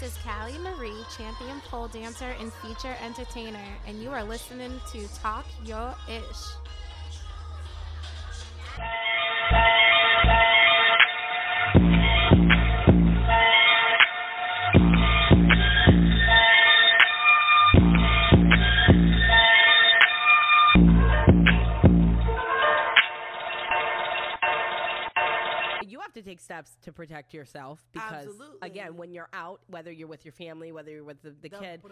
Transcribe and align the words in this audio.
This 0.00 0.16
is 0.16 0.22
Callie 0.24 0.58
Marie, 0.58 1.04
champion 1.16 1.60
pole 1.68 1.86
dancer 1.86 2.34
and 2.40 2.50
feature 2.54 2.96
entertainer, 3.04 3.62
and 3.86 4.02
you 4.02 4.10
are 4.10 4.24
listening 4.24 4.80
to 4.90 5.06
Talk 5.18 5.44
Your 5.64 5.94
Ish. 6.08 6.22
Take 26.32 26.40
steps 26.40 26.76
to 26.82 26.92
protect 26.92 27.34
yourself 27.34 27.84
because 27.92 28.26
Absolutely. 28.26 28.58
again 28.62 28.96
when 28.96 29.12
you're 29.12 29.28
out 29.32 29.60
whether 29.68 29.92
you're 29.92 30.08
with 30.08 30.24
your 30.24 30.32
family 30.32 30.72
whether 30.72 30.90
you're 30.90 31.04
with 31.04 31.22
the, 31.22 31.30
the, 31.30 31.48
The 31.48 31.56
kid 31.56 31.82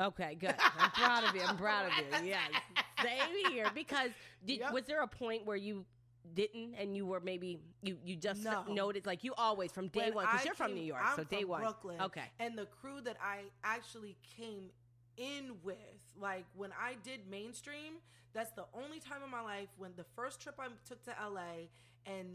okay 0.00 0.34
good 0.38 0.54
i'm 0.78 0.90
proud 0.96 1.24
of 1.24 1.34
you 1.34 1.42
i'm 1.42 1.56
proud 1.56 1.86
of 1.86 1.98
you 1.98 2.04
Yeah. 2.28 2.38
same 3.02 3.34
here 3.44 3.70
because 3.74 4.10
did, 4.44 4.60
Yep. 4.60 4.72
was 4.72 4.84
there 4.84 5.02
a 5.02 5.06
point 5.06 5.44
where 5.46 5.56
you 5.56 5.84
didn't 6.34 6.74
and 6.78 6.94
you 6.96 7.06
were 7.06 7.20
maybe 7.20 7.58
you 7.82 7.96
you 8.04 8.16
just 8.16 8.42
No. 8.44 8.62
noticed 8.68 9.06
like 9.06 9.24
you 9.24 9.34
always 9.36 9.72
from 9.72 9.88
day 9.88 10.06
When 10.06 10.14
one 10.14 10.26
because 10.26 10.44
you're 10.44 10.54
from 10.54 10.74
new 10.74 10.82
york 10.82 11.02
I'm 11.04 11.16
so 11.16 11.24
day 11.24 11.44
one 11.44 11.60
Brooklyn. 11.62 12.00
okay 12.00 12.30
And 12.38 12.56
the 12.56 12.66
crew 12.66 13.00
that 13.04 13.16
I 13.22 13.44
actually 13.64 14.16
came 14.36 14.70
in 15.16 15.52
with, 15.62 15.76
like 16.18 16.46
when 16.56 16.70
I 16.72 16.94
did 17.02 17.20
mainstream, 17.30 17.94
that's 18.32 18.52
the 18.52 18.64
only 18.72 19.00
time 19.00 19.22
in 19.22 19.30
my 19.30 19.42
life 19.42 19.68
when 19.76 19.90
the 19.96 20.04
first 20.16 20.40
trip 20.40 20.54
I 20.58 20.68
took 20.88 21.02
to 21.04 21.10
LA 21.10 21.68
and 22.06 22.26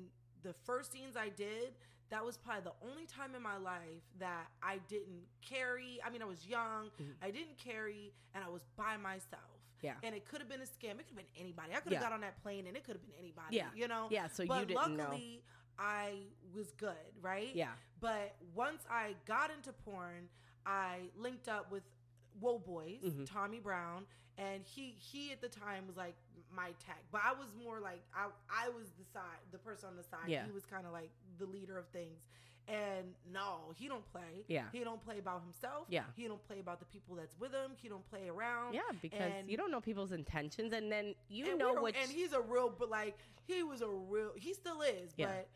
the 0.45 0.53
first 0.63 0.91
scenes 0.93 1.15
I 1.17 1.29
did, 1.29 1.73
that 2.11 2.23
was 2.23 2.37
probably 2.37 2.63
the 2.71 2.87
only 2.89 3.05
time 3.05 3.33
in 3.35 3.41
my 3.41 3.57
life 3.57 4.03
that 4.19 4.45
I 4.61 4.77
didn't 4.87 5.25
carry. 5.41 5.99
I 6.05 6.09
mean, 6.11 6.21
I 6.21 6.25
was 6.25 6.45
young, 6.45 6.91
I 7.21 7.31
didn't 7.31 7.57
carry, 7.57 8.13
and 8.35 8.43
I 8.43 8.49
was 8.49 8.61
by 8.77 8.95
myself. 8.97 9.41
Yeah. 9.81 9.93
And 10.03 10.13
it 10.15 10.27
could 10.27 10.39
have 10.39 10.47
been 10.49 10.61
a 10.61 10.65
scam. 10.65 10.99
It 10.99 11.07
could 11.07 11.17
have 11.17 11.25
been 11.33 11.35
anybody. 11.43 11.69
I 11.73 11.79
could 11.79 11.93
have 11.93 12.01
Yeah. 12.01 12.09
got 12.09 12.13
on 12.13 12.21
that 12.21 12.41
plane 12.41 12.65
and 12.67 12.77
it 12.77 12.83
could 12.83 12.93
have 12.95 13.01
been 13.01 13.15
anybody. 13.19 13.55
Yeah. 13.57 13.67
You 13.75 13.87
know? 13.87 14.07
Yeah, 14.09 14.27
so 14.27 14.43
you 14.43 14.49
didn't 14.65 14.95
know. 14.95 15.03
luckily, 15.03 15.43
I 15.77 16.13
was 16.55 16.71
good, 16.77 16.95
right? 17.21 17.53
Yeah. 17.53 17.71
But 17.99 18.35
once 18.55 18.83
I 18.89 19.15
got 19.25 19.51
into 19.51 19.73
porn, 19.73 20.29
I 20.65 21.09
linked 21.17 21.47
up 21.49 21.71
with 21.71 21.83
Whoa 22.39 22.59
Boys, 22.59 23.01
Mm-hmm. 23.03 23.25
Tommy 23.25 23.59
Brown, 23.59 24.05
and 24.37 24.63
he 24.63 24.95
he 24.97 25.31
at 25.31 25.41
the 25.41 25.49
time 25.49 25.85
was 25.87 25.97
like 25.97 26.15
my 26.53 26.67
tag. 26.85 27.01
But 27.11 27.21
I 27.23 27.31
was 27.33 27.47
more 27.63 27.79
like 27.79 28.01
I 28.15 28.27
I 28.49 28.69
was 28.69 28.87
the 28.97 29.05
side 29.13 29.39
the 29.51 29.57
person 29.57 29.89
on 29.89 29.95
the 29.95 30.03
side. 30.03 30.27
Yeah. 30.27 30.45
He 30.45 30.51
was 30.51 30.65
kind 30.65 30.85
of 30.85 30.91
like 30.93 31.09
the 31.39 31.45
leader 31.45 31.77
of 31.77 31.87
things. 31.87 32.19
And 32.67 33.13
no, 33.31 33.73
he 33.75 33.87
don't 33.87 34.03
play. 34.11 34.43
Yeah. 34.47 34.63
He 34.71 34.79
don't 34.83 35.03
play 35.05 35.19
about 35.19 35.43
himself. 35.43 35.85
Yeah. 35.87 36.05
He 36.15 36.25
don't 36.27 36.43
play 36.47 36.59
about 36.59 36.79
the 36.79 36.85
people 36.85 37.15
that's 37.15 37.39
with 37.39 37.51
him. 37.51 37.71
He 37.79 37.87
don't 37.89 38.07
play 38.09 38.27
around. 38.27 38.73
yeah 38.73 38.81
because 39.01 39.19
And- 39.39 39.49
you 39.49 39.55
don't 39.57 39.69
know 39.69 39.81
people's 39.81 40.11
intentions 40.11 40.73
and 40.73 40.91
then 40.91 41.13
you 41.29 41.49
and 41.51 41.59
know 41.59 41.73
what 41.73 41.95
and 41.95 42.09
he's 42.09 42.33
a 42.33 42.41
real 42.41 42.73
but 42.77 42.89
like 42.89 43.15
he 43.45 43.61
was 43.61 43.81
a 43.81 43.87
real 43.87 44.31
he 44.35 44.53
still 44.53 44.81
is 44.81 45.11
Yeah. 45.15 45.27
but 45.27 45.47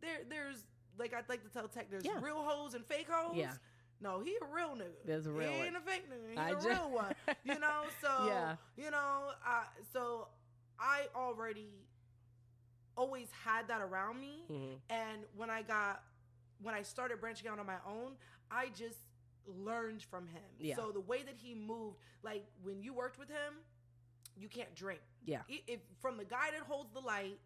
there 0.00 0.18
there's 0.28 0.62
like 0.96 1.12
i'd 1.14 1.28
like 1.28 1.42
to 1.42 1.48
tell 1.50 1.66
tech 1.66 1.90
there's 1.90 2.04
Yeah. 2.04 2.20
real 2.22 2.42
hoes 2.44 2.74
and 2.74 2.84
fake 2.86 3.08
hoes 3.10 3.34
Yeah. 3.36 3.52
No 4.00 4.20
he 4.20 4.34
a 4.42 4.54
real 4.54 4.70
nigga 4.76 5.06
That's 5.06 5.26
a 5.26 5.32
real 5.32 5.50
he 5.50 5.58
one. 5.58 5.66
ain't 5.68 5.76
a 5.76 5.80
fake 5.80 6.04
nigga 6.10 6.30
he's 6.30 6.38
I 6.38 6.50
a 6.50 6.60
ju- 6.60 6.68
real 6.68 6.90
one 6.90 7.14
you 7.44 7.58
know 7.58 7.82
so 8.00 8.26
Yeah. 8.26 8.56
you 8.76 8.90
know 8.90 9.30
I 9.44 9.64
so 9.92 10.28
i 10.78 11.02
already 11.14 11.68
always 12.96 13.28
had 13.44 13.68
that 13.68 13.80
around 13.80 14.20
me 14.20 14.44
Mhm. 14.50 14.78
and 14.90 15.22
when 15.36 15.50
i 15.50 15.62
got 15.62 16.02
when 16.62 16.74
i 16.74 16.82
started 16.82 17.20
branching 17.20 17.48
out 17.48 17.58
on 17.58 17.66
my 17.66 17.78
own 17.86 18.12
i 18.50 18.68
just 18.68 18.98
learned 19.46 20.02
from 20.02 20.26
him 20.26 20.42
Yeah. 20.58 20.76
so 20.76 20.90
the 20.92 21.00
way 21.00 21.22
that 21.22 21.34
he 21.36 21.54
moved 21.54 21.98
like 22.22 22.44
when 22.62 22.82
you 22.82 22.92
worked 22.94 23.18
with 23.18 23.28
him 23.28 23.54
you 24.36 24.48
can't 24.48 24.74
drink 24.74 25.00
yeah 25.24 25.42
if 25.48 25.80
from 26.00 26.16
the 26.16 26.24
guy 26.24 26.50
that 26.52 26.60
holds 26.66 26.92
the 26.92 27.00
light 27.00 27.38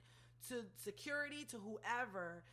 to 0.49 0.65
security 0.77 1.45
to 1.47 1.57
whoever, 1.59 2.45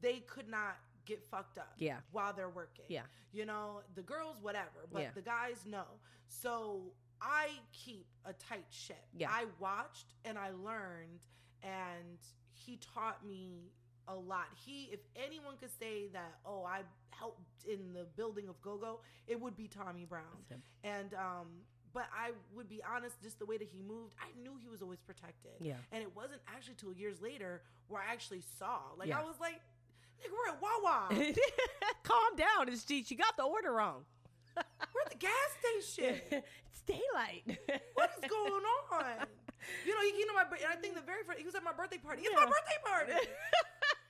they 0.00 0.20
could 0.20 0.48
not 0.48 0.76
get 1.04 1.22
fucked 1.24 1.58
up. 1.58 1.72
Yeah. 1.78 1.96
While 2.12 2.32
they're 2.32 2.48
working. 2.50 2.84
Yeah. 2.88 3.02
You 3.32 3.46
know, 3.46 3.80
the 3.94 4.02
girls, 4.02 4.36
whatever, 4.40 4.86
but 4.92 5.02
Yeah. 5.02 5.10
the 5.14 5.22
guys, 5.22 5.64
no. 5.66 5.84
So 6.28 6.92
I 7.20 7.48
keep 7.72 8.06
a 8.24 8.32
tight 8.32 8.66
ship. 8.70 9.04
Yeah. 9.16 9.30
I 9.30 9.46
watched 9.58 10.14
and 10.24 10.38
I 10.38 10.50
learned, 10.50 11.20
and 11.62 12.18
he 12.52 12.78
taught 12.94 13.24
me 13.26 13.70
a 14.08 14.14
lot. 14.14 14.46
He, 14.64 14.88
if 14.92 15.00
anyone 15.16 15.56
could 15.60 15.70
say 15.78 16.08
that, 16.12 16.38
oh, 16.44 16.64
I 16.64 16.80
helped 17.10 17.64
in 17.70 17.92
the 17.92 18.04
building 18.16 18.48
of 18.48 18.60
GoGo, 18.62 19.00
it 19.28 19.40
would 19.40 19.56
be 19.56 19.68
Tommy 19.68 20.04
Brown. 20.04 20.44
And 20.82 21.14
um, 21.14 21.46
but 21.92 22.06
I 22.16 22.30
would 22.56 22.68
be 22.68 22.80
honest, 22.82 23.20
just 23.22 23.38
the 23.38 23.44
way 23.46 23.58
that 23.58 23.68
he 23.68 23.82
moved, 23.82 24.14
I 24.18 24.28
knew 24.42 24.52
he 24.60 24.68
was 24.68 24.80
always 24.82 25.00
protected. 25.00 25.52
Yeah. 25.60 25.74
And 25.92 26.02
it 26.02 26.14
wasn't 26.16 26.40
actually 26.48 26.74
till 26.76 26.92
years 26.94 27.20
later 27.20 27.62
where 27.88 28.00
I 28.02 28.10
actually 28.12 28.40
saw. 28.58 28.78
Like 28.96 29.08
Yeah. 29.08 29.20
I 29.20 29.24
was 29.24 29.38
like, 29.40 29.60
nigga, 30.22 30.32
we're 30.32 30.52
at 30.54 30.62
Wawa. 30.62 31.08
calm 32.02 32.36
down 32.36 32.68
it's 32.68 32.84
G. 32.84 33.04
you 33.08 33.16
got 33.16 33.36
the 33.36 33.44
order 33.44 33.72
wrong 33.72 34.04
we're 34.56 35.00
at 35.06 35.10
the 35.10 35.16
gas 35.18 35.32
station. 35.60 36.20
it's 36.30 36.80
daylight 36.86 37.58
what 37.94 38.10
is 38.22 38.28
going 38.28 38.62
on? 38.92 39.26
You 39.86 39.94
know, 39.94 40.00
he 40.02 40.10
came 40.12 40.26
to 40.26 40.34
my 40.34 40.42
birthday, 40.44 40.64
and 40.64 40.74
I 40.76 40.76
think 40.76 40.96
the 40.96 41.00
very 41.02 41.22
first, 41.22 41.38
he 41.38 41.44
was 41.46 41.54
at 41.54 41.62
my 41.62 41.72
birthday 41.72 41.96
party. 41.98 42.22
It's 42.22 42.30
Yeah. 42.32 42.44
my 42.44 42.50
birthday 42.50 42.80
party. 42.84 43.28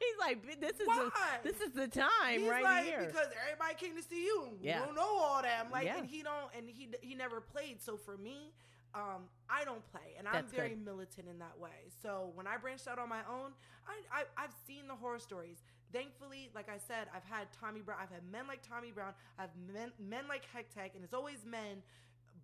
He's 0.00 0.18
like, 0.18 0.60
this 0.60 0.80
is 0.80 0.86
Why? 0.88 1.10
the, 1.44 1.50
this 1.52 1.60
is 1.60 1.72
the 1.72 1.86
time 1.86 2.40
He's 2.40 2.48
right 2.48 2.64
like, 2.64 2.84
here. 2.86 3.04
because 3.06 3.28
everybody 3.44 3.74
came 3.74 3.94
to 3.94 4.02
see 4.02 4.24
you. 4.24 4.46
and 4.48 4.56
Yeah. 4.60 4.80
You 4.80 4.86
don't 4.86 4.96
know 4.96 5.02
all 5.20 5.42
that. 5.42 5.62
I'm 5.64 5.70
like, 5.70 5.84
Yeah. 5.84 5.98
and 5.98 6.06
he 6.06 6.22
don't, 6.22 6.50
and 6.56 6.68
he 6.68 6.88
he 7.02 7.14
never 7.14 7.40
played. 7.40 7.80
So 7.82 7.96
for 7.98 8.16
me, 8.16 8.52
um, 8.94 9.28
I 9.48 9.64
don't 9.64 9.84
play, 9.92 10.16
and 10.18 10.26
I'm 10.26 10.46
very 10.46 10.70
good. 10.70 10.84
militant 10.84 11.28
in 11.28 11.38
that 11.38 11.56
way. 11.60 11.92
So 12.02 12.32
when 12.34 12.46
I 12.48 12.56
branched 12.56 12.88
out 12.88 12.98
on 12.98 13.08
my 13.10 13.20
own, 13.30 13.52
I, 13.86 14.20
I 14.20 14.24
I've 14.36 14.54
seen 14.66 14.88
the 14.88 14.94
horror 14.94 15.18
stories. 15.20 15.62
Thankfully, 15.92 16.50
like 16.54 16.68
I 16.68 16.78
said, 16.78 17.08
I've 17.14 17.24
had 17.24 17.48
Tommy 17.60 17.80
Brown. 17.80 17.98
I've 18.02 18.10
had 18.10 18.22
men 18.30 18.46
like 18.46 18.66
Tommy 18.66 18.90
Brown. 18.90 19.12
I've 19.38 19.50
men 19.72 19.92
men 19.98 20.24
like 20.28 20.42
Hectech, 20.54 20.94
and 20.94 21.04
it's 21.04 21.14
always 21.14 21.44
men, 21.44 21.82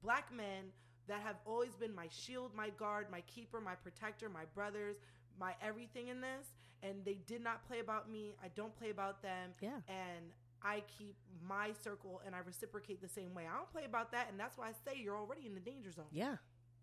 black 0.03 0.32
men 0.34 0.72
that 1.09 1.20
have 1.22 1.36
always 1.47 1.75
been 1.75 1.94
my 1.94 2.06
shield, 2.10 2.53
my 2.54 2.69
guard, 2.70 3.06
my 3.10 3.22
keeper, 3.22 3.60
my 3.60 3.75
protector, 3.75 4.28
my 4.28 4.44
brothers, 4.54 4.97
my 5.41 5.54
everything 5.62 6.09
in 6.09 6.20
this. 6.20 6.47
And 6.82 7.04
they 7.04 7.19
did 7.26 7.42
not 7.42 7.66
play 7.66 7.81
about 7.81 8.10
me. 8.10 8.36
I 8.44 8.48
don't 8.54 8.76
play 8.78 8.91
about 8.91 9.22
them. 9.22 9.50
Yeah. 9.60 9.80
And 9.88 10.30
I 10.62 10.82
keep 10.98 11.16
my 11.47 11.72
circle 11.82 12.20
and 12.25 12.34
I 12.34 12.41
reciprocate 12.47 13.00
the 13.00 13.09
same 13.09 13.34
way. 13.34 13.44
I 13.53 13.56
don't 13.56 13.70
play 13.72 13.84
about 13.84 14.12
that. 14.12 14.28
And 14.30 14.38
that's 14.38 14.56
why 14.59 14.69
I 14.69 14.72
say 14.84 15.00
you're 15.03 15.16
already 15.16 15.47
in 15.47 15.54
the 15.54 15.60
danger 15.60 15.91
zone. 15.91 16.06
yeah, 16.12 16.36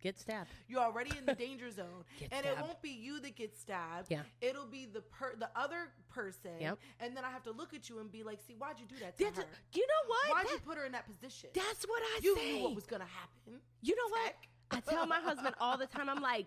get 0.05 0.19
stabbed. 0.19 0.49
You're 0.67 0.81
already 0.81 1.11
in 1.17 1.25
the 1.25 1.33
danger 1.45 1.69
zone. 1.71 2.03
And 2.31 2.45
it 2.45 2.55
won't 2.61 2.81
be 2.81 2.89
you 2.91 3.19
that 3.21 3.35
gets 3.35 3.59
stabbed. 3.59 4.07
Yeah. 4.09 4.21
It'll 4.41 4.67
be 4.67 4.85
the 4.85 5.01
per 5.01 5.35
the 5.37 5.49
other 5.55 5.89
person. 6.13 6.51
Yep. 6.59 6.77
And 6.99 7.17
then 7.17 7.23
I 7.25 7.31
have 7.31 7.43
to 7.43 7.51
look 7.51 7.73
at 7.73 7.89
you 7.89 7.99
and 7.99 8.11
be 8.11 8.21
like, 8.23 8.39
see, 8.47 8.53
why'd 8.57 8.79
you 8.79 8.85
do 8.85 8.95
that 9.03 9.17
to 9.17 9.23
That's 9.23 9.37
her? 9.39 9.45
do 9.71 9.79
you 9.79 9.87
know 9.87 10.03
what? 10.07 10.29
Why'd 10.45 10.51
you 10.53 10.59
put 10.59 10.77
her 10.77 10.85
in 10.85 10.91
that 10.91 11.05
position? 11.07 11.49
that's 11.53 11.83
what 11.85 12.01
I 12.03 12.15
said. 12.17 12.23
you 12.23 12.35
say. 12.37 12.53
knew 12.57 12.63
what 12.63 12.75
was 12.75 12.85
gonna 12.85 13.05
happen. 13.05 13.59
you 13.81 13.95
know 13.95 14.09
what? 14.09 14.33
I 14.71 14.79
tell 14.91 15.05
my 15.07 15.19
husband 15.19 15.55
all 15.59 15.77
the 15.77 15.87
time. 15.87 16.07
I'm 16.09 16.21
like, 16.33 16.45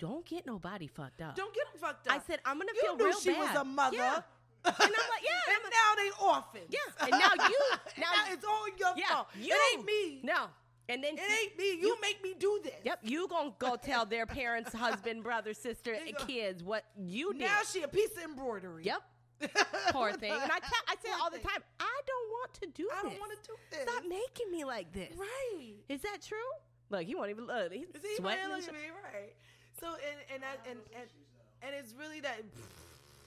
don't 0.00 0.26
get 0.26 0.44
nobody 0.46 0.88
fucked 0.88 1.20
up. 1.22 1.36
Don't 1.36 1.54
get 1.54 1.64
them 1.72 1.80
fucked 1.80 2.08
up. 2.08 2.14
I 2.14 2.18
said 2.26 2.40
I'm 2.44 2.58
gonna 2.58 2.72
you 2.74 2.80
feel 2.82 2.96
knew 2.96 3.04
real 3.06 3.20
she 3.20 3.30
bad. 3.30 3.40
was 3.54 3.60
a 3.62 3.64
mother. 3.64 3.96
Yeah. 3.96 4.20
And 4.66 4.74
I'm 4.78 5.08
like, 5.14 5.22
yeah, 5.22 5.54
and 5.54 5.62
a- 5.64 5.70
now 5.70 5.90
they 6.00 6.10
orphans. 6.26 6.70
Yeah, 6.70 7.02
and 7.02 7.10
now 7.10 7.32
you- 7.48 7.60
And 7.96 8.00
now- 8.00 8.32
it's 8.32 8.44
all 8.44 8.66
your 8.78 8.94
yeah, 8.96 9.06
fault. 9.14 9.28
you 9.38 9.54
it 9.54 9.76
ain't 9.78 9.84
me. 9.86 10.20
No, 10.22 10.46
and 10.88 11.02
then 11.02 11.14
It 11.14 11.20
ain't 11.20 11.58
me. 11.58 11.80
You, 11.80 11.96
make 12.00 12.22
me 12.22 12.34
do 12.38 12.60
this. 12.62 12.74
Yep, 12.84 13.00
you 13.02 13.26
gonna 13.28 13.52
go 13.58 13.76
tell 13.76 14.04
their 14.04 14.26
parents, 14.26 14.72
husband, 14.74 15.22
brother, 15.22 15.54
sister, 15.54 15.96
kids 16.26 16.62
what 16.62 16.84
you 16.98 17.32
did. 17.32 17.42
Now 17.42 17.60
she 17.70 17.82
a 17.82 17.88
piece 17.88 18.16
of 18.16 18.24
embroidery. 18.24 18.84
Yep. 18.84 19.02
Poor 19.90 20.12
thing. 20.12 20.32
And 20.32 20.42
I, 20.42 20.58
tell, 20.60 20.84
I 20.88 20.94
say 21.02 21.10
all 21.20 21.30
the 21.30 21.38
time, 21.38 21.60
I 21.80 22.00
don't 22.06 22.30
want 22.30 22.54
to 22.54 22.66
do 22.68 22.88
I 22.90 22.94
this. 22.94 23.04
I 23.04 23.08
don't 23.08 23.20
want 23.20 23.32
to 23.32 23.48
do 23.48 23.54
this. 23.70 23.82
Stop 23.82 24.04
making 24.08 24.50
me 24.50 24.64
like 24.64 24.92
this. 24.92 25.12
Right. 25.16 25.74
Is 25.88 26.02
that 26.02 26.18
true? 26.26 26.38
Look, 26.90 27.02
he 27.02 27.14
won't 27.14 27.30
even 27.30 27.46
look. 27.46 27.72
He's 27.72 27.88
Is 27.94 28.02
he 28.02 28.16
sweating. 28.16 28.48
man, 28.48 28.52
and 28.52 28.60
look 28.60 28.68
at 28.68 28.74
me, 28.74 28.90
right? 29.12 29.34
So 29.80 29.88
and 29.88 30.18
and 30.32 30.42
that, 30.42 30.66
and 30.70 30.78
and 30.94 31.08
and 31.62 31.74
it's 31.74 31.94
really 31.98 32.20
that. 32.20 32.42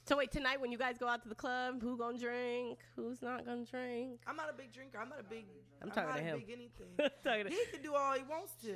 So 0.08 0.16
wait, 0.16 0.32
tonight 0.32 0.62
when 0.62 0.72
you 0.72 0.78
guys 0.78 0.98
go 0.98 1.08
out 1.08 1.22
to 1.24 1.30
the 1.30 1.36
club, 1.36 1.82
who 1.82 1.98
gonna 1.98 2.18
drink? 2.18 2.80
Who's 2.96 3.22
not 3.22 3.46
gonna 3.46 3.66
drink? 3.66 4.22
I'm 4.26 4.38
not 4.38 4.50
a 4.50 4.54
big 4.54 4.72
drinker. 4.72 4.98
I'm 5.02 5.10
not 5.10 5.20
a 5.20 5.24
big. 5.24 5.46
I'm 5.82 5.90
talking 5.92 6.10
not 6.10 6.16
to 6.18 6.22
a 6.22 6.24
him. 6.26 6.40
Big 6.40 6.50
anything. 6.54 7.12
Talking 7.26 7.44
to- 7.46 7.50
he 7.50 7.60
can 7.74 7.82
do 7.84 7.94
all 7.94 8.14
he 8.14 8.24
wants 8.24 8.54
to. 8.64 8.74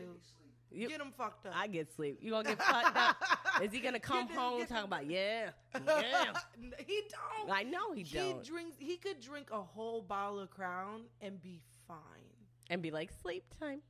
You- 0.74 0.90
Get 0.90 1.00
him 1.02 1.14
fucked 1.18 1.46
up. 1.48 1.54
I 1.56 1.68
get 1.68 1.94
sleep. 1.94 2.20
You 2.22 2.32
gonna 2.32 2.50
get 2.50 2.62
fucked 2.62 2.98
up? 2.98 3.16
Is 3.62 3.72
he 3.72 3.80
gonna 3.80 4.00
come 4.00 4.28
Get 4.28 4.36
home 4.38 4.60
get 4.60 4.70
talking 4.70 4.86
about 4.86 5.06
yeah, 5.10 5.50
yeah? 5.86 6.34
he 6.86 7.02
don't. 7.10 7.50
I 7.52 7.64
know 7.64 7.94
he 7.94 8.04
he 8.04 8.18
don't. 8.18 8.44
He 8.44 8.50
drinks. 8.50 8.76
He 8.80 8.98
could 8.98 9.20
drink 9.22 9.50
a 9.52 9.62
whole 9.62 10.02
bottle 10.02 10.40
of 10.40 10.50
Crown 10.50 11.04
and 11.22 11.42
be 11.42 11.62
fine. 11.88 11.98
and 12.70 12.82
be 12.82 12.92
like 12.92 13.10
sleep 13.22 13.44
time. 13.60 13.82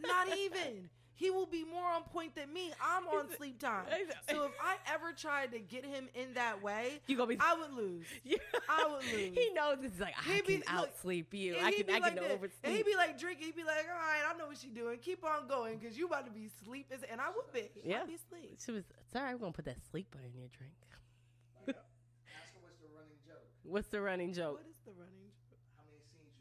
Not 0.00 0.36
even. 0.36 0.88
He 1.14 1.30
will 1.30 1.46
be 1.46 1.64
more 1.64 1.84
on 1.84 2.02
point 2.04 2.34
than 2.34 2.52
me. 2.52 2.72
I'm 2.82 3.06
on 3.06 3.26
sleep 3.36 3.60
time. 3.60 3.84
So 4.30 4.44
if 4.44 4.52
I 4.60 4.76
ever 4.92 5.12
tried 5.12 5.52
to 5.52 5.58
get 5.60 5.84
him 5.84 6.08
in 6.14 6.34
that 6.34 6.62
way, 6.62 7.00
You 7.06 7.16
gonna 7.16 7.28
be- 7.28 7.38
I 7.38 7.54
would 7.54 7.72
lose. 7.72 8.06
Yeah. 8.24 8.38
I 8.68 8.86
would 8.90 9.04
lose. 9.12 9.36
He 9.36 9.50
knows 9.54 9.76
this 9.82 9.92
is 9.92 10.00
like 10.00 10.14
I 10.18 10.32
He'd 10.34 10.46
be- 10.46 10.58
can 10.58 10.76
look, 10.76 10.90
outsleep 11.02 11.26
you. 11.32 11.56
I 11.62 11.70
can 11.72 11.88
I 11.90 11.98
like 11.98 12.14
can 12.14 12.22
that. 12.22 12.30
oversleep. 12.32 12.64
And 12.64 12.74
he'd 12.74 12.86
be 12.86 12.96
like 12.96 13.18
drinking. 13.18 13.46
He'd 13.46 13.56
be 13.56 13.62
like, 13.64 13.86
all 13.88 13.94
right, 13.98 14.22
I 14.28 14.36
know 14.38 14.46
what 14.46 14.56
she's 14.58 14.72
doing. 14.72 14.98
Keep 15.00 15.22
on 15.24 15.46
going 15.48 15.78
because 15.78 15.96
you 15.98 16.06
about 16.06 16.24
to 16.26 16.32
be 16.32 16.46
asleep. 16.62 16.86
as- 16.90 17.02
And 17.04 17.20
I 17.20 17.28
would 17.28 17.52
be. 17.52 17.68
Yeah. 17.84 18.00
I'd 18.02 18.08
be 18.08 18.14
asleep. 18.14 18.58
She 18.64 18.72
was 18.72 18.84
sorry. 19.12 19.34
We're 19.34 19.40
gonna 19.40 19.52
put 19.52 19.66
that 19.66 19.78
sleeper 19.90 20.18
in 20.24 20.32
your 20.34 20.48
drink. 20.48 20.72
Like, 21.66 21.76
uh, 21.76 21.80
ask 22.34 22.54
her 22.54 22.60
what's 22.62 22.80
the 22.80 22.88
running 22.88 23.18
joke. 23.26 23.44
What's 23.64 23.88
the 23.88 24.00
running 24.00 24.32
joke? 24.32 24.54
What 24.58 24.66
is 24.66 24.80
the 24.84 24.92
running 24.96 25.28
joke? 25.46 25.60
How 25.76 25.84
many 25.86 26.00
scenes 26.10 26.34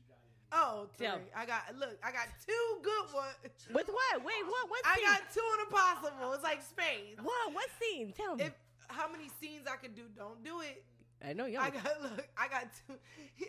you 0.51 0.57
got 0.57 0.74
in? 0.74 0.80
Oh, 0.80 0.88
Tell. 1.00 1.19
I 1.36 1.45
got, 1.45 1.62
look, 1.80 1.98
I 2.03 2.12
got 2.12 2.27
two 2.45 2.80
good 2.83 3.13
ones. 3.13 3.36
With 3.74 3.88
what? 3.88 4.25
Wait, 4.25 4.44
what? 4.48 4.69
What? 4.69 4.81
I 4.86 5.00
got 5.01 5.21
two 5.33 5.42
in 5.56 5.65
impossible. 5.65 6.33
It's 6.33 6.44
like 6.44 6.62
space. 6.62 7.18
what? 7.21 7.53
What 7.53 7.69
scene? 7.80 8.13
Tell 8.15 8.36
me. 8.36 8.45
If 8.45 8.53
how 8.88 9.09
many 9.09 9.30
scenes 9.39 9.68
I 9.71 9.77
could 9.77 9.95
do, 9.95 10.03
don't 10.18 10.44
do 10.44 10.59
it. 10.62 10.83
I 11.24 11.33
know 11.33 11.45
y'all. 11.45 11.62
I 11.62 11.69
got 11.69 12.01
look. 12.01 12.27
I 12.38 12.48
got 12.48 12.68
two. 12.88 12.95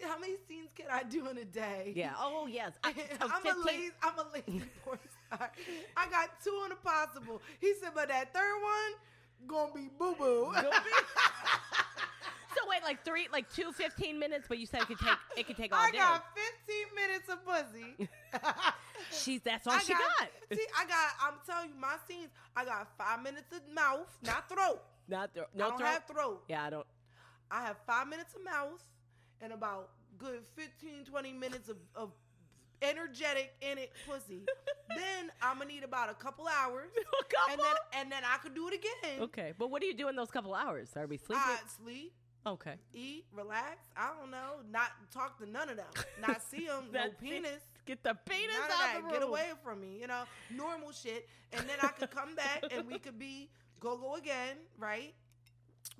How 0.06 0.18
many 0.18 0.34
scenes 0.46 0.68
can 0.74 0.86
I 0.92 1.02
do 1.04 1.28
in 1.28 1.38
a 1.38 1.44
day? 1.44 1.92
yeah. 1.96 2.12
Oh 2.18 2.46
yes. 2.46 2.72
I, 2.84 2.92
I'm 3.20 3.46
a 3.46 3.66
lazy. 3.66 3.90
I'm 4.02 4.18
a 4.18 4.26
lazy 4.34 4.64
porn 4.84 4.98
star. 5.26 5.50
I 5.96 6.10
got 6.10 6.28
two 6.44 6.62
in 6.66 6.72
a 6.72 6.76
possible. 6.76 7.40
He 7.60 7.72
said, 7.80 7.92
but 7.94 8.08
that 8.08 8.34
third 8.34 8.60
one 8.62 8.92
gonna 9.46 9.72
be 9.74 9.88
boo 9.98 10.14
boo. 10.18 10.52
Like 12.82 13.04
three, 13.04 13.28
like 13.32 13.52
two 13.52 13.72
15 13.72 14.18
minutes, 14.18 14.46
but 14.48 14.58
you 14.58 14.66
said 14.66 14.82
it 14.82 14.86
could 14.88 14.98
take 14.98 15.16
it 15.36 15.46
could 15.46 15.56
take 15.56 15.74
all 15.74 15.82
day 15.82 15.88
I 15.88 15.90
day. 15.92 15.98
got 15.98 16.24
15 16.66 16.94
minutes 16.94 17.28
of 17.28 17.44
pussy. 17.44 18.08
She's 19.12 19.40
that's 19.42 19.66
all 19.66 19.74
I 19.74 19.78
she 19.78 19.92
got. 19.92 20.28
See, 20.52 20.66
I 20.78 20.84
got. 20.86 21.08
I'm 21.22 21.34
telling 21.46 21.70
you, 21.70 21.80
my 21.80 21.96
scenes. 22.08 22.30
I 22.56 22.64
got 22.64 22.88
five 22.98 23.22
minutes 23.22 23.54
of 23.54 23.60
mouth, 23.74 24.08
not 24.24 24.48
throat. 24.48 24.80
Not 25.08 25.34
thro- 25.34 25.44
I 25.54 25.58
don't 25.58 25.78
throat. 25.78 25.86
have 25.88 26.04
throat. 26.06 26.42
yeah, 26.48 26.64
I 26.64 26.70
don't. 26.70 26.86
I 27.50 27.62
have 27.62 27.76
five 27.86 28.08
minutes 28.08 28.34
of 28.34 28.42
mouth 28.44 28.82
and 29.42 29.52
about 29.52 29.90
good 30.18 30.40
15, 30.56 31.04
20 31.04 31.32
minutes 31.32 31.68
of, 31.68 31.76
of 31.94 32.12
energetic 32.80 33.52
in 33.60 33.78
it 33.78 33.92
pussy. 34.08 34.42
then 34.96 35.30
I'm 35.42 35.58
gonna 35.58 35.70
need 35.70 35.84
about 35.84 36.10
a 36.10 36.14
couple 36.14 36.46
hours. 36.48 36.90
A 36.96 37.24
couple? 37.24 37.52
And 37.52 37.60
then 37.60 38.00
and 38.00 38.12
then 38.12 38.22
I 38.24 38.38
could 38.38 38.54
do 38.54 38.68
it 38.68 38.74
again. 38.74 39.22
Okay, 39.22 39.52
but 39.58 39.70
what 39.70 39.80
do 39.80 39.86
you 39.86 39.94
do 39.94 40.08
in 40.08 40.16
those 40.16 40.30
couple 40.30 40.54
hours? 40.54 40.90
Are 40.96 41.06
we 41.06 41.16
sleeping? 41.18 41.42
I 41.44 41.56
sleep, 41.82 42.12
okay. 42.46 42.74
eat, 42.94 43.24
relax. 43.32 43.78
I 43.96 44.10
don't 44.18 44.30
know. 44.30 44.60
Not 44.70 44.90
talk 45.12 45.38
to 45.38 45.48
none 45.50 45.68
of 45.68 45.76
them. 45.76 45.86
Not 46.20 46.42
see 46.42 46.66
them. 46.66 46.84
no 46.92 47.04
it. 47.04 47.20
penis. 47.20 47.62
Get 47.84 48.02
the 48.04 48.14
penis 48.26 48.54
None 48.54 48.62
of 48.64 48.68
that. 48.68 48.94
the 48.96 49.02
room. 49.02 49.12
Get 49.12 49.22
away 49.22 49.50
from 49.64 49.80
me. 49.80 49.98
You 50.00 50.06
know, 50.06 50.22
normal 50.54 50.92
shit. 50.92 51.28
And 51.52 51.62
then 51.68 51.78
I 51.82 51.88
could 51.88 52.10
come 52.10 52.34
back 52.36 52.62
and 52.70 52.86
we 52.86 52.98
could 52.98 53.18
be 53.18 53.48
go 53.80 53.96
go 53.96 54.14
again, 54.14 54.56
right? 54.78 55.12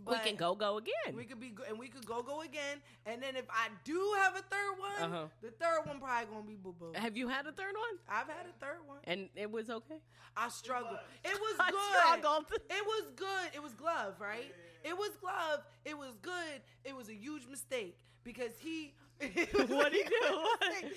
But 0.05 0.23
we 0.23 0.31
can 0.31 0.37
go 0.37 0.55
go 0.55 0.79
again. 0.79 1.17
We 1.17 1.25
could 1.25 1.41
be 1.41 1.53
and 1.69 1.77
we 1.77 1.89
could 1.89 2.07
go 2.07 2.23
go 2.23 2.43
again. 2.43 2.79
And 3.05 3.21
then 3.21 3.35
if 3.35 3.47
I 3.51 3.67
do 3.85 4.15
have 4.19 4.37
a 4.37 4.43
third 4.43 4.79
one, 4.79 5.13
Uh-huh. 5.13 5.25
the 5.43 5.51
third 5.51 5.81
one 5.87 5.99
probably 5.99 6.27
gonna 6.33 6.47
be 6.47 6.55
boo 6.55 6.73
boo. 6.79 6.93
have 6.95 7.17
you 7.17 7.27
had 7.27 7.47
a 7.47 7.53
third 7.53 7.75
one? 7.75 7.99
I've 8.09 8.29
had 8.29 8.47
a 8.47 8.65
third 8.65 8.79
one. 8.87 8.99
And 9.05 9.29
it 9.35 9.51
was 9.51 9.69
okay. 9.69 9.99
I 10.37 10.49
struggled. 10.51 10.99
It 11.25 11.35
was 11.39 11.57
I 11.59 11.71
good. 11.73 11.81
struggled. 12.21 12.45
It 12.71 12.87
was 12.87 13.05
good. 13.17 13.51
It 13.57 13.63
was 13.63 13.75
glove, 13.75 14.15
right? 14.21 14.55
It 14.85 14.97
was 14.97 15.11
glove. 15.21 15.61
It 15.85 15.97
was 15.97 16.17
good. 16.23 16.61
It 16.85 16.97
was 16.97 17.09
a 17.09 17.15
huge 17.15 17.47
mistake 17.49 17.97
because 18.25 18.53
he. 18.59 18.95
What'd 19.21 19.93
he 19.93 20.03
do? 20.03 20.91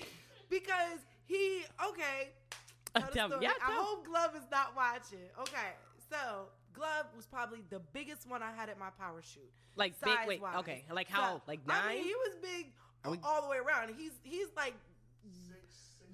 because 0.50 0.98
he 1.26 1.62
okay. 1.88 2.30
Uh, 2.94 3.00
tell 3.12 3.28
me. 3.28 3.36
Yeah, 3.40 3.50
I 3.64 3.72
tell. 3.72 3.84
hope 3.84 4.06
Glove 4.06 4.34
is 4.36 4.44
not 4.50 4.74
watching. 4.74 5.28
Okay, 5.40 5.72
so 6.10 6.48
Glove 6.72 7.06
was 7.14 7.26
probably 7.26 7.62
the 7.70 7.80
biggest 7.92 8.28
one 8.28 8.42
I 8.42 8.52
had 8.52 8.68
at 8.68 8.78
my 8.78 8.90
power 8.98 9.22
shoot. 9.22 9.50
Like 9.76 10.00
big. 10.00 10.14
Wait. 10.26 10.40
size-wise. 10.40 10.56
Okay. 10.60 10.84
Like 10.92 11.08
how? 11.08 11.36
So, 11.36 11.42
like 11.46 11.60
I 11.68 11.72
nine? 11.86 11.96
mean, 11.96 12.04
he 12.04 12.14
was 12.14 12.36
big 12.42 12.66
we- 13.10 13.20
all 13.22 13.42
the 13.42 13.48
way 13.48 13.58
around. 13.58 13.94
He's 13.96 14.12
he's 14.22 14.48
like 14.56 14.74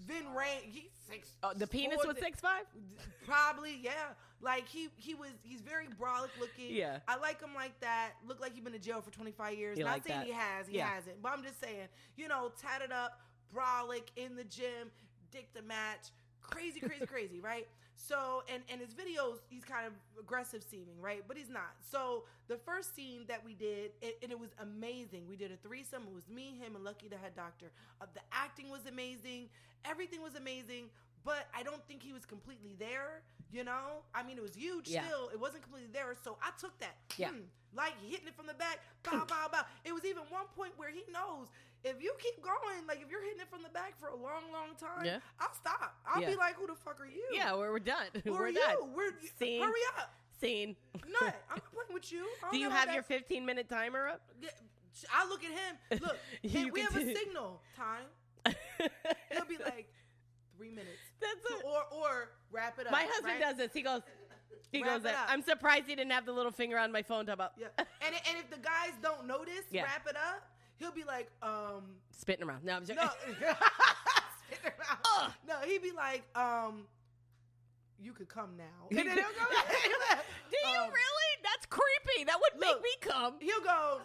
Ving 0.07 0.25
Rhames. 0.37 0.63
He's 0.65 0.92
six. 1.09 1.29
oh, 1.43 1.53
the 1.55 1.67
penis 1.67 1.99
was 2.07 2.17
six 2.19 2.41
five. 2.41 2.65
Probably, 3.27 3.79
yeah. 3.83 3.93
Like 4.41 4.67
he 4.69 4.89
he 4.97 5.15
was 5.15 5.31
he's 5.43 5.61
very 5.61 5.87
brolic 6.01 6.31
looking. 6.41 6.75
Yeah. 6.75 6.99
I 7.07 7.17
like 7.17 7.41
him 7.41 7.55
like 7.55 7.79
that. 7.81 8.11
Look 8.27 8.41
like 8.41 8.55
he's 8.55 8.65
been 8.65 8.75
in 8.75 8.81
jail 8.81 9.01
for 9.01 9.11
25 9.13 9.57
years. 9.57 9.79
You 9.79 9.85
Not 9.85 9.93
like 9.93 10.07
saying 10.07 10.21
that. 10.21 10.27
he 10.27 10.33
has, 10.33 10.67
he 10.67 10.77
Yeah. 10.79 10.89
hasn't. 10.89 11.23
But 11.23 11.33
I'm 11.33 11.43
just 11.45 11.61
saying, 11.61 11.87
you 12.17 12.27
know, 12.29 12.51
tatted 12.61 12.91
up, 12.93 13.21
brolic 13.55 14.09
in 14.17 14.35
the 14.35 14.45
gym, 14.45 14.91
dick 15.31 15.53
to 15.55 15.63
match, 15.63 16.09
crazy, 16.41 16.81
crazy, 16.81 17.07
crazy, 17.07 17.39
right? 17.41 17.69
So 17.97 18.43
and 18.53 18.63
and 18.71 18.81
his 18.81 18.95
videos, 18.95 19.39
he's 19.49 19.65
kind 19.65 19.87
of 19.87 19.93
aggressive 20.19 20.65
seeming, 20.69 21.01
right? 21.01 21.23
But 21.27 21.37
he's 21.37 21.51
not. 21.51 21.77
So 21.91 22.25
the 22.49 22.57
first 22.57 22.95
scene 22.95 23.25
that 23.29 23.45
we 23.45 23.55
did, 23.55 23.93
it, 24.01 24.19
and 24.23 24.33
it 24.33 24.39
was 24.39 24.51
amazing. 24.61 25.27
We 25.29 25.37
did 25.37 25.53
a 25.53 25.57
threesome. 25.57 26.03
It 26.09 26.15
was 26.15 26.29
me, 26.29 26.57
him, 26.61 26.75
and 26.75 26.85
Lucky 26.85 27.09
the 27.09 27.17
head 27.17 27.35
doctor. 27.37 27.67
Uh, 28.01 28.07
the 28.15 28.21
acting 28.33 28.71
was 28.71 28.87
amazing. 28.87 29.49
Everything 29.85 30.23
was 30.23 30.35
amazing. 30.35 30.91
But 31.25 31.47
I 31.57 31.63
don't 31.63 31.85
think 31.87 32.03
he 32.03 32.13
was 32.13 32.27
completely 32.27 32.75
there. 32.79 33.23
You 33.53 33.65
know, 33.65 34.01
I 34.15 34.23
mean, 34.23 34.39
it 34.39 34.43
was 34.43 34.55
huge. 34.55 34.89
Yeah. 34.89 35.05
Still, 35.07 35.29
it 35.29 35.39
wasn't 35.39 35.63
completely 35.63 35.91
there. 35.93 36.17
So 36.25 36.39
I 36.43 36.51
took 36.59 36.79
that. 36.81 36.97
Yeah. 37.19 37.29
Hmm, 37.29 37.45
like 37.77 37.93
hitting 38.09 38.27
it 38.27 38.35
from 38.35 38.47
the 38.47 38.55
back, 38.55 38.81
bow, 39.03 39.25
bow, 39.29 39.49
bow. 39.53 39.63
It 39.85 39.93
was 39.93 40.05
even 40.05 40.23
one 40.31 40.47
point 40.57 40.73
where 40.77 40.91
he 40.91 41.05
knows 41.13 41.49
if 41.85 42.03
you 42.03 42.13
keep 42.19 42.43
going, 42.43 42.87
like 42.87 43.01
if 43.03 43.11
you're 43.11 43.23
hitting 43.23 43.41
it 43.41 43.49
from 43.51 43.63
the 43.63 43.69
back 43.71 43.99
for 43.99 44.09
a 44.09 44.15
long, 44.17 44.51
long 44.53 44.75
time, 44.79 45.05
Yeah. 45.05 45.19
I'll 45.41 45.55
stop. 45.55 45.97
I'll 46.07 46.23
Yeah. 46.23 46.31
be 46.31 46.37
like, 46.37 46.55
who 46.55 46.67
the 46.67 46.75
fuck 46.75 47.01
are 47.01 47.07
you? 47.07 47.25
Yeah, 47.33 47.55
we're, 47.57 47.71
we're 47.73 47.79
done. 47.81 48.07
Who 48.25 48.33
we're 48.33 48.49
are 48.49 48.53
done. 48.53 48.77
you? 48.81 48.89
We're 48.95 49.13
Scene. 49.39 49.63
hurry 49.63 49.81
up. 49.99 50.15
Scene. 50.41 50.77
no, 50.95 51.19
I'm 51.27 51.33
not 51.57 51.73
playing 51.73 51.95
with 51.95 52.13
you. 52.13 52.27
Do 52.51 52.59
you 52.59 52.71
have 52.71 52.93
your 52.93 53.03
15 53.03 53.45
minute 53.47 53.69
timer 53.69 54.09
up? 54.09 54.21
I 55.13 55.27
look 55.29 55.41
at 55.45 55.51
him. 55.51 56.01
Look, 56.03 56.73
we 56.75 56.81
have 56.83 56.97
a 56.97 57.15
signal 57.15 57.61
time. 57.77 58.05
He'll 59.33 59.45
be 59.47 59.57
like 59.59 59.89
three 60.57 60.71
minutes. 60.71 60.99
That's 61.21 61.33
So- 61.49 61.59
it. 61.59 61.65
or 61.65 61.83
or 61.99 62.29
wrap 62.51 62.79
it 62.79 62.87
up. 62.87 62.93
My 62.93 63.05
husband 63.05 63.27
right? 63.27 63.41
does 63.41 63.57
this. 63.57 63.73
He 63.73 63.83
goes, 63.83 64.03
he 64.71 64.83
Wrap 64.83 65.03
goes. 65.03 65.13
I'm 65.29 65.43
surprised 65.43 65.85
he 65.87 65.95
didn't 65.95 66.13
have 66.13 66.27
the 66.27 66.33
little 66.33 66.53
finger 66.53 66.79
on 66.79 66.93
my 66.93 67.03
phone 67.03 67.27
to 67.27 67.33
about 67.33 67.53
Yeah, 67.57 67.69
and 67.79 67.87
and 68.15 68.39
if 68.39 68.51
the 68.51 68.59
guys 68.59 68.93
don't 69.03 69.27
notice, 69.27 69.65
Yeah. 69.71 69.85
wrap 69.85 70.07
it 70.09 70.17
up. 70.17 70.49
He'll 70.83 70.91
be 70.91 71.05
like, 71.05 71.31
um, 71.43 71.95
spitting 72.11 72.45
around. 72.45 72.65
No, 72.65 72.75
I'm 72.75 72.85
just 72.85 72.99
no, 72.99 73.09
Spit 73.09 73.39
it 74.65 74.75
out. 74.91 74.99
Ugh. 75.19 75.33
no. 75.47 75.55
He'd 75.65 75.81
be 75.81 75.93
like, 75.93 76.25
um, 76.37 76.87
you 78.01 78.13
could 78.13 78.29
come 78.29 78.57
now. 78.59 78.65
And 78.91 78.99
then 78.99 79.07
he'll 79.07 79.15
go. 79.17 79.47
Do 80.51 80.57
you 80.59 80.77
Um, 80.77 80.89
really? 80.89 81.31
That's 81.45 81.67
creepy. 81.67 82.25
That 82.25 82.37
would 82.41 82.61
look. 82.61 82.83
make 82.83 82.83
me 82.83 82.91
come. 83.01 83.35
He'll 83.39 83.61
go 83.61 84.01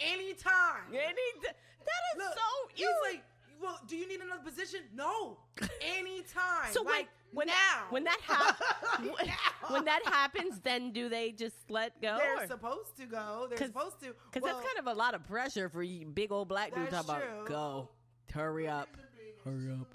anytime. 0.00 0.84
Any, 0.90 1.28
that 1.42 1.52
is 1.52 2.18
Look, 2.18 2.32
so. 2.32 2.40
he's 2.72 2.80
You 2.80 2.94
like, 3.10 3.22
well, 3.62 3.78
do 3.86 3.94
you 3.96 4.08
need 4.08 4.20
another 4.22 4.42
position? 4.42 4.80
No, 4.94 5.36
anytime. 5.98 6.72
So 6.72 6.80
like 6.82 6.94
when 6.94 7.06
when 7.32 7.46
now, 7.46 7.54
when 7.90 8.04
that 8.04 8.20
happens 8.22 9.10
Now. 9.26 9.34
when 9.74 9.84
that 9.84 10.02
happens, 10.04 10.60
then 10.60 10.92
do 10.92 11.08
they 11.08 11.30
just 11.32 11.56
let 11.70 12.00
go? 12.02 12.18
they're 12.18 12.46
supposed 12.48 12.96
to 12.96 13.06
go. 13.06 13.46
They're 13.48 13.66
supposed 13.68 14.00
to. 14.00 14.14
Because 14.30 14.42
Well, 14.42 14.54
that's 14.56 14.66
kind 14.66 14.78
of 14.88 14.92
a 14.94 14.98
lot 14.98 15.14
of 15.14 15.24
pressure 15.24 15.68
for 15.68 15.82
you 15.82 16.06
big 16.06 16.32
old 16.32 16.48
black 16.48 16.74
dudes. 16.74 16.90
That's 16.90 17.06
Talking 17.06 17.22
true. 17.28 17.36
about 17.40 17.46
go, 17.48 17.88
hurry 18.32 18.68
up. 18.68 18.88
Being 19.16 19.34
Hurry 19.44 19.72
up. 19.72 19.88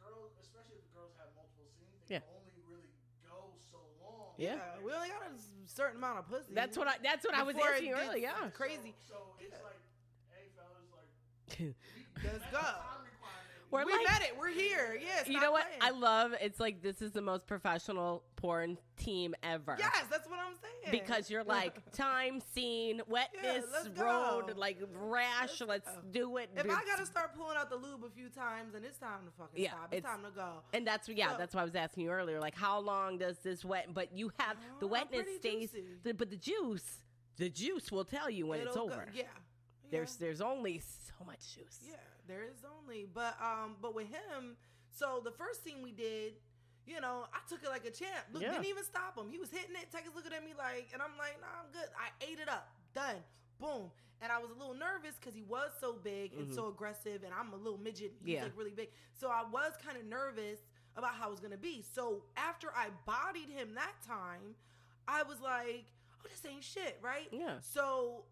Girls, 0.00 0.32
especially 0.40 0.78
the 0.84 0.92
girls 0.94 1.12
have 1.18 1.28
multiple 1.34 1.66
scenes, 1.74 2.06
they 2.08 2.14
Yeah. 2.16 2.20
only 2.36 2.52
really 2.68 2.90
go 3.26 3.50
so 3.70 3.78
long. 4.02 4.34
Yeah. 4.36 4.56
yeah, 4.56 4.84
we 4.84 4.92
only 4.92 5.08
got 5.08 5.22
a 5.26 5.68
certain 5.68 5.96
amount 5.98 6.18
of 6.20 6.28
pussy. 6.28 6.52
That's 6.54 6.76
what 6.76 6.88
I. 6.88 6.94
That's 7.02 7.24
what 7.24 7.34
I 7.34 7.42
was 7.42 7.56
asking 7.56 7.92
earlier. 7.92 8.28
Yeah. 8.30 8.50
Crazy. 8.54 8.94
So 9.08 9.16
it's 9.40 9.56
like, 9.64 9.80
hey 10.30 10.48
fellas, 10.54 10.88
like 10.92 11.74
Let's 12.24 12.44
go. 12.52 12.60
We're 13.70 13.84
we 13.84 13.92
like- 13.92 14.06
met 14.06 14.22
it. 14.22 14.34
We're 14.38 14.48
here. 14.48 14.98
Yes. 15.00 15.28
you 15.28 15.40
know 15.40 15.52
what? 15.52 15.66
I 15.80 15.90
love. 15.90 16.32
It's 16.40 16.58
like 16.58 16.82
this 16.82 17.02
is 17.02 17.12
the 17.12 17.20
most 17.20 17.46
professional 17.46 18.22
porn 18.36 18.78
team 18.96 19.34
ever. 19.42 19.76
yes, 19.78 20.04
that's 20.10 20.28
what 20.28 20.38
I'm 20.38 20.54
saying. 20.54 20.90
Because 21.02 21.30
you're 21.30 21.44
like 21.58 21.90
time, 21.92 22.40
scene, 22.54 23.02
wetness, 23.06 23.64
let's 23.72 23.88
road, 23.98 24.44
go. 24.48 24.52
like 24.56 24.78
rash. 24.94 25.60
Let's, 25.60 25.88
go. 25.88 25.96
do 26.10 26.36
it. 26.38 26.50
if 26.56 26.64
It's- 26.64 26.76
I 26.82 26.84
gotta 26.86 27.04
start 27.06 27.34
pulling 27.36 27.56
out 27.58 27.68
the 27.68 27.76
lube 27.76 28.04
a 28.04 28.10
few 28.10 28.28
times, 28.28 28.74
and 28.74 28.84
it's 28.84 28.98
time 28.98 29.20
to 29.26 29.32
fucking 29.38 29.62
Yeah, 29.62 29.70
stop. 29.70 29.88
It's, 29.92 29.98
it's- 29.98 30.12
time 30.14 30.24
to 30.24 30.30
go. 30.30 30.48
And 30.72 30.86
that's 30.86 31.08
yeah, 31.08 31.32
So- 31.32 31.38
that's 31.38 31.54
why 31.54 31.60
I 31.62 31.64
was 31.64 31.74
asking 31.74 32.04
you 32.04 32.10
earlier. 32.10 32.40
Like, 32.40 32.54
how 32.56 32.78
long 32.80 33.18
does 33.18 33.38
this 33.38 33.64
wet? 33.64 33.88
But 33.92 34.12
you 34.16 34.32
have 34.38 34.56
the 34.80 34.86
Oh, 34.86 34.88
wetness 34.88 35.26
stays, 35.36 35.74
the, 36.04 36.12
but 36.14 36.30
the 36.30 36.36
juice 36.36 37.04
the 37.36 37.48
juice 37.48 37.92
will 37.92 38.04
tell 38.04 38.28
you 38.28 38.46
when 38.48 38.60
it's 38.60 38.70
It'll 38.74 38.88
go- 38.88 38.94
over. 38.94 39.08
yeah. 39.14 39.24
There's 39.90 40.16
Yeah. 40.18 40.26
there's 40.26 40.40
only 40.40 40.80
so 40.80 41.24
much 41.24 41.54
juice. 41.54 41.78
Yeah, 41.88 41.94
there 42.28 42.42
is 42.44 42.62
only. 42.78 43.06
But 43.12 43.36
um, 43.42 43.76
but 43.82 43.94
with 43.94 44.06
him, 44.08 44.56
so 44.90 45.20
the 45.24 45.30
first 45.32 45.64
scene 45.64 45.82
we 45.82 45.90
did, 45.92 46.34
you 46.86 47.00
know, 47.00 47.26
I 47.32 47.38
took 47.48 47.62
it 47.62 47.68
like 47.68 47.84
a 47.84 47.90
champ. 47.90 48.24
Look, 48.32 48.42
Yeah. 48.42 48.52
didn't 48.52 48.66
even 48.66 48.84
stop 48.84 49.16
him. 49.18 49.28
He 49.30 49.38
was 49.38 49.50
hitting 49.50 49.74
it. 49.74 49.90
Tucker's 49.90 50.14
looking 50.14 50.32
at 50.32 50.44
me 50.44 50.52
like, 50.56 50.88
and 50.92 51.02
I'm 51.02 51.16
like, 51.18 51.40
nah, 51.40 51.64
I'm 51.64 51.72
good. 51.72 51.88
I 51.98 52.08
ate 52.24 52.38
it 52.38 52.48
up. 52.48 52.68
Done. 52.94 53.16
Boom. 53.58 53.90
And 54.20 54.32
I 54.32 54.38
was 54.38 54.50
a 54.50 54.54
little 54.58 54.74
nervous 54.74 55.14
because 55.20 55.34
he 55.34 55.42
was 55.42 55.70
so 55.80 55.92
big 56.02 56.32
and 56.34 56.52
so 56.52 56.68
aggressive, 56.68 57.22
and 57.24 57.32
I'm 57.32 57.52
a 57.52 57.56
little 57.56 57.78
midget. 57.78 58.12
He's 58.18 58.20
Mm-hmm. 58.22 58.28
Yeah. 58.30 58.42
like 58.44 58.56
really 58.58 58.72
big. 58.72 58.88
So 59.14 59.28
I 59.28 59.44
was 59.50 59.72
kind 59.84 59.96
of 59.96 60.04
nervous 60.04 60.58
about 60.96 61.14
how 61.14 61.28
it 61.28 61.30
was 61.30 61.40
gonna 61.40 61.56
be. 61.56 61.84
So 61.94 62.22
after 62.36 62.68
I 62.74 62.88
bodied 63.06 63.48
him 63.48 63.74
that 63.76 63.94
time, 64.06 64.56
I 65.06 65.22
was 65.22 65.40
like, 65.40 65.84
oh, 66.18 66.26
this 66.28 66.42
ain't 66.50 66.64
shit, 66.64 66.98
right? 67.00 67.28
Yeah. 67.30 67.60
So 67.60 68.24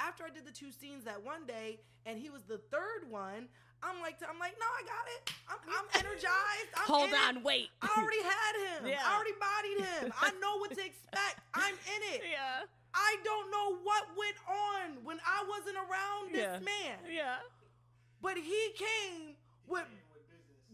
after 0.00 0.24
I 0.24 0.30
did 0.30 0.46
the 0.46 0.52
two 0.52 0.70
scenes 0.72 1.04
that 1.04 1.22
one 1.24 1.46
day, 1.46 1.78
and 2.06 2.18
he 2.18 2.30
was 2.30 2.42
the 2.44 2.58
third 2.70 3.08
one, 3.10 3.48
I'm 3.82 4.00
like, 4.00 4.16
I'm 4.28 4.38
like, 4.38 4.56
no, 4.58 4.66
I 4.66 4.82
got 4.82 5.06
it. 5.12 5.32
I'm, 5.48 5.58
I'm 5.68 5.86
energized. 6.00 6.70
I'm 6.76 6.86
Hold 6.86 7.08
in 7.10 7.14
it. 7.14 7.20
on, 7.36 7.42
wait. 7.42 7.68
I 7.82 7.88
already 8.00 8.22
had 8.22 8.54
him. 8.80 8.86
Yeah. 8.88 9.00
I 9.04 9.14
already 9.14 9.36
bodied 9.38 9.86
him. 10.08 10.12
I 10.20 10.30
know 10.40 10.56
what 10.58 10.70
to 10.70 10.84
expect. 10.84 11.40
I'm 11.52 11.74
in 11.74 12.14
it. 12.14 12.22
yeah. 12.30 12.64
I 12.94 13.16
don't 13.24 13.50
know 13.50 13.76
what 13.82 14.04
went 14.16 14.36
on 14.48 15.04
when 15.04 15.18
I 15.26 15.44
wasn't 15.48 15.76
around 15.76 16.32
this 16.32 16.42
Yeah. 16.42 16.58
man, 16.60 16.98
Yeah. 17.12 17.34
but 18.22 18.36
he 18.38 18.70
came 18.76 19.34
with 19.68 19.84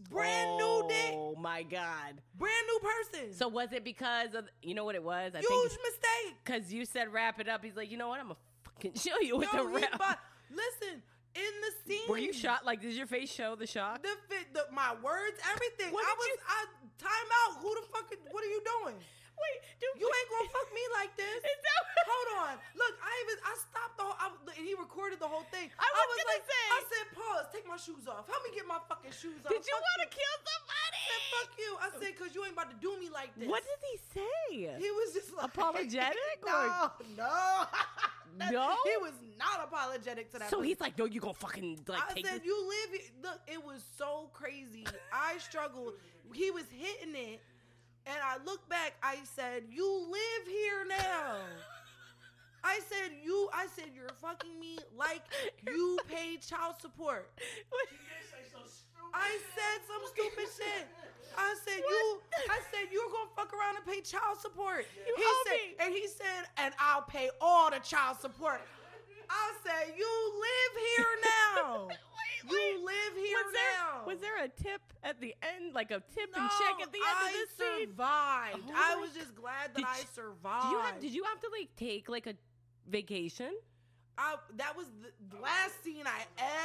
brand 0.09 0.57
new 0.57 0.63
oh 0.63 0.87
dick, 0.87 1.13
Oh 1.13 1.35
my 1.39 1.63
god. 1.63 2.21
brand 2.37 2.65
new 2.67 2.79
person. 2.79 3.33
So 3.33 3.47
was 3.47 3.71
it 3.73 3.83
because 3.83 4.35
of 4.35 4.45
you 4.61 4.73
know 4.75 4.85
what 4.85 4.95
it 4.95 5.03
was? 5.03 5.33
I 5.35 5.39
huge 5.39 5.49
think 5.71 5.81
mistake. 5.83 6.35
because 6.43 6.71
you 6.73 6.85
said 6.85 7.11
wrap 7.11 7.39
it 7.39 7.49
up. 7.49 7.63
He's 7.63 7.75
like, 7.75 7.89
you 7.91 7.97
know 7.97 8.07
what? 8.09 8.19
I'm 8.19 8.27
gonna 8.27 8.35
fucking 8.81 8.99
show 8.99 9.19
you 9.21 9.37
with 9.37 9.53
Yo, 9.53 9.63
the 9.63 9.69
rap. 9.69 9.97
bo- 9.97 10.55
listen, 10.55 11.01
in 11.35 11.53
the 11.61 11.71
scene, 11.85 12.09
Were 12.09 12.17
you 12.17 12.33
shot? 12.33 12.65
Like, 12.65 12.81
does 12.81 12.97
your 12.97 13.07
face 13.07 13.31
show 13.31 13.55
the 13.55 13.67
shock? 13.67 14.01
The 14.03 14.15
fit, 14.27 14.53
the, 14.53 14.65
my 14.73 14.91
words, 15.03 15.37
everything. 15.53 15.93
What 15.93 16.03
I 16.03 16.13
was, 16.17 16.27
you- 16.27 16.43
I 16.49 16.59
time 16.99 17.29
out. 17.45 17.61
Who 17.61 17.69
the 17.75 17.85
fuck? 17.93 18.09
is- 18.11 18.19
What 18.31 18.43
are 18.43 18.49
you 18.51 18.61
doing? 18.81 18.95
Wait, 19.41 19.57
dude, 19.81 19.97
You 19.97 20.05
ain't 20.05 20.29
gonna 20.29 20.53
fuck 20.53 20.69
me 20.69 20.83
like 21.01 21.17
this. 21.17 21.41
Is 21.49 21.61
that 21.65 21.81
Hold 22.05 22.29
on. 22.45 22.53
Look, 22.77 22.93
I 23.01 23.09
even 23.25 23.37
I 23.41 23.53
stopped 23.57 23.95
the 23.97 24.03
whole. 24.05 24.19
I, 24.21 24.27
he 24.53 24.75
recorded 24.77 25.17
the 25.17 25.25
whole 25.25 25.47
thing. 25.49 25.71
I 25.81 25.87
was 25.87 26.07
gonna 26.13 26.29
like, 26.29 26.45
say. 26.45 26.63
I 26.69 26.81
said, 26.85 27.05
pause. 27.17 27.45
Take 27.49 27.65
my 27.65 27.79
shoes 27.79 28.05
off. 28.05 28.29
Help 28.29 28.37
me 28.45 28.53
get 28.53 28.69
my 28.69 28.77
fucking 28.85 29.09
shoes 29.15 29.41
off. 29.41 29.49
Did 29.49 29.65
you 29.65 29.73
want 29.73 29.99
to 30.05 30.09
kill 30.13 30.35
somebody? 30.45 30.93
I 30.93 31.01
said, 31.09 31.21
fuck 31.33 31.49
you. 31.57 31.71
I 31.81 31.87
said, 31.97 32.11
cause 32.21 32.31
you 32.37 32.41
ain't 32.45 32.53
about 32.53 32.69
to 32.69 32.77
do 32.77 32.93
me 33.01 33.09
like 33.09 33.33
this. 33.33 33.49
What 33.49 33.63
did 33.65 33.79
he 33.81 33.95
say? 34.13 34.77
He 34.77 34.89
was 34.93 35.09
just 35.17 35.33
like 35.37 35.49
Apologetic 35.49 36.37
No, 36.45 36.53
or- 36.53 36.91
no, 37.17 37.65
No? 38.37 38.75
He 38.83 38.97
was 39.01 39.13
not 39.37 39.63
apologetic 39.63 40.31
to 40.31 40.39
that. 40.39 40.49
so 40.49 40.57
pussy. 40.57 40.69
he's 40.69 40.79
like, 40.81 40.97
no, 40.97 41.05
you 41.05 41.19
gonna 41.19 41.33
fucking 41.33 41.79
like 41.87 42.01
I 42.09 42.13
take 42.13 42.25
said, 42.27 42.39
this. 42.39 42.45
you 42.45 42.67
live 42.67 42.99
here. 42.99 43.11
Look, 43.23 43.39
it 43.47 43.63
was 43.63 43.83
so 43.97 44.29
crazy. 44.33 44.85
I 45.11 45.37
struggled. 45.39 45.93
He 46.33 46.51
was 46.51 46.65
hitting 46.71 47.15
it. 47.15 47.41
And 48.07 48.17
I 48.23 48.43
look 48.43 48.67
back, 48.67 48.93
I 49.03 49.17
said, 49.35 49.63
you 49.69 49.85
live 50.09 50.47
here 50.47 50.85
now. 50.89 51.35
I 52.63 52.79
said, 52.89 53.11
you, 53.23 53.49
I 53.53 53.67
said, 53.75 53.89
you're 53.95 54.09
fucking 54.21 54.59
me 54.59 54.77
like 54.97 55.21
you 55.67 55.99
paid 56.09 56.41
child 56.41 56.75
support. 56.81 57.29
I 59.13 59.37
said 59.55 59.81
some 59.87 60.01
stupid 60.13 60.49
shit. 60.57 60.87
I 61.37 61.55
said 61.65 61.79
you. 61.79 62.21
I 62.49 62.59
said 62.71 62.89
you're 62.91 63.09
gonna 63.11 63.29
fuck 63.35 63.53
around 63.53 63.75
and 63.77 63.85
pay 63.85 64.01
child 64.01 64.39
support. 64.39 64.85
You 65.07 65.13
he 65.17 65.23
owe 65.25 65.43
said, 65.47 65.53
me. 65.53 65.75
and 65.79 65.93
he 65.93 66.07
said, 66.07 66.47
and 66.57 66.73
I'll 66.79 67.01
pay 67.03 67.29
all 67.39 67.69
the 67.71 67.79
child 67.79 68.19
support. 68.19 68.61
I 69.29 69.51
said 69.63 69.93
you 69.97 70.33
live 70.39 70.83
here 70.97 71.07
now. 71.65 71.87
Wait, 71.87 72.51
You 72.51 72.85
live 72.85 73.13
here 73.15 73.37
was 73.45 73.53
there, 73.53 73.71
now. 73.79 74.05
Was 74.05 74.19
there 74.19 74.43
a 74.43 74.47
tip 74.49 74.81
at 75.03 75.21
the 75.21 75.33
end, 75.41 75.73
like 75.73 75.91
a 75.91 76.01
tip 76.13 76.29
No, 76.35 76.41
and 76.41 76.49
check 76.51 76.81
at 76.85 76.91
the 76.91 76.97
end 76.97 77.17
I 77.17 77.27
of 77.29 77.33
this 77.33 77.49
scene? 77.57 77.87
survived. 77.89 78.57
Oh 78.67 78.73
I 78.75 78.95
my 78.95 79.01
was 79.01 79.11
just 79.11 79.33
glad 79.35 79.69
that 79.73 79.77
Did 79.77 79.85
I 79.85 79.97
you- 79.99 80.05
survived. 80.13 80.63
Did 80.65 80.71
you 80.71 80.79
have? 80.81 80.99
Did 81.01 81.11
you 81.13 81.23
have 81.23 81.39
to 81.41 81.49
like 81.57 81.69
take 81.77 82.09
like 82.09 82.27
a 82.27 82.33
vacation? 82.89 83.53
I, 84.17 84.35
that 84.57 84.75
was 84.77 84.85
the, 85.01 85.39
last 85.41 85.83
scene 85.83 86.03
I 86.05 86.21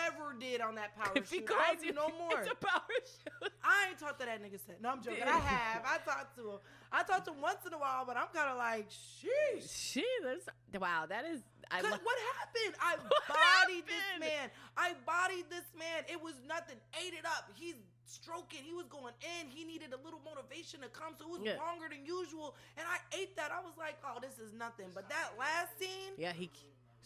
ever 0.06 0.34
did 0.38 0.60
on 0.60 0.74
that 0.74 0.96
power 0.96 1.12
If 1.14 1.30
he 1.30 1.38
shoot. 1.38 1.50
I 1.50 1.74
do 1.74 1.86
you, 1.86 1.92
no 1.92 2.08
more. 2.18 2.40
It's 2.40 2.50
a 2.50 2.54
power 2.54 2.82
shoot. 3.00 3.52
I 3.64 3.88
ain't 3.90 3.98
talked 3.98 4.20
to 4.20 4.26
that 4.26 4.42
nigga 4.42 4.58
since. 4.60 4.82
No, 4.82 4.90
I'm 4.90 5.02
joking. 5.02 5.22
I 5.22 5.38
have. 5.38 5.82
I 5.86 5.98
talked 6.04 6.36
to 6.36 6.50
him. 6.50 6.58
I 6.92 7.02
talked 7.02 7.26
to 7.26 7.32
him 7.32 7.40
once 7.40 7.64
in 7.66 7.72
a 7.72 7.78
while, 7.78 8.04
but 8.04 8.16
I'm 8.16 8.28
kind 8.34 8.50
of 8.50 8.58
like, 8.58 8.90
sheesh. 8.90 10.02
That's 10.22 10.46
wow. 10.82 11.06
That 11.08 11.24
is. 11.24 11.40
I 11.70 11.80
lo- 11.80 11.90
what 11.90 12.18
happened? 12.38 12.74
I 12.80 12.96
What 13.02 13.26
bodied 13.26 13.86
this 13.86 14.06
man. 14.20 14.50
I 14.76 14.92
bodied 15.06 15.46
this 15.50 15.66
man. 15.78 16.04
It 16.08 16.22
was 16.22 16.34
nothing. 16.46 16.76
Ate 16.94 17.14
it 17.14 17.24
up. 17.26 17.50
He's 17.54 17.74
stroking. 18.06 18.60
He 18.62 18.72
was 18.72 18.86
going 18.86 19.14
in. 19.22 19.50
He 19.50 19.64
needed 19.64 19.90
a 19.92 19.98
little 20.04 20.20
motivation 20.24 20.80
to 20.82 20.88
come, 20.88 21.14
so 21.18 21.26
it 21.26 21.30
was 21.30 21.42
Yeah. 21.42 21.58
longer 21.58 21.88
than 21.90 22.06
usual. 22.06 22.54
And 22.76 22.86
I 22.86 22.98
ate 23.18 23.34
that. 23.36 23.50
I 23.50 23.58
was 23.60 23.74
like, 23.78 23.96
oh, 24.04 24.18
this 24.22 24.38
is 24.38 24.52
nothing. 24.52 24.86
But 24.94 25.08
that 25.08 25.34
last 25.38 25.74
scene, 25.78 26.14
yeah, 26.18 26.32
he. 26.32 26.50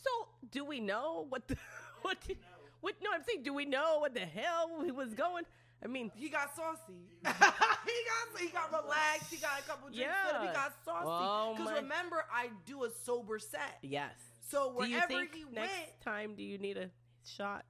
So 0.03 0.11
do 0.51 0.65
we 0.65 0.81
know 0.81 1.27
what 1.29 1.47
the 1.49 1.57
what? 2.03 2.19
The, 2.27 2.37
what? 2.81 2.95
No, 3.03 3.11
I'm 3.15 3.23
saying, 3.27 3.43
do 3.43 3.53
we 3.55 3.65
know 3.67 3.99
what 4.01 4.15
the 4.15 4.21
hell 4.21 4.83
he 4.85 4.91
was 4.91 5.15
going? 5.15 5.45
I 5.83 5.87
mean, 5.87 6.11
he 6.15 6.29
got 6.29 6.55
saucy. 6.55 6.79
he 7.25 7.31
got 7.33 8.41
he 8.41 8.49
got 8.49 8.71
relaxed. 8.71 9.31
He 9.31 9.37
got 9.39 9.61
a 9.61 9.63
couple 9.63 9.89
drinks. 9.89 10.13
with 10.27 10.37
him. 10.43 10.49
He 10.49 10.55
got 10.55 10.75
saucy. 10.85 11.07
Oh, 11.07 11.55
Because 11.57 11.71
my- 11.73 11.77
remember, 11.81 12.25
I 12.33 12.51
do 12.67 12.85
a 12.85 12.91
sober 13.05 13.39
set. 13.39 13.79
yes. 13.83 14.13
So 14.51 14.75
Do 14.79 14.87
you 14.87 14.95
wherever 14.97 15.07
think 15.07 15.35
he 15.35 15.45
next 15.53 15.71
went, 15.73 16.01
time 16.05 16.35
do 16.35 16.43
you 16.43 16.59
need 16.59 16.77
a 16.77 16.91
shot? 17.25 17.65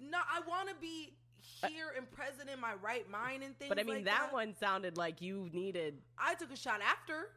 no, 0.00 0.18
I 0.18 0.40
want 0.48 0.68
to 0.68 0.74
be 0.76 1.14
here 1.68 1.92
and 1.96 2.10
present 2.10 2.48
in 2.52 2.60
my 2.60 2.74
right 2.82 3.08
mind 3.10 3.42
and 3.42 3.58
things. 3.58 3.68
But 3.68 3.78
I 3.80 3.82
mean, 3.82 3.96
like 3.96 4.04
that, 4.06 4.26
that 4.26 4.32
one 4.32 4.54
sounded 4.58 4.96
like 4.96 5.20
you 5.20 5.48
needed 5.52 5.98
I 6.18 6.34
took 6.34 6.52
a 6.52 6.56
shot 6.56 6.80
after. 6.80 7.30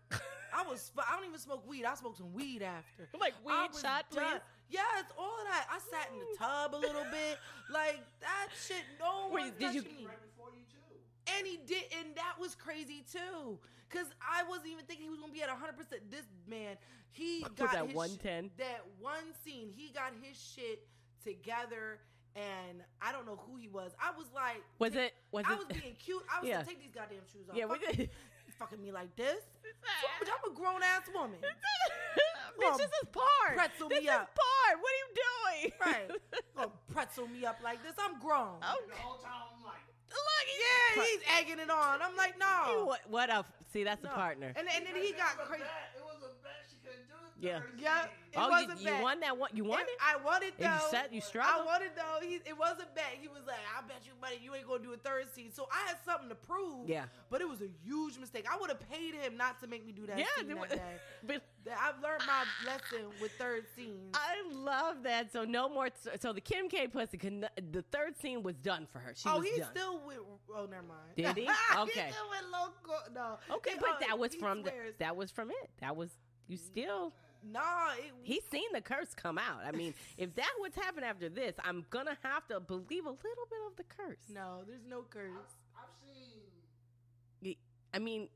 I 0.54 0.64
was. 0.64 0.92
I 0.98 1.16
don't 1.16 1.28
even 1.28 1.40
smoke 1.40 1.68
weed. 1.68 1.86
I 1.86 1.96
smoked 1.96 2.18
some 2.18 2.34
weed 2.34 2.62
after. 2.62 3.08
like 3.20 3.34
I 3.48 3.64
weed 3.64 3.74
was 3.74 3.82
shot, 3.82 4.06
done. 4.12 4.24
please. 4.24 4.42
Yes, 4.70 5.06
all 5.18 5.38
of 5.40 5.46
that. 5.46 5.68
I 5.72 5.78
sat 5.80 6.10
in 6.12 6.20
the 6.20 6.26
tub 6.38 6.74
a 6.76 6.78
little 6.82 7.06
bit. 7.12 7.38
Like 7.72 8.02
that 8.22 8.48
shit. 8.68 8.84
No 9.00 9.30
Wait, 9.32 9.42
one 9.42 9.54
did 9.60 9.74
you- 9.76 9.82
touched 9.82 9.96
me. 9.96 10.06
Right 10.06 10.22
before 10.22 10.50
you 10.54 10.64
too. 10.72 11.36
And 11.38 11.46
he 11.48 11.58
did, 11.66 11.84
and 12.00 12.16
that 12.16 12.36
was 12.40 12.56
crazy 12.56 13.04
too. 13.12 13.58
Cause 13.90 14.08
I 14.20 14.44
wasn't 14.50 14.68
even 14.70 14.86
thinking 14.86 15.06
he 15.06 15.10
was 15.12 15.20
gonna 15.20 15.32
be 15.32 15.42
at 15.44 15.50
hundred 15.50 15.78
percent. 15.78 16.10
This 16.12 16.26
man, 16.50 16.76
he 17.12 17.42
got 17.56 17.72
that 17.72 17.94
110? 17.94 18.50
sh- 18.50 18.52
that 18.58 18.82
one 19.00 19.24
scene, 19.44 19.70
he 19.74 19.92
got 19.94 20.12
his 20.22 20.36
shit 20.36 20.86
together, 21.24 22.00
and 22.36 22.82
I 23.02 23.12
don't 23.12 23.26
know 23.26 23.40
who 23.48 23.56
he 23.58 23.68
was. 23.68 23.92
I 24.02 24.12
was 24.18 24.28
like, 24.34 24.62
Was 24.80 24.96
it? 24.96 25.14
Was 25.32 25.46
I 25.48 25.54
it? 25.54 25.58
was 25.60 25.68
being 25.68 25.96
cute. 25.96 26.24
I 26.36 26.42
was 26.42 26.50
Yeah. 26.50 26.58
like, 26.58 26.68
take 26.68 26.80
these 26.82 26.92
goddamn 26.94 27.20
shoes 27.32 27.48
off. 27.50 27.56
yeah, 27.56 27.66
we 27.66 27.78
Fuck 27.78 27.96
did. 27.96 28.10
You 28.56 28.66
fucking 28.66 28.82
me 28.82 28.92
like 28.92 29.16
this. 29.16 29.44
Bitch, 29.64 30.30
I'm 30.32 30.52
a 30.52 30.56
grown 30.56 30.82
ass 30.84 31.04
woman. 31.14 31.38
Bitch, 32.60 32.78
this 32.78 32.88
is 32.88 33.08
part. 33.12 33.58
pretzel 33.58 33.90
this 33.90 34.00
me 34.00 34.06
is 34.08 34.12
up. 34.16 34.32
part. 34.34 34.80
What 34.80 34.92
are 34.92 35.00
you 35.04 35.10
doing? 35.20 35.72
Right. 35.82 36.12
Gonna 36.56 36.72
pretzel 36.94 37.28
me 37.28 37.46
up 37.46 37.60
like 37.64 37.84
this. 37.84 37.94
I'm 38.00 38.20
grown. 38.20 38.56
Oh, 38.64 38.80
The 38.88 38.96
whole 38.96 39.18
time 39.18 39.52
I'm 39.58 39.64
like, 39.64 39.84
look. 40.10 40.46
Yeah, 40.56 41.04
he's 41.04 41.20
egging 41.38 41.60
it 41.60 41.70
on. 41.70 42.02
I'm 42.02 42.16
like, 42.16 42.36
You, 42.36 42.76
no. 42.80 42.86
what, 42.86 43.02
what 43.10 43.30
a 43.30 43.44
see? 43.74 43.84
That's 43.84 44.02
no. 44.04 44.10
a 44.10 44.14
partner. 44.14 44.54
And, 44.56 44.68
and 44.74 44.86
then 44.88 44.96
he 44.96 45.12
got 45.12 45.38
crazy. 45.38 45.64
bet. 45.64 46.00
It 46.00 46.04
was 46.06 46.24
a 46.24 46.32
bet. 46.44 46.64
She 46.72 46.78
couldn't 46.80 47.08
do 47.10 47.16
it. 47.28 47.35
Yeah. 47.46 47.60
Yeah. 47.78 48.06
It 48.36 48.40
oh, 48.40 48.50
wasn't 48.50 48.82
you, 48.82 48.92
you 48.92 49.02
won 49.02 49.22
that 49.22 49.38
one. 49.38 49.50
You 49.54 49.64
won 49.64 49.80
it. 49.80 49.88
I 50.02 50.22
wanted 50.22 50.54
though. 50.60 50.66
You 50.66 50.80
said 50.92 51.08
you 51.12 51.22
struggled. 51.22 51.48
I 51.48 51.62
struggled. 51.62 51.68
wanted 51.68 51.92
though. 51.96 52.28
He, 52.28 52.36
it 52.36 52.58
was 52.58 52.76
a 52.82 52.88
bet. 52.94 53.16
He 53.22 53.30
was 53.30 53.44
like, 53.48 53.64
"I 53.78 53.82
bet 53.88 54.02
you, 54.04 54.12
money 54.20 54.40
you 54.44 54.54
ain't 54.54 54.68
gonna 54.68 54.84
do 54.84 54.92
a 54.92 54.98
third 54.98 55.34
scene." 55.34 55.54
So 55.54 55.70
I 55.72 55.88
had 55.88 55.98
something 56.04 56.28
to 56.28 56.36
prove. 56.36 56.90
Yeah. 56.90 57.06
But 57.30 57.40
it 57.40 57.48
was 57.48 57.62
a 57.62 57.70
huge 57.86 58.18
mistake. 58.18 58.46
I 58.52 58.58
would 58.60 58.70
have 58.70 58.82
paid 58.90 59.16
him 59.16 59.38
not 59.38 59.62
to 59.62 59.68
make 59.68 59.86
me 59.86 59.94
do 59.94 60.06
that 60.08 60.20
yeah, 60.20 60.26
scene 60.38 60.50
that 60.50 60.70
day. 60.70 60.82
but 61.26 61.44
I've 61.72 62.02
learned 62.04 62.24
my 62.28 62.44
lesson 62.66 63.08
with 63.22 63.32
third 63.40 63.66
scenes. 63.74 64.14
I 64.14 64.44
love 64.54 65.04
that. 65.04 65.32
So 65.32 65.46
no 65.46 65.70
more. 65.70 65.88
So 66.20 66.34
the 66.34 66.42
Kim 66.42 66.68
K 66.68 66.88
pussy. 66.88 67.18
Can, 67.18 67.46
the 67.72 67.84
third 67.94 68.18
scene 68.18 68.44
was 68.44 68.56
done 68.58 68.86
for 68.92 69.00
her. 69.00 69.14
She 69.16 69.30
oh, 69.30 69.38
was 69.38 69.48
he's 69.48 69.60
done. 69.60 69.70
still 69.72 70.02
with. 70.06 70.18
Oh, 70.54 70.66
never 70.70 70.84
mind. 70.84 71.16
Did 71.16 71.38
he? 71.38 71.50
Okay. 71.78 72.02
he's 72.06 72.14
still 72.14 72.30
with 72.30 72.44
local. 72.52 73.00
No. 73.14 73.56
okay, 73.56 73.72
He- 73.72 73.78
but 73.80 73.90
uh, 73.92 74.08
that 74.08 74.20
was 74.20 74.34
he 74.34 74.40
from 74.40 74.64
the, 74.64 74.72
that 75.00 75.16
was 75.16 75.32
from 75.32 75.52
it. 75.52 75.70
That 75.80 75.96
was 75.96 76.10
you 76.48 76.58
still. 76.58 77.14
Nah, 77.52 77.94
it, 77.98 78.12
He's 78.24 78.44
seen 78.52 78.68
the 78.74 78.82
curse 78.82 79.14
come 79.16 79.38
out. 79.38 79.62
I 79.66 79.72
mean, 79.72 79.94
if 80.18 80.34
that 80.36 80.52
what's 80.58 80.76
happened 80.76 81.06
after 81.06 81.30
this, 81.30 81.54
I'm 81.64 81.86
gonna 81.90 82.18
have 82.24 82.48
to 82.48 82.60
believe 82.60 83.06
a 83.06 83.10
little 83.10 83.48
bit 83.50 83.60
of 83.68 83.76
the 83.78 83.84
curse. 83.84 84.18
no, 84.34 84.62
there's 84.68 84.86
no 84.88 85.04
curse. 85.10 85.32
I've 85.76 85.90
seen. 86.04 87.56
I 87.94 88.00
mean, 88.00 88.28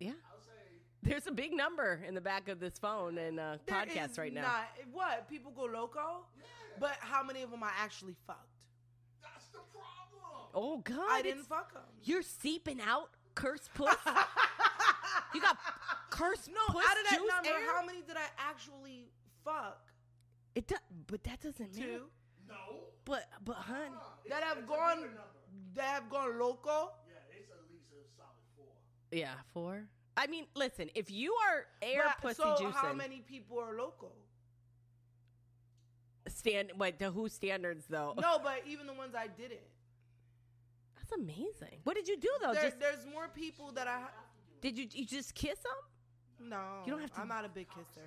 yeah. 0.00 0.10
I'll 0.10 0.40
say. 0.40 0.50
There's 1.02 1.26
a 1.26 1.32
big 1.32 1.52
number 1.52 2.00
in 2.06 2.14
the 2.14 2.20
back 2.20 2.48
of 2.48 2.58
this 2.58 2.78
phone 2.78 3.18
and 3.18 3.38
uh, 3.38 3.58
podcast 3.66 4.12
is 4.12 4.18
right 4.18 4.32
now. 4.32 4.42
Not, 4.42 4.68
what 4.92 5.28
people 5.28 5.52
go 5.52 5.66
loco, 5.66 6.24
but 6.80 6.96
how 6.98 7.22
many 7.22 7.42
of 7.42 7.50
them 7.50 7.62
I 7.62 7.70
actually 7.78 8.16
fucked? 8.26 8.64
That's 9.22 9.46
the 9.48 9.60
problem. 9.70 10.48
Oh 10.54 10.78
God! 10.78 11.06
I 11.10 11.22
didn't 11.22 11.44
fuck 11.44 11.74
them. 11.74 11.82
You're 12.02 12.22
seeping 12.22 12.80
out 12.80 13.10
curse 13.34 13.68
puss. 13.74 13.94
you 15.34 15.40
got 15.40 15.58
curse 16.14 16.48
No, 16.48 16.60
puss 16.72 16.84
out 16.88 16.96
of 16.98 17.04
that 17.10 17.18
juice 17.18 17.30
number, 17.34 17.48
air? 17.50 17.66
how 17.74 17.84
many 17.84 18.02
did 18.02 18.16
I 18.16 18.28
actually 18.38 19.08
fuck 19.44 19.82
It 20.54 20.66
does, 20.68 20.78
but 21.06 21.22
that 21.24 21.40
doesn't 21.40 21.74
matter. 21.74 21.98
two 21.98 22.04
No. 22.48 22.84
But 23.04 23.28
but 23.44 23.56
hun, 23.56 23.92
that 24.28 24.42
have 24.42 24.66
gone 24.66 25.00
that 25.74 25.84
have 25.96 26.08
gone 26.10 26.38
loco. 26.38 26.92
Yeah, 27.08 27.36
it's 27.38 27.50
at 27.50 27.58
least 27.70 27.86
a 27.92 28.00
solid 28.16 28.46
four. 28.56 28.72
yeah, 29.10 29.34
four. 29.52 29.84
I 30.16 30.26
mean, 30.28 30.46
listen, 30.54 30.88
if 30.94 31.10
you 31.10 31.34
are 31.46 31.66
air 31.82 32.04
But- 32.06 32.20
pussy 32.22 32.42
so 32.42 32.54
juicing, 32.64 32.72
how 32.72 32.92
many 32.94 33.20
people 33.20 33.58
are 33.60 33.74
loco? 33.76 34.12
stand 36.28 36.72
wait 36.78 36.98
to 36.98 37.10
who 37.10 37.28
standards 37.28 37.84
though? 37.88 38.14
no, 38.18 38.38
but 38.42 38.62
even 38.66 38.86
the 38.86 38.94
ones 38.94 39.14
I 39.14 39.26
didn't. 39.26 39.60
That's 40.96 41.12
amazing. 41.12 41.80
What 41.84 41.96
did 41.96 42.08
you 42.08 42.16
do 42.16 42.30
though? 42.40 42.52
There, 42.54 42.62
just 42.62 42.80
there's 42.80 43.04
more 43.06 43.28
people 43.28 43.72
that 43.72 43.86
I. 43.86 44.04
did 44.62 44.78
you 44.78 44.86
you 44.90 45.04
just 45.06 45.34
kiss 45.34 45.58
them? 45.58 45.72
No, 46.40 46.82
You 46.84 46.92
don't 46.92 47.00
have 47.00 47.12
to- 47.14 47.20
I'm 47.20 47.28
not 47.28 47.44
a 47.44 47.48
big 47.48 47.68
kisser. 47.70 48.06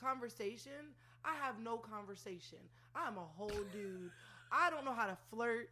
Conversation? 0.00 0.94
I 1.24 1.34
have 1.44 1.58
no 1.58 1.78
conversation. 1.78 2.58
I'm 2.94 3.16
a 3.16 3.24
whole 3.24 3.64
dude. 3.72 4.10
I 4.52 4.70
don't 4.70 4.84
know 4.84 4.92
how 4.94 5.06
to 5.06 5.16
flirt. 5.30 5.70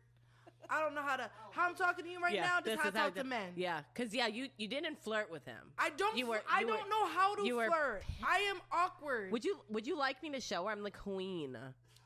I 0.70 0.80
don't 0.80 0.94
know 0.94 1.02
how 1.02 1.16
to. 1.16 1.24
Oh. 1.24 1.50
How 1.52 1.68
I'm 1.68 1.74
talking 1.74 2.04
to 2.06 2.10
you 2.10 2.20
right 2.20 2.34
now. 2.34 2.60
this 2.60 2.72
Just 2.74 2.82
how 2.82 2.88
is 2.88 2.96
I 2.96 2.98
talk 3.00 3.14
to 3.16 3.24
men. 3.24 3.52
Yeah, 3.54 3.80
because 3.92 4.14
yeah, 4.14 4.26
you 4.26 4.48
you 4.56 4.66
didn't 4.66 4.98
flirt 5.02 5.30
with 5.30 5.44
him. 5.44 5.72
I 5.78 5.90
don't. 5.90 6.16
You 6.16 6.26
were- 6.26 6.42
I 6.50 6.60
you 6.60 6.66
don't 6.66 6.82
were- 6.84 6.88
know 6.88 7.06
how 7.06 7.34
to 7.34 7.44
you 7.46 7.56
were 7.56 7.66
flirt. 7.68 8.02
I 8.26 8.38
am 8.50 8.60
awkward. 8.72 9.30
Would 9.30 9.44
you 9.44 9.58
would 9.68 9.86
you 9.86 9.96
like 9.96 10.22
me 10.22 10.30
to 10.30 10.40
show 10.40 10.64
her 10.64 10.70
I'm 10.72 10.82
the 10.82 10.90
queen? 10.90 11.56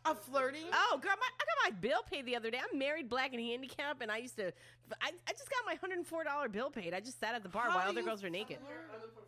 a 0.04 0.14
flirting? 0.14 0.64
Oh, 0.72 0.98
girl, 1.02 1.12
my, 1.20 1.26
I 1.38 1.44
got 1.44 1.72
my 1.72 1.78
bill 1.80 2.00
paid 2.10 2.24
the 2.24 2.34
other 2.36 2.50
day. 2.50 2.58
I'm 2.58 2.78
married, 2.78 3.08
black, 3.10 3.32
and 3.34 3.42
handicapped, 3.42 4.00
and 4.00 4.10
I 4.10 4.18
used 4.18 4.36
to. 4.36 4.52
I, 5.02 5.10
I 5.28 5.32
just 5.32 5.50
got 5.50 5.64
my 5.66 5.74
hundred 5.74 5.98
and 5.98 6.06
four 6.06 6.24
dollar 6.24 6.48
bill 6.48 6.70
paid. 6.70 6.94
I 6.94 7.00
just 7.00 7.20
sat 7.20 7.34
at 7.34 7.42
the 7.42 7.48
bar 7.48 7.64
How 7.68 7.76
while 7.76 7.84
do 7.92 7.98
other 7.98 8.02
girls 8.02 8.22
were 8.22 8.30
naked. 8.30 8.58
Other 8.62 9.08
profession. 9.08 9.27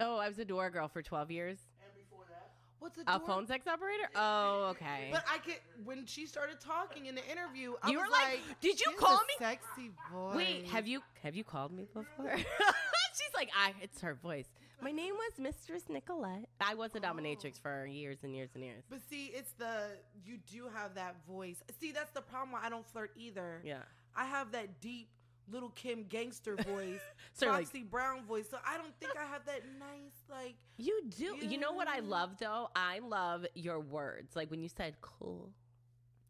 Oh, 0.00 0.16
I 0.18 0.28
was 0.28 0.38
a 0.38 0.44
door 0.44 0.70
girl 0.70 0.88
for 0.88 1.02
twelve 1.02 1.30
years. 1.30 1.58
And 1.82 1.90
before 1.94 2.24
that, 2.28 2.50
What's 2.78 2.98
a 2.98 3.02
A 3.02 3.18
door? 3.18 3.26
phone 3.26 3.46
sex 3.46 3.66
operator? 3.66 4.08
Oh, 4.14 4.68
okay. 4.70 5.08
But 5.10 5.24
I 5.32 5.38
could. 5.38 5.56
When 5.84 6.06
she 6.06 6.26
started 6.26 6.60
talking 6.60 7.06
in 7.06 7.14
the 7.14 7.30
interview, 7.30 7.74
I 7.82 7.90
You 7.90 7.98
was 7.98 8.06
were 8.08 8.12
like, 8.12 8.60
"Did 8.60 8.80
you 8.80 8.92
call 8.98 9.16
me?" 9.16 9.34
Sexy 9.38 9.90
voice. 10.12 10.36
Wait, 10.36 10.66
have 10.66 10.86
you 10.86 11.00
have 11.22 11.34
you 11.34 11.44
called 11.44 11.72
me 11.72 11.86
before? 11.92 12.36
She's 12.36 13.34
like, 13.34 13.50
I. 13.58 13.72
It's 13.80 14.00
her 14.02 14.14
voice. 14.14 14.46
My 14.82 14.92
name 14.92 15.14
was 15.14 15.38
Mistress 15.38 15.84
Nicolette. 15.88 16.48
I 16.60 16.74
was 16.74 16.94
a 16.94 17.00
dominatrix 17.00 17.54
oh. 17.56 17.60
for 17.62 17.86
years 17.86 18.18
and 18.22 18.34
years 18.34 18.50
and 18.54 18.62
years. 18.62 18.84
But 18.90 19.00
see, 19.08 19.32
it's 19.34 19.52
the 19.52 19.88
you 20.24 20.36
do 20.52 20.68
have 20.74 20.94
that 20.96 21.16
voice. 21.26 21.56
See, 21.80 21.92
that's 21.92 22.10
the 22.10 22.20
problem. 22.20 22.52
Why 22.52 22.60
I 22.66 22.68
don't 22.68 22.86
flirt 22.86 23.12
either. 23.16 23.62
Yeah. 23.64 23.78
I 24.14 24.26
have 24.26 24.52
that 24.52 24.80
deep 24.80 25.08
little 25.50 25.70
Kim 25.70 26.04
gangster 26.08 26.56
voice, 26.68 27.00
So, 27.32 27.48
like- 27.48 27.90
Brown 27.90 28.24
voice. 28.24 28.48
So 28.50 28.58
I 28.66 28.76
don't 28.76 28.94
think 29.00 29.12
I 29.16 29.24
have 29.26 29.44
that 29.46 29.62
nice 29.78 30.14
like. 30.30 30.56
You 30.78 31.02
do. 31.16 31.36
You 31.40 31.58
know 31.58 31.72
what 31.72 31.88
I 31.88 32.00
love 32.00 32.36
though? 32.38 32.68
I 32.74 32.98
love 33.00 33.46
your 33.54 33.80
words. 33.80 34.34
Like 34.36 34.50
when 34.50 34.60
you 34.62 34.68
said 34.68 34.96
cool. 35.00 35.50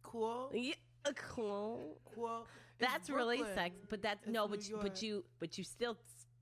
Cool, 0.03 0.51
Yeah, 0.55 0.75
cool. 1.17 1.99
cool. 2.15 2.47
It's 2.79 2.91
That's 2.93 3.11
really 3.11 3.39
Brooklyn. 3.39 3.57
sex. 3.57 3.77
But 3.89 4.03
that's 4.03 4.23
It's 4.25 4.33
no, 4.33 4.47
but 4.47 4.69
you, 4.69 4.79
but 4.81 5.03
you 5.03 5.25
but 5.39 5.57
you 5.59 5.65
still 5.65 5.97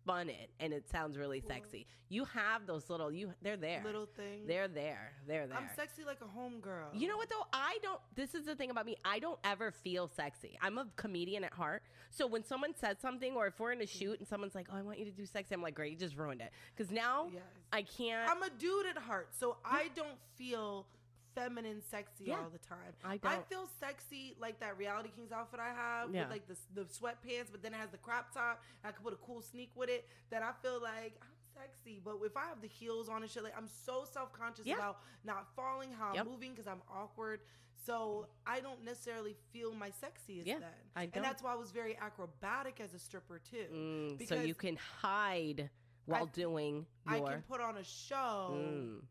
spun 0.04 0.28
it 0.28 0.50
and 0.60 0.72
it 0.72 0.88
sounds 0.88 1.16
really 1.16 1.40
sexy. 1.40 1.86
You 2.08 2.24
have 2.26 2.66
those 2.66 2.90
little 2.90 3.10
you 3.10 3.32
they're 3.42 3.56
there. 3.56 3.82
Little 3.84 4.06
thing. 4.06 4.46
They're 4.46 4.68
there. 4.68 5.12
They're 5.26 5.46
there. 5.46 5.56
I'm 5.56 5.68
sexy 5.74 6.04
like 6.04 6.18
a 6.20 6.38
homegirl. 6.38 6.88
You 6.92 7.08
know 7.08 7.16
what 7.16 7.28
though? 7.28 7.46
I 7.52 7.78
don't. 7.82 8.00
This 8.14 8.34
is 8.34 8.44
the 8.44 8.54
thing 8.54 8.70
about 8.70 8.86
me. 8.86 8.96
I 9.04 9.18
don't 9.18 9.38
ever 9.44 9.70
feel 9.70 10.08
sexy. 10.08 10.58
I'm 10.62 10.78
a 10.78 10.86
comedian 10.96 11.44
at 11.44 11.52
heart. 11.52 11.82
So 12.10 12.26
when 12.26 12.44
someone 12.44 12.74
says 12.76 12.96
something, 13.00 13.34
or 13.34 13.46
if 13.46 13.58
we're 13.58 13.72
in 13.72 13.80
a 13.80 13.84
mm. 13.84 13.88
shoot 13.88 14.18
and 14.18 14.28
someone's 14.28 14.54
like, 14.54 14.68
"Oh, 14.70 14.76
I 14.76 14.82
want 14.82 14.98
you 14.98 15.04
to 15.06 15.10
do 15.10 15.26
sexy," 15.26 15.54
I'm 15.54 15.62
like, 15.62 15.74
"Great, 15.74 15.92
you 15.92 15.98
just 15.98 16.16
ruined 16.16 16.40
it." 16.40 16.50
Because 16.76 16.92
now 16.92 17.28
Yes. 17.32 17.42
I 17.72 17.82
can't. 17.82 18.30
I'm 18.30 18.42
a 18.42 18.50
dude 18.50 18.86
at 18.86 18.98
heart, 18.98 19.28
so 19.38 19.56
I 19.64 19.88
don't 19.96 20.18
feel 20.36 20.86
feminine 21.34 21.82
sexy 21.90 22.24
Yeah. 22.26 22.38
all 22.40 22.50
the 22.50 22.58
time. 22.58 22.94
I 23.04 23.16
don't. 23.18 23.48
feel 23.48 23.68
sexy 23.80 24.36
like 24.38 24.60
that 24.60 24.76
reality 24.78 25.10
kings 25.14 25.32
outfit 25.32 25.60
I 25.60 25.72
have 25.72 26.14
Yeah. 26.14 26.22
with 26.22 26.30
like 26.30 26.46
the 26.46 26.56
the 26.74 26.84
sweatpants, 26.86 27.50
but 27.50 27.62
then 27.62 27.74
it 27.74 27.78
has 27.78 27.90
the 27.90 27.98
crop 27.98 28.32
top. 28.32 28.62
I 28.84 28.92
could 28.92 29.02
put 29.04 29.12
a 29.12 29.16
cool 29.16 29.42
sneak 29.42 29.70
with 29.74 29.88
it. 29.90 30.08
That 30.30 30.42
I 30.42 30.52
feel 30.62 30.80
like 30.80 31.16
I'm 31.22 31.28
sexy. 31.54 32.00
But 32.04 32.16
if 32.24 32.36
I 32.36 32.46
have 32.46 32.60
the 32.60 32.68
heels 32.68 33.08
on 33.08 33.22
and 33.22 33.30
shit, 33.30 33.42
like 33.42 33.56
I'm 33.56 33.68
so 33.68 34.04
self 34.04 34.32
conscious 34.32 34.66
Yeah. 34.66 34.76
about 34.76 35.00
not 35.24 35.54
falling, 35.54 35.92
how 35.92 36.12
I'm 36.14 36.26
moving 36.26 36.52
because 36.52 36.66
I'm 36.66 36.82
awkward. 36.90 37.40
So 37.84 38.28
I 38.46 38.60
don't 38.60 38.82
necessarily 38.82 39.34
feel 39.52 39.74
my 39.74 39.90
sexiest 39.90 40.46
Yeah, 40.46 40.60
then. 40.60 40.70
I 40.96 41.06
don't. 41.06 41.16
And 41.16 41.24
that's 41.24 41.42
why 41.42 41.52
I 41.52 41.56
was 41.56 41.70
very 41.70 41.96
acrobatic 41.98 42.80
as 42.80 42.94
a 42.94 42.98
stripper 42.98 43.38
too. 43.40 43.66
Mm, 43.70 44.10
so 44.12 44.16
because 44.16 44.46
you 44.46 44.54
can 44.54 44.76
hide 44.76 45.68
while 46.06 46.26
doing 46.26 46.86
I 47.06 47.18
can 47.20 47.42
put 47.42 47.60
on 47.60 47.76
a 47.76 47.84
show. 47.84 48.52
Mm. 48.54 49.02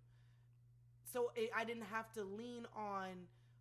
So 1.14 1.32
it, 1.36 1.52
I 1.56 1.64
didn't 1.64 1.84
have 1.86 2.12
to 2.14 2.24
lean 2.24 2.66
on. 2.76 3.10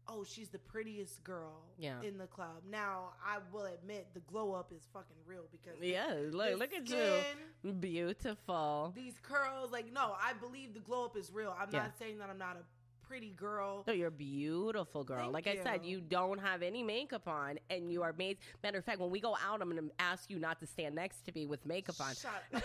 Oh, 0.09 0.25
she's 0.25 0.49
the 0.49 0.59
prettiest 0.59 1.23
girl 1.23 1.63
Yeah. 1.79 2.01
in 2.03 2.19
the 2.19 2.27
club. 2.27 2.63
Now 2.69 3.11
I 3.25 3.39
will 3.53 3.67
admit 3.67 4.09
the 4.15 4.21
glow 4.21 4.53
up 4.53 4.73
is 4.73 4.83
fucking 4.93 5.17
real 5.27 5.45
because 5.53 5.79
Yeah, 5.81 6.13
look, 6.33 6.59
look 6.59 6.73
at 6.75 6.89
you, 6.91 7.73
beautiful. 7.73 8.93
These 8.97 9.15
curls, 9.23 9.71
like 9.71 9.93
no, 9.93 10.15
I 10.21 10.33
believe 10.33 10.75
the 10.75 10.81
glow 10.81 11.05
up 11.05 11.17
is 11.17 11.31
real. 11.33 11.55
I'm 11.59 11.69
Yeah. 11.73 11.83
not 11.85 11.99
saying 11.99 12.19
that 12.19 12.31
I'm 12.31 12.39
not 12.39 12.57
a 12.57 12.65
pretty 13.13 13.33
girl. 13.33 13.85
No, 13.87 13.93
you're 13.93 14.09
a 14.09 14.11
beautiful 14.11 15.05
girl. 15.05 15.19
Thank 15.19 15.33
like 15.35 15.47
I 15.47 15.63
said, 15.63 15.85
you. 15.85 15.99
you 15.99 16.01
don't 16.01 16.39
have 16.39 16.63
any 16.63 16.83
makeup 16.83 17.29
on, 17.29 17.59
and 17.69 17.93
you 17.93 18.03
are 18.03 18.15
made. 18.17 18.39
Matter 18.63 18.79
of 18.79 18.87
fact, 18.87 19.01
when 19.01 19.11
we 19.11 19.21
go 19.21 19.37
out, 19.47 19.61
I'm 19.61 19.71
going 19.71 19.87
to 19.87 19.93
ask 19.99 20.31
you 20.31 20.39
not 20.39 20.59
to 20.61 20.67
stand 20.67 20.95
next 20.95 21.27
to 21.27 21.33
me 21.35 21.45
with 21.45 21.67
makeup 21.67 21.97
on. 22.01 22.15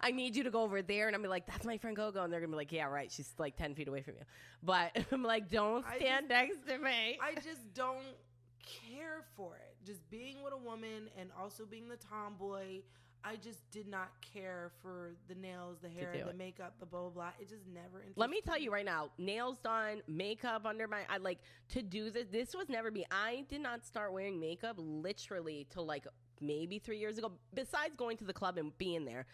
I 0.00 0.10
need 0.10 0.34
you 0.34 0.42
to 0.42 0.50
go 0.50 0.62
over 0.62 0.82
there, 0.82 1.06
and 1.06 1.14
I'm 1.14 1.22
be 1.22 1.28
like, 1.28 1.46
"That's 1.46 1.64
my 1.64 1.78
friend 1.78 1.94
Gogo," 1.94 2.24
and 2.24 2.32
they're 2.32 2.40
gonna 2.40 2.50
be 2.50 2.56
like, 2.56 2.72
"Yeah, 2.72 2.86
right. 2.86 3.10
She's 3.12 3.32
like 3.38 3.56
ten 3.56 3.76
feet 3.76 3.86
away 3.86 4.02
from 4.02 4.14
you." 4.14 4.24
But 4.64 4.96
I'm 5.12 5.22
like, 5.22 5.48
"Don't 5.48 5.84
stand 5.96 6.28
just- 6.28 6.28
next 6.28 6.66
to 6.66 6.78
me." 6.78 7.20
I 7.22 7.34
just 7.34 7.72
don't 7.72 8.16
care 8.64 9.22
for 9.36 9.54
it. 9.54 9.76
Just 9.86 10.10
being 10.10 10.42
with 10.42 10.54
a 10.54 10.58
woman 10.58 11.08
and 11.16 11.30
also 11.40 11.64
being 11.64 11.88
the 11.88 11.96
tomboy. 11.96 12.82
I 13.24 13.36
just 13.36 13.70
did 13.70 13.86
not 13.86 14.10
care 14.20 14.72
for 14.82 15.12
the 15.28 15.34
nails, 15.34 15.78
the 15.80 15.88
hair, 15.88 16.12
do 16.12 16.24
the 16.24 16.30
it. 16.30 16.36
makeup, 16.36 16.74
the 16.80 16.86
blah 16.86 17.00
blah 17.02 17.10
blah. 17.10 17.30
It 17.40 17.48
just 17.48 17.66
never. 17.72 18.04
Let 18.16 18.30
me 18.30 18.40
tell 18.40 18.58
you 18.58 18.72
right 18.72 18.84
now, 18.84 19.10
nails 19.18 19.58
done, 19.58 20.02
makeup 20.08 20.66
under 20.66 20.88
my 20.88 21.02
I 21.08 21.18
like 21.18 21.38
to 21.70 21.82
do 21.82 22.10
this. 22.10 22.26
This 22.30 22.54
was 22.54 22.68
never 22.68 22.90
me. 22.90 23.04
I 23.10 23.44
did 23.48 23.60
not 23.60 23.84
start 23.84 24.12
wearing 24.12 24.40
makeup 24.40 24.76
literally 24.78 25.66
till 25.70 25.86
like 25.86 26.06
maybe 26.40 26.78
three 26.78 26.98
years 26.98 27.18
ago. 27.18 27.32
Besides 27.54 27.94
going 27.96 28.16
to 28.18 28.24
the 28.24 28.32
club 28.32 28.58
and 28.58 28.76
being 28.78 29.04
there, 29.04 29.26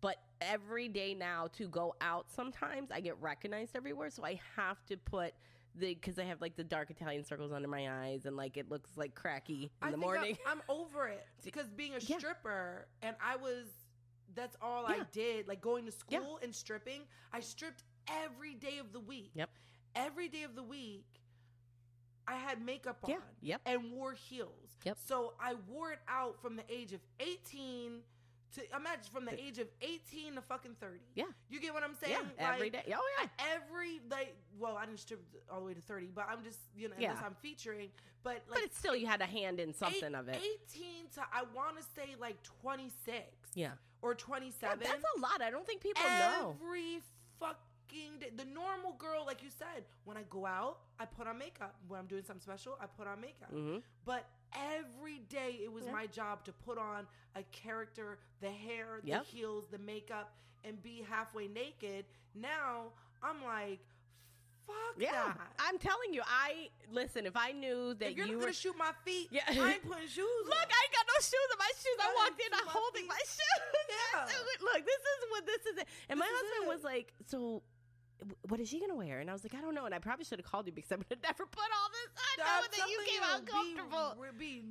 but 0.00 0.16
every 0.40 0.88
day 0.88 1.14
now 1.14 1.48
to 1.58 1.68
go 1.68 1.94
out, 2.00 2.26
sometimes 2.30 2.90
I 2.90 3.00
get 3.00 3.20
recognized 3.20 3.76
everywhere, 3.76 4.10
so 4.10 4.24
I 4.24 4.40
have 4.56 4.84
to 4.86 4.96
put. 4.96 5.34
The, 5.76 5.92
because 5.94 6.18
I 6.18 6.24
have 6.24 6.40
like 6.40 6.54
the 6.56 6.62
dark 6.64 6.90
Italian 6.90 7.24
circles 7.24 7.52
under 7.52 7.66
my 7.66 8.04
eyes 8.04 8.26
and 8.26 8.36
like 8.36 8.56
it 8.56 8.70
looks 8.70 8.90
like 8.96 9.14
cracky 9.14 9.70
in 9.82 9.88
I 9.88 9.90
the 9.90 9.96
morning. 9.96 10.38
I'm, 10.46 10.58
I'm 10.68 10.76
over 10.80 11.08
it 11.08 11.26
because 11.44 11.66
being 11.70 11.94
a 11.94 11.98
Yeah. 11.98 12.18
stripper 12.18 12.86
and 13.02 13.16
I 13.24 13.36
was. 13.36 13.66
That's 14.36 14.56
all 14.60 14.84
I 14.86 15.00
did. 15.12 15.46
Like 15.48 15.60
going 15.60 15.86
to 15.86 15.92
Yeah. 16.08 16.18
school 16.20 16.40
and 16.42 16.54
stripping. 16.54 17.02
I 17.32 17.40
stripped 17.40 17.82
every 18.08 18.54
day 18.54 18.78
of 18.78 18.92
the 18.92 18.98
week. 19.00 19.30
Yep. 19.34 19.48
Every 19.94 20.28
day 20.28 20.42
of 20.42 20.56
the 20.56 20.62
week, 20.62 21.06
I 22.26 22.34
had 22.36 22.64
makeup 22.64 22.98
on. 23.04 23.10
Yeah. 23.10 23.18
Yep. 23.42 23.60
and 23.66 23.92
wore 23.92 24.12
heels. 24.14 24.70
Yep. 24.84 24.98
So 25.04 25.34
I 25.40 25.54
wore 25.68 25.92
it 25.92 26.00
out 26.08 26.40
from 26.42 26.56
the 26.56 26.64
age 26.68 26.92
of 26.92 27.00
18 27.20 28.00
to 28.54 28.76
imagine 28.76 29.10
from 29.12 29.24
the 29.24 29.34
age 29.40 29.58
of 29.58 29.68
18 29.82 30.34
to 30.36 30.40
fucking 30.42 30.76
30. 30.80 30.98
Yeah. 31.14 31.24
You 31.50 31.60
get 31.60 31.74
what 31.74 31.82
I'm 31.82 31.94
saying? 31.94 32.16
yeah, 32.38 32.48
every 32.52 32.70
Like, 32.70 32.84
day. 32.86 32.94
Oh 32.96 33.08
yeah. 33.20 33.28
Every 33.54 34.00
like 34.10 34.36
well, 34.58 34.76
I 34.76 34.86
didn't 34.86 35.00
strip 35.00 35.20
all 35.50 35.60
the 35.60 35.66
way 35.66 35.74
to 35.74 35.80
30, 35.80 36.10
but 36.14 36.26
I'm 36.30 36.42
just, 36.42 36.58
you 36.76 36.88
know, 36.88 36.94
Yeah. 36.98 37.16
I'm 37.24 37.34
featuring, 37.42 37.90
but 38.22 38.34
like 38.34 38.44
but 38.50 38.58
it's 38.62 38.78
still 38.78 38.94
you 38.96 39.06
had 39.06 39.20
a 39.20 39.26
hand 39.26 39.60
in 39.60 39.74
something 39.74 40.02
eight- 40.04 40.14
of 40.14 40.28
it. 40.28 40.36
18 40.74 41.08
to 41.14 41.20
I 41.32 41.42
want 41.54 41.76
to 41.78 41.82
say 41.96 42.14
like 42.20 42.36
26 42.62 43.18
Yeah. 43.54 43.72
or 44.02 44.12
Yeah, 44.12 44.16
27. 44.18 44.78
that's 44.80 45.04
a 45.16 45.20
lot. 45.20 45.42
I 45.42 45.50
don't 45.50 45.66
think 45.66 45.80
people 45.82 46.02
know. 46.04 46.56
Every 46.62 47.00
fucking 47.40 48.18
day. 48.20 48.30
The 48.36 48.44
normal 48.46 48.92
girl, 48.98 49.24
like 49.26 49.42
you 49.42 49.50
said, 49.50 49.84
when 50.04 50.16
I 50.16 50.22
go 50.30 50.46
out, 50.46 50.78
I 50.98 51.04
put 51.06 51.26
on 51.26 51.38
makeup. 51.38 51.74
When 51.88 52.00
I'm 52.00 52.06
doing 52.06 52.24
something 52.24 52.42
special, 52.42 52.76
I 52.80 52.86
put 52.86 53.06
on 53.06 53.20
makeup. 53.20 53.50
hmm 53.50 53.78
But 54.04 54.28
every 54.54 55.18
day 55.28 55.58
it 55.62 55.72
was 55.72 55.84
Yeah. 55.84 55.92
my 55.92 56.06
job 56.06 56.44
to 56.44 56.52
put 56.52 56.78
on 56.78 57.06
a 57.36 57.42
character, 57.44 58.18
the 58.40 58.50
hair, 58.50 59.00
the 59.02 59.08
Yep. 59.08 59.24
heels, 59.26 59.64
the 59.70 59.78
makeup, 59.78 60.32
and 60.64 60.82
be 60.82 61.02
halfway 61.02 61.48
naked. 61.48 62.06
Now 62.34 62.92
I'm 63.22 63.42
like, 63.44 63.80
fuck 64.66 64.94
Yeah, 64.96 65.10
that. 65.36 65.52
I'm 65.58 65.78
telling 65.78 66.12
you. 66.14 66.22
I 66.26 66.70
listen. 66.90 67.26
If 67.26 67.36
I 67.36 67.52
knew 67.52 67.94
that 67.94 68.10
if 68.12 68.16
you're 68.16 68.26
you 68.26 68.36
were 68.36 68.40
gonna 68.42 68.52
shoot 68.52 68.76
my 68.76 68.92
feet, 69.04 69.28
Yeah. 69.30 69.42
I 69.48 69.72
ain't 69.74 69.82
putting 69.86 70.08
shoes 70.08 70.24
look, 70.44 70.54
on. 70.54 70.66
I 70.70 70.80
ain't 70.84 70.92
got 70.92 71.06
no 71.06 71.20
shoes 71.20 71.48
on 71.52 71.58
my 71.58 71.72
shoes. 71.76 71.98
I 72.00 72.06
Go 72.06 72.14
walked 72.16 72.40
in, 72.40 72.54
I'm 72.54 72.66
holding 72.68 73.02
feet. 73.02 73.08
my 73.08 73.18
shoes. 73.36 73.88
Yeah. 73.88 74.24
look, 74.62 74.84
this 74.86 75.00
is 75.00 75.30
what 75.30 75.46
this 75.46 75.66
is. 75.66 75.84
And 76.08 76.18
my 76.18 76.26
This 76.26 76.34
is 76.34 76.48
husband 76.48 76.68
was 76.68 76.84
like, 76.84 77.12
"So, 77.26 77.38
"W- 77.38 77.60
what 78.48 78.60
is 78.60 78.68
she 78.68 78.80
gonna 78.80 78.94
wear? 78.94 79.20
And 79.20 79.28
I 79.28 79.32
was 79.32 79.44
like, 79.44 79.54
I 79.54 79.60
don't 79.60 79.74
know. 79.74 79.84
And 79.84 79.94
I 79.94 79.98
probably 79.98 80.24
should 80.24 80.38
have 80.38 80.46
called 80.50 80.66
you 80.66 80.72
because 80.72 80.92
I 80.92 80.96
would 80.96 81.06
have 81.10 81.22
never 81.22 81.44
put 81.46 81.64
all 81.64 81.88
this 81.90 82.12
on 82.16 82.46
knowing 82.46 82.70
that 82.70 82.88
you 82.88 83.00
came 83.06 83.22
out 83.22 83.46
comfortable. 83.46 84.16
Be, 84.38 84.62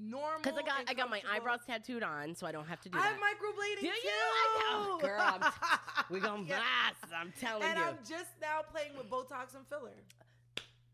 normal. 0.00 0.40
Because 0.42 0.58
I 0.58 0.62
got 0.62 0.90
I 0.90 0.94
got 0.94 1.10
my 1.10 1.22
eyebrows 1.30 1.60
tattooed 1.66 2.02
on, 2.02 2.34
so 2.34 2.46
I 2.46 2.52
don't 2.52 2.66
have 2.68 2.80
to 2.82 2.88
do 2.88 2.98
I'm 2.98 3.14
that. 3.14 3.20
microblading 3.20 3.80
Do 3.80 3.86
too. 3.88 4.08
you? 4.08 4.10
I 4.12 4.72
know, 4.72 4.98
girl. 4.98 5.20
I'm 5.20 5.52
we 6.10 6.20
gonna 6.20 6.42
Yeah. 6.42 6.56
blast. 6.58 7.14
I'm 7.14 7.32
telling 7.40 7.64
And 7.64 7.78
you. 7.78 7.84
And 7.84 7.96
I'm 7.98 8.04
just 8.08 8.30
now 8.40 8.60
playing 8.70 8.92
with 8.96 9.10
Botox 9.10 9.54
and 9.54 9.66
filler 9.68 9.92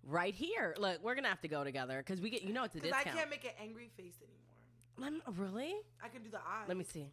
right 0.05 0.35
here. 0.35 0.75
Look, 0.79 1.03
we're 1.03 1.14
gonna 1.14 1.29
have 1.29 1.40
to 1.42 1.49
go 1.49 1.64
together 1.64 1.99
because 2.05 2.21
we 2.21 2.31
get 2.31 2.42
you 2.42 2.53
know 2.53 2.64
it's 2.64 2.75
a 2.75 2.79
because 2.83 2.97
I 2.99 3.05
can't 3.05 3.31
make 3.31 3.44
an 3.44 3.53
angry 3.61 3.90
face 3.97 4.16
anymore. 4.23 5.23
I'm, 5.27 5.37
really? 5.37 5.75
I 6.03 6.09
can 6.09 6.23
do 6.23 6.31
the 6.31 6.38
eyes. 6.38 6.66
Let 6.66 6.77
me 6.77 6.85
see. 6.85 7.07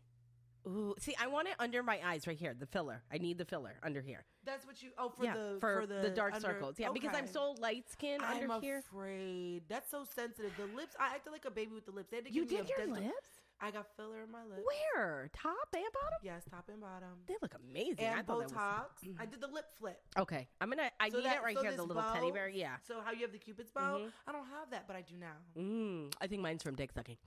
Ooh, 0.68 0.96
see, 1.00 1.16
I 1.20 1.28
want 1.28 1.48
it 1.48 1.56
under 1.60 1.84
my 1.84 2.00
eyes 2.04 2.26
right 2.28 2.38
here. 2.38 2.56
The 2.58 2.66
filler. 2.66 3.04
I 3.12 3.18
need 3.18 3.38
the 3.38 3.46
filler 3.46 3.76
under 3.84 4.02
here. 4.02 4.26
That's 4.46 4.66
what 4.66 4.82
you. 4.82 4.90
Oh, 4.98 5.10
for 5.10 5.24
yeah, 5.24 5.34
the 5.34 5.58
for, 5.60 5.86
the, 5.88 6.10
dark 6.10 6.34
under- 6.36 6.48
circles. 6.48 6.76
Yeah, 6.80 6.90
because 6.94 7.12
I'm 7.16 7.28
so 7.28 7.56
light 7.60 7.86
skinned 7.90 8.24
I'm 8.24 8.50
under 8.50 8.60
here. 8.62 8.80
afraid. 8.80 9.64
That's 9.70 9.90
so 9.92 10.04
sensitive. 10.16 10.52
The 10.58 10.66
lips. 10.76 10.96
I 11.00 11.16
acted 11.16 11.32
like 11.32 11.46
a 11.46 11.52
baby 11.52 11.74
with 11.74 11.86
the 11.86 11.92
lips. 11.92 12.10
They 12.10 12.18
had 12.18 12.26
to 12.26 12.32
You 12.32 12.42
give 12.46 12.52
me 12.52 12.58
did 12.66 12.70
your 12.70 12.78
dental- 12.88 13.04
lips? 13.04 13.28
I 13.62 13.72
got 13.72 13.88
filler 13.96 14.22
in 14.22 14.30
my 14.32 14.44
lips. 14.44 14.64
Where? 14.94 15.30
Top 15.34 15.56
and 15.74 15.84
bottom? 15.94 16.20
Yes, 16.22 16.44
top 16.52 16.68
and 16.68 16.82
bottom. 16.82 17.08
They 17.26 17.36
look 17.42 17.56
amazing. 17.56 18.04
I 18.06 18.18
and 18.18 18.28
thought 18.28 18.40
that 18.50 18.50
Botox. 18.52 19.08
was- 19.08 19.16
I 19.20 19.26
did 19.26 19.40
the 19.40 19.48
lip 19.48 19.66
flip. 19.80 20.02
Okay, 20.20 20.48
I'm 20.60 20.70
gonna. 20.70 20.92
I 21.00 21.10
So 21.10 21.18
need 21.18 21.26
that- 21.28 21.38
it 21.38 21.44
right 21.44 21.56
so 21.56 21.62
here. 21.62 21.72
The 21.72 21.84
little 21.84 22.04
teddy 22.12 22.28
bow- 22.28 22.34
bear. 22.34 22.50
Yeah. 22.50 22.76
So 22.86 23.00
how 23.04 23.12
you 23.12 23.22
have 23.22 23.32
the 23.32 23.38
cupid's 23.38 23.72
bow? 23.72 24.00
Mhm. 24.02 24.12
I 24.28 24.32
don't 24.34 24.46
have 24.48 24.72
that, 24.72 24.88
but 24.88 24.96
I 24.98 25.02
do 25.02 25.16
now. 25.18 25.38
Mm, 25.58 26.14
I 26.20 26.28
think 26.28 26.42
mine's 26.42 26.64
from 26.64 26.76
dick 26.76 26.92
sucking. 26.92 27.18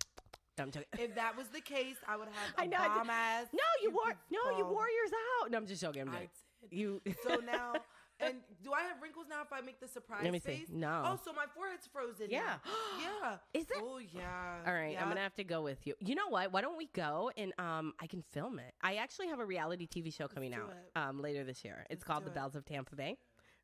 I'm 0.61 0.71
joking. 0.71 0.89
If 0.99 1.15
that 1.15 1.37
was 1.37 1.49
the 1.49 1.61
case, 1.61 1.97
I 2.07 2.17
would 2.17 2.29
have 2.29 2.55
a 2.59 2.61
I 2.63 2.67
know, 2.67 2.79
bomb 2.79 3.11
ass. 3.11 3.47
No, 3.53 3.61
you 3.83 3.91
wore. 3.91 4.15
No, 4.31 4.57
you 4.59 4.65
wore 4.65 4.89
yours 4.89 5.11
out. 5.43 5.51
No, 5.51 5.59
I'm 5.59 5.67
just 5.67 5.81
joking. 5.83 6.03
I'm 6.03 6.13
joking. 6.13 6.29
You. 6.71 7.01
So 7.23 7.37
now, 7.37 7.75
and 8.21 8.35
do 8.65 8.73
I 8.73 8.83
have 8.83 9.01
wrinkles 9.01 9.27
now 9.31 9.43
if 9.43 9.53
I 9.53 9.61
make 9.61 9.79
the 9.81 9.87
surprise 9.87 10.23
Let 10.25 10.33
me 10.33 10.41
face? 10.41 10.67
see. 10.69 10.75
No. 10.75 11.03
Oh, 11.07 11.19
so 11.25 11.33
my 11.33 11.45
forehead's 11.55 11.87
frozen. 11.87 12.27
Yeah. 12.31 12.55
yeah. 13.01 13.37
Is 13.55 13.71
it? 13.71 13.77
Oh 13.81 13.99
yeah. 13.99 14.57
All 14.67 14.73
right, 14.75 14.93
yeah. 14.95 15.03
I'm 15.03 15.09
gonna 15.09 15.21
have 15.21 15.37
to 15.37 15.45
go 15.45 15.63
with 15.63 15.87
you. 15.87 15.95
You 16.01 16.17
know 16.17 16.29
what? 16.29 16.53
Why 16.53 16.61
don't 16.61 16.77
we 16.77 16.89
go 16.95 17.31
and 17.37 17.53
um 17.59 17.93
I 18.01 18.09
can 18.09 18.23
film 18.33 18.59
it. 18.59 18.75
I 18.83 18.97
actually 18.97 19.29
have 19.29 19.39
a 19.39 19.45
reality 19.47 19.87
TV 19.87 20.13
show 20.13 20.27
coming 20.27 20.53
out 20.53 20.71
it. 20.77 20.99
um 20.99 21.21
later 21.23 21.45
this 21.45 21.65
year. 21.65 21.87
It's 21.91 22.01
Let's 22.01 22.05
called 22.05 22.25
The 22.25 22.31
it. 22.31 22.35
Bells 22.35 22.57
of 22.57 22.65
Tampa 22.65 22.97
Bay. 22.97 23.19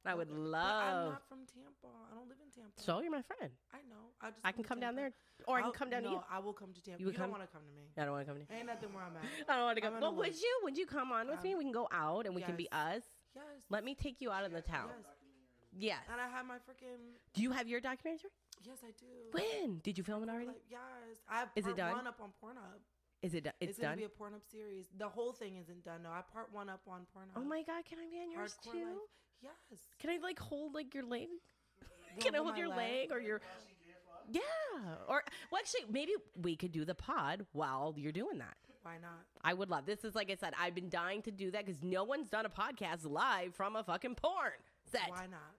I 0.07 0.14
would 0.14 0.29
But 0.29 0.37
I'm 0.37 1.17
not 1.17 1.23
from 1.29 1.38
Tampa. 1.49 1.88
I 2.11 2.14
don't 2.14 2.29
live 2.29 2.37
in 2.45 2.51
Tampa. 2.53 2.81
So 2.81 3.01
you're 3.01 3.11
my 3.11 3.23
friend. 3.23 3.51
I 3.73 3.79
know. 3.88 4.12
I 4.21 4.31
just 4.31 4.40
I 4.45 4.53
can 4.53 4.62
come 4.64 4.81
down 4.81 4.97
there, 4.97 5.12
or 5.47 5.57
I 5.57 5.61
can 5.61 5.67
I'll- 5.67 5.73
come 5.73 5.90
down 5.90 6.03
no, 6.05 6.09
to 6.11 6.14
you. 6.17 6.23
I 6.31 6.38
will 6.40 6.53
come 6.53 6.73
to 6.73 6.81
Tampa. 6.83 7.01
You 7.03 7.11
You, 7.11 7.17
don't 7.17 7.31
want 7.31 7.43
to 7.43 7.49
come 7.49 7.62
to 7.64 7.73
me. 7.73 7.88
I 7.97 8.05
don't 8.05 8.12
want 8.12 8.27
to 8.27 8.31
come 8.33 8.37
to 8.40 8.45
you. 8.53 8.59
Ain't 8.59 8.67
nothing 8.67 8.93
where 8.93 9.03
I'm 9.05 9.17
at. 9.17 9.25
I 9.49 9.57
don't 9.57 9.64
want 9.64 9.77
to 9.77 9.81
go. 9.81 9.88
I'm 9.88 10.01
Well, 10.01 10.14
would 10.14 10.35
you? 10.35 10.61
Would 10.64 10.77
you 10.77 10.87
come 10.87 11.12
on 11.12 11.29
with 11.29 11.43
me? 11.43 11.53
Um, 11.53 11.59
We 11.59 11.64
can 11.64 11.73
go 11.73 11.88
out 11.90 12.27
and 12.27 12.35
we 12.35 12.43
can 12.43 12.57
be 12.57 12.69
us. 12.71 13.03
Yes. 13.35 13.45
Let 13.71 13.85
me 13.85 13.95
take 13.95 14.21
you 14.21 14.31
out 14.31 14.45
of 14.45 14.53
the 14.53 14.61
town. 14.62 14.88
Yes. 14.93 15.07
Yes. 15.77 15.99
And 16.12 16.21
I 16.21 16.29
have 16.29 16.47
my 16.47 16.57
freaking. 16.57 17.19
Do 17.35 17.43
you 17.43 17.51
have 17.51 17.67
your 17.67 17.81
documentary? 17.81 18.31
Yes, 18.64 18.79
I 18.85 18.93
do. 18.93 19.07
When 19.33 19.81
did 19.83 19.99
you 19.99 20.05
film 20.05 20.23
it 20.23 20.29
already? 20.29 20.47
Like, 20.47 20.62
yes. 20.71 20.81
I 21.29 21.38
have 21.40 21.49
Is 21.57 21.67
it 21.67 21.77
done? 21.77 21.97
one 21.97 22.07
up 22.07 22.21
on 22.23 22.31
Pornhub. 22.43 22.79
Is 23.25 23.35
it? 23.35 23.47
It's, 23.47 23.71
It's, 23.71 23.79
gonna 23.79 23.91
done. 23.97 23.99
be 23.99 24.05
a 24.05 24.09
Pornhub 24.09 24.45
series. 24.51 24.87
The 24.99 25.09
whole 25.09 25.33
thing 25.33 25.57
isn't 25.57 25.83
done. 25.85 26.03
No, 26.03 26.11
I 26.11 26.21
part 26.31 26.53
one 26.53 26.69
up 26.69 26.83
on 26.87 27.01
Pornhub. 27.17 27.37
oh 27.37 27.45
my 27.45 27.63
god! 27.63 27.85
Can 27.87 27.99
I 27.99 28.11
be 28.11 28.21
on 28.21 28.31
yours 28.31 28.57
Hardcore 28.67 28.73
too? 28.73 28.79
life. 28.87 28.97
Yes. 29.43 29.81
Can 29.99 30.11
I 30.11 30.19
like 30.23 30.39
hold 30.39 30.75
like 30.75 30.95
your 30.95 31.05
leg? 31.05 31.29
Can 32.21 32.35
I 32.35 32.39
hold 32.39 32.57
your 32.57 32.69
leg 32.69 33.11
or 33.11 33.21
your? 33.21 33.41
Yeah. 34.31 34.41
Or 35.09 35.23
well, 35.51 35.59
actually, 35.59 35.85
maybe 35.91 36.13
we 36.41 36.55
could 36.57 36.73
do 36.73 36.85
the 36.85 36.95
pod 36.95 37.47
while 37.53 37.95
you're 37.97 38.13
doing 38.13 38.39
that. 38.39 38.57
Why 38.83 38.97
not? 39.01 39.25
I 39.43 39.55
would 39.55 39.71
love. 39.71 39.87
This 39.87 40.05
is 40.05 40.15
like 40.15 40.31
I 40.31 40.35
said. 40.35 40.53
I've 40.61 40.75
been 40.75 40.91
dying 40.91 41.23
to 41.23 41.31
do 41.31 41.51
that 41.53 41.65
because 41.65 41.83
no 41.83 42.05
one's 42.05 42.29
done 42.29 42.45
a 42.47 42.51
podcast 42.51 43.11
live 43.11 43.55
from 43.55 43.77
a 43.77 43.83
fucking 43.83 44.15
porn 44.17 44.53
set. 44.91 45.09
Why 45.09 45.27
not? 45.31 45.55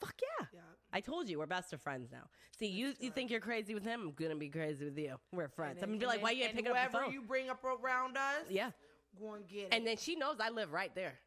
Fuck 0.00 0.14
yeah. 0.22 0.46
Yeah. 0.54 0.60
I 0.92 1.00
told 1.00 1.28
you 1.28 1.38
we're 1.38 1.46
best 1.46 1.72
of 1.72 1.80
friends 1.80 2.10
now. 2.10 2.24
See, 2.58 2.66
you 2.66 2.94
you 2.98 3.10
think 3.10 3.30
you're 3.30 3.40
crazy 3.40 3.74
with 3.74 3.84
him? 3.84 4.00
I'm 4.00 4.12
gonna 4.12 4.36
be 4.36 4.48
crazy 4.48 4.84
with 4.84 4.98
you. 4.98 5.16
We're 5.32 5.48
friends. 5.48 5.76
And 5.76 5.84
I'm 5.84 5.90
gonna 5.90 6.00
be 6.00 6.06
like, 6.06 6.22
why 6.22 6.32
you 6.32 6.44
ain't 6.44 6.54
picking 6.54 6.68
up 6.68 6.74
the 6.74 6.80
whoever 6.80 7.04
phone? 7.04 7.12
you 7.12 7.22
bring 7.22 7.48
up 7.48 7.62
around 7.64 8.16
us, 8.16 8.46
yeah. 8.48 8.70
go 9.18 9.34
and 9.34 9.46
get 9.46 9.64
it. 9.64 9.68
And 9.72 9.86
then 9.86 9.96
she 9.96 10.16
knows 10.16 10.36
I 10.40 10.50
live 10.50 10.72
right 10.72 10.94
there. 10.94 11.18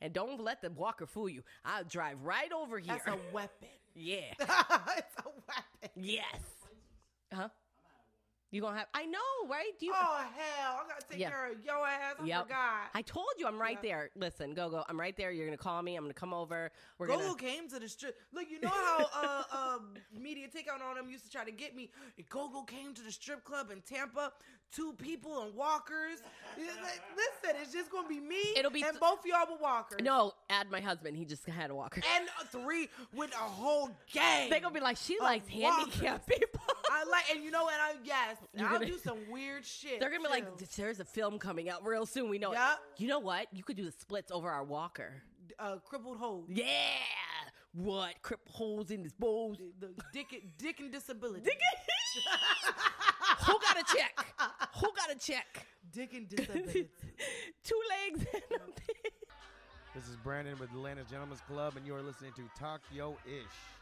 And 0.00 0.12
don't 0.12 0.40
let 0.40 0.60
the 0.60 0.70
walker 0.70 1.06
fool 1.06 1.28
you. 1.28 1.42
I'll 1.64 1.84
drive 1.84 2.22
right 2.22 2.52
over 2.52 2.78
here. 2.78 2.94
that's 2.94 3.06
a 3.06 3.18
weapon. 3.32 3.68
yeah. 3.94 4.20
it's 4.40 5.16
a 5.18 5.28
weapon. 5.28 5.90
Yes. 5.94 6.40
Huh? 7.32 7.48
You 8.52 8.60
gonna 8.60 8.76
have? 8.76 8.86
I 8.92 9.06
know, 9.06 9.18
right? 9.48 9.70
Do 9.80 9.86
you? 9.86 9.94
Oh 9.96 10.24
hell! 10.36 10.80
I 10.84 10.86
gotta 10.86 11.06
take 11.10 11.18
Yeah. 11.20 11.30
care 11.30 11.50
of 11.52 11.64
your 11.64 11.86
ass. 11.86 12.16
I 12.20 12.26
Yep. 12.26 12.42
forgot. 12.42 12.90
I 12.94 13.00
told 13.00 13.26
you 13.38 13.46
I'm 13.46 13.58
right 13.58 13.78
Yeah. 13.82 13.88
there. 13.88 14.10
Listen, 14.14 14.52
go 14.52 14.68
go. 14.68 14.84
I'm 14.90 15.00
right 15.00 15.16
there. 15.16 15.32
You're 15.32 15.46
gonna 15.46 15.56
call 15.56 15.80
me. 15.82 15.96
I'm 15.96 16.04
gonna 16.04 16.12
come 16.12 16.34
over. 16.34 16.70
We're 16.98 17.06
Gogo 17.06 17.18
gonna. 17.28 17.34
came 17.36 17.66
to 17.70 17.78
the 17.78 17.88
strip. 17.88 18.20
Look, 18.30 18.50
you 18.50 18.60
know 18.60 18.68
how 18.68 19.08
uh, 19.14 19.42
uh, 19.52 19.78
media 20.20 20.48
takeout 20.48 20.74
on 20.74 20.82
all 20.82 20.94
them 20.94 21.08
used 21.08 21.24
to 21.24 21.30
try 21.30 21.44
to 21.44 21.50
get 21.50 21.74
me. 21.74 21.90
Gogo 22.28 22.62
came 22.62 22.92
to 22.92 23.02
the 23.02 23.10
strip 23.10 23.42
club 23.42 23.70
in 23.70 23.80
Tampa. 23.80 24.34
Two 24.74 24.94
people 24.94 25.42
and 25.42 25.54
walkers. 25.54 26.22
Listen, 26.56 27.56
it's 27.60 27.72
just 27.72 27.90
gonna 27.90 28.08
be 28.08 28.20
me. 28.20 28.40
It'll 28.56 28.70
be 28.70 28.82
and 28.82 28.92
th- 28.92 29.00
both 29.00 29.20
of 29.20 29.26
y'all 29.26 29.46
with 29.52 29.60
walkers. 29.60 29.98
No, 30.02 30.32
add 30.48 30.70
my 30.70 30.80
husband. 30.80 31.16
He 31.16 31.24
just 31.24 31.44
had 31.46 31.70
a 31.70 31.74
walker. 31.74 32.00
and 32.16 32.28
three 32.50 32.88
with 33.14 33.32
a 33.32 33.36
whole 33.36 33.90
gang. 34.12 34.48
They 34.50 34.60
gonna 34.60 34.74
be 34.74 34.80
like, 34.80 34.96
she 34.96 35.18
likes 35.20 35.46
handicapped 35.48 36.26
people. 36.26 36.60
I 36.90 37.04
like, 37.04 37.24
and 37.34 37.42
you 37.44 37.50
know 37.50 37.64
what? 37.64 37.74
I 37.74 37.94
yes, 38.04 38.36
You're 38.54 38.66
I'll 38.66 38.74
gonna- 38.74 38.86
do 38.86 38.98
some 38.98 39.18
weird 39.30 39.64
shit. 39.66 40.00
They're 40.00 40.10
gonna 40.10 40.22
be 40.22 40.28
like, 40.28 40.46
there's 40.76 41.00
a 41.00 41.04
film 41.04 41.38
coming 41.38 41.68
out 41.68 41.84
real 41.86 42.06
soon. 42.06 42.30
We 42.30 42.38
know 42.38 42.52
it. 42.52 42.58
You 42.96 43.08
know 43.08 43.18
what? 43.18 43.48
You 43.52 43.62
could 43.64 43.76
do 43.76 43.84
the 43.84 43.92
splits 43.92 44.32
over 44.32 44.50
our 44.50 44.64
walker. 44.64 45.22
uh, 45.58 45.76
crippled 45.84 46.16
holes. 46.18 46.46
Yeah. 46.48 46.66
What? 47.74 48.20
Crip 48.22 48.40
holes 48.48 48.90
in 48.90 49.02
his 49.02 49.12
balls. 49.14 49.56
The 49.80 49.90
dick, 50.12 50.42
dick 50.58 50.80
and 50.80 50.92
disability. 50.92 51.42
Who 51.44 51.50
got 53.74 53.82
a 53.82 53.96
check? 53.96 54.26
Who 54.76 54.88
got 54.94 55.10
a 55.10 55.18
check? 55.18 55.66
Dick 55.92 56.14
and. 56.14 56.28
Two 57.64 57.80
legs 57.90 58.26
and 58.34 58.74
a. 58.76 59.12
This 59.94 60.08
is 60.08 60.16
Brandon 60.16 60.58
with 60.58 60.70
Atlanta 60.70 61.04
Gentlemen's 61.04 61.42
Club, 61.42 61.76
and 61.76 61.86
you're 61.86 62.02
listening 62.02 62.32
to 62.36 62.42
Talk 62.58 62.80
Yo 62.92 63.16
Ish. 63.26 63.81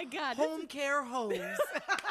My 0.00 0.06
God. 0.06 0.36
Home 0.38 0.66
care 0.66 1.04
hose. 1.04 1.38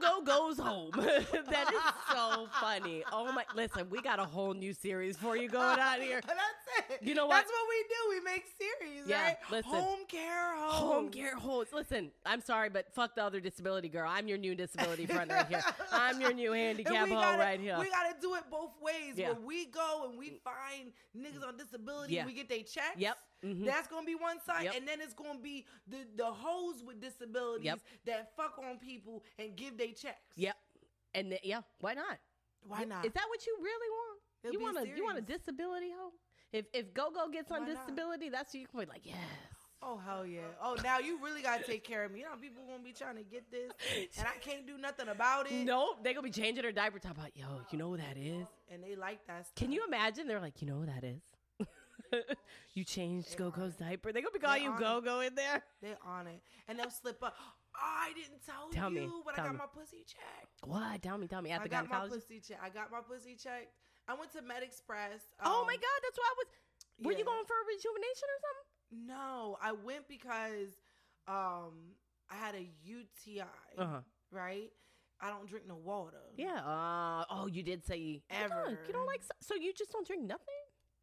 Go 0.00 0.20
Go 0.22 0.48
goes 0.48 0.58
home. 0.58 0.90
that 0.96 1.72
is 1.72 2.12
so 2.12 2.48
funny. 2.60 3.02
Oh 3.12 3.30
my! 3.32 3.44
Listen, 3.54 3.88
we 3.90 4.00
got 4.00 4.18
a 4.18 4.24
whole 4.24 4.54
new 4.54 4.72
series 4.72 5.16
for 5.16 5.36
you 5.36 5.48
going 5.48 5.78
on 5.78 6.00
here. 6.00 6.20
That's 6.26 6.90
it. 6.90 7.02
You 7.06 7.14
know 7.14 7.26
what? 7.26 7.36
That's 7.36 7.50
what 7.50 7.68
we 7.68 7.82
do. 7.82 8.10
We 8.10 8.20
make 8.32 8.44
series, 8.58 9.06
Yeah, 9.06 9.22
right? 9.24 9.36
listen. 9.50 9.70
Home 9.70 10.00
care 10.08 10.56
hose. 10.56 10.74
Home 10.80 11.08
care 11.10 11.36
hosts. 11.36 11.72
Listen, 11.72 12.10
I'm 12.26 12.40
sorry, 12.40 12.68
but 12.70 12.92
fuck 12.94 13.14
the 13.14 13.22
other 13.24 13.40
disability 13.40 13.88
girl. 13.88 14.08
I'm 14.08 14.26
your 14.28 14.38
new 14.38 14.54
disability 14.54 15.06
friend 15.06 15.30
right 15.30 15.46
here. 15.46 15.62
I'm 15.92 16.20
your 16.20 16.32
new 16.32 16.52
And 16.52 16.78
handicap 16.78 17.08
hoe 17.08 17.38
right 17.38 17.60
here. 17.60 17.76
We 17.78 17.90
gotta 17.90 18.14
do 18.20 18.34
it 18.36 18.44
both 18.50 18.72
ways. 18.82 19.14
Yeah. 19.16 19.32
Where 19.32 19.40
we 19.40 19.66
go 19.66 20.06
and 20.08 20.18
we 20.18 20.40
find 20.44 20.92
niggas 21.16 21.46
on 21.46 21.56
disability, 21.56 22.14
Yeah. 22.14 22.26
we 22.26 22.32
get 22.32 22.48
their 22.48 22.58
checks. 22.58 22.96
Yep. 22.96 23.16
Mhm. 23.44 23.64
That's 23.64 23.88
gonna 23.88 24.04
be 24.04 24.14
one 24.16 24.38
side, 24.44 24.64
Yep. 24.64 24.74
and 24.76 24.86
then 24.88 25.00
it's 25.00 25.14
gonna 25.14 25.38
be 25.38 25.64
the 25.86 26.06
the 26.16 26.26
hoes 26.26 26.82
with 26.84 27.00
disabilities 27.00 27.64
Yep. 27.64 27.80
that 28.04 28.36
fuck 28.36 28.58
on 28.58 28.78
people 28.78 29.22
and 29.38 29.56
give 29.56 29.78
their 29.94 30.12
checks. 30.12 30.32
Yep. 30.36 30.56
And 31.14 31.30
th- 31.30 31.40
yeah, 31.44 31.60
why 31.80 31.94
not? 31.94 32.18
Why 32.66 32.84
not? 32.84 33.04
Is 33.04 33.12
that 33.12 33.26
what 33.28 33.46
you 33.46 33.56
really 33.60 33.90
want? 33.90 34.20
It'll 34.44 34.52
you 34.52 34.58
be 34.58 34.64
a 34.64 34.72
want 34.72 34.78
a 34.78 34.96
you 34.96 35.04
want 35.04 35.18
a 35.18 35.22
disability 35.22 35.90
hoe? 35.90 36.12
If 36.52 36.66
if 36.72 36.92
Go 36.94 37.10
Go 37.10 37.28
gets 37.28 37.50
on 37.50 37.60
Why 37.60 37.68
not? 37.68 37.86
disability, 37.86 38.28
that's 38.28 38.54
you 38.54 38.66
can 38.66 38.80
be 38.80 38.86
like, 38.86 39.02
yes. 39.04 39.16
Oh 39.82 39.96
hell 39.96 40.26
yeah! 40.26 40.40
Oh 40.62 40.76
now 40.84 40.98
you 40.98 41.18
really 41.24 41.40
gotta 41.40 41.64
take 41.64 41.84
care 41.84 42.04
of 42.04 42.12
me. 42.12 42.18
You 42.18 42.26
know 42.26 42.32
people 42.40 42.62
gonna 42.68 42.82
be 42.82 42.92
trying 42.92 43.16
to 43.16 43.22
get 43.22 43.50
this, 43.50 43.72
and 44.18 44.28
I 44.28 44.36
can't 44.38 44.66
do 44.66 44.76
nothing 44.76 45.08
about 45.08 45.50
it. 45.50 45.64
No, 45.64 45.94
they 46.02 46.12
gonna 46.12 46.22
be 46.22 46.30
changing 46.30 46.64
her 46.64 46.72
diaper. 46.72 46.98
Talk 46.98 47.12
about, 47.12 47.34
yo, 47.34 47.46
you 47.70 47.78
know 47.78 47.88
who 47.88 47.96
that 47.96 48.18
is? 48.18 48.46
and 48.70 48.84
they 48.84 48.94
like 48.94 49.26
that. 49.26 49.46
Stuff. 49.46 49.54
Can 49.56 49.72
you 49.72 49.82
imagine? 49.86 50.28
They're 50.28 50.38
like, 50.40 50.60
you 50.60 50.68
know 50.68 50.80
who 50.80 50.86
that 50.86 51.02
is? 51.02 51.22
you 52.74 52.84
changed 52.84 53.36
Go 53.38 53.50
Go's 53.50 53.76
diaper. 53.76 54.12
They 54.12 54.20
gonna 54.20 54.32
be 54.32 54.38
calling 54.38 54.64
you 54.64 54.70
on 54.70 54.76
it. 54.76 54.80
Go 54.80 55.00
Go 55.00 55.20
in 55.20 55.34
there. 55.34 55.62
They 55.80 55.94
on 56.04 56.26
it, 56.26 56.42
and 56.68 56.78
they'll 56.78 56.90
slip 56.90 57.22
up. 57.22 57.36
I 57.80 58.12
didn't 58.14 58.44
tell, 58.44 58.68
Tell 58.72 58.90
me, 58.90 59.02
you, 59.02 59.22
but 59.24 59.34
tell 59.34 59.44
I 59.44 59.48
got 59.48 59.54
me. 59.54 59.58
my 59.64 59.70
pussy 59.72 60.04
checked. 60.04 60.60
What? 60.64 61.02
Tell 61.02 61.16
me, 61.16 61.26
tell 61.26 61.42
me. 61.42 61.50
At 61.50 61.62
I 61.62 61.68
got 61.68 61.88
my 61.88 62.06
pussy 62.06 62.40
checked. 62.40 62.60
I 62.62 62.68
got 62.68 62.92
my 62.92 63.00
pussy 63.00 63.34
checked. 63.34 63.72
I 64.06 64.14
went 64.14 64.32
to 64.32 64.42
Med 64.42 64.62
Express. 64.62 65.22
oh 65.44 65.64
my 65.66 65.74
um, 65.74 65.80
God, 65.80 65.98
that's 66.02 66.18
why 66.18 66.28
I 66.28 66.34
was. 66.36 66.46
Were 67.02 67.12
you 67.12 67.24
going 67.24 67.44
for 67.46 67.56
a 67.56 67.66
rejuvenation 67.66 68.28
or 68.28 68.38
something? 68.44 69.06
No, 69.06 69.56
I 69.62 69.72
went 69.72 70.08
because 70.08 70.76
um 71.28 71.96
I 72.30 72.36
had 72.36 72.54
a 72.54 72.68
UTI. 72.84 73.42
Uh-huh. 73.78 74.00
Right? 74.30 74.70
I 75.20 75.28
don't 75.30 75.48
drink 75.48 75.66
no 75.68 75.76
water. 75.76 76.22
Yeah. 76.36 76.60
Uh, 76.64 77.24
oh, 77.30 77.46
you 77.46 77.62
did 77.62 77.84
say 77.84 78.22
Ever. 78.30 78.78
You 78.86 78.92
don't 78.92 79.06
like. 79.06 79.22
So 79.40 79.54
you 79.54 79.72
just 79.74 79.92
don't 79.92 80.06
drink 80.06 80.22
nothing? 80.22 80.59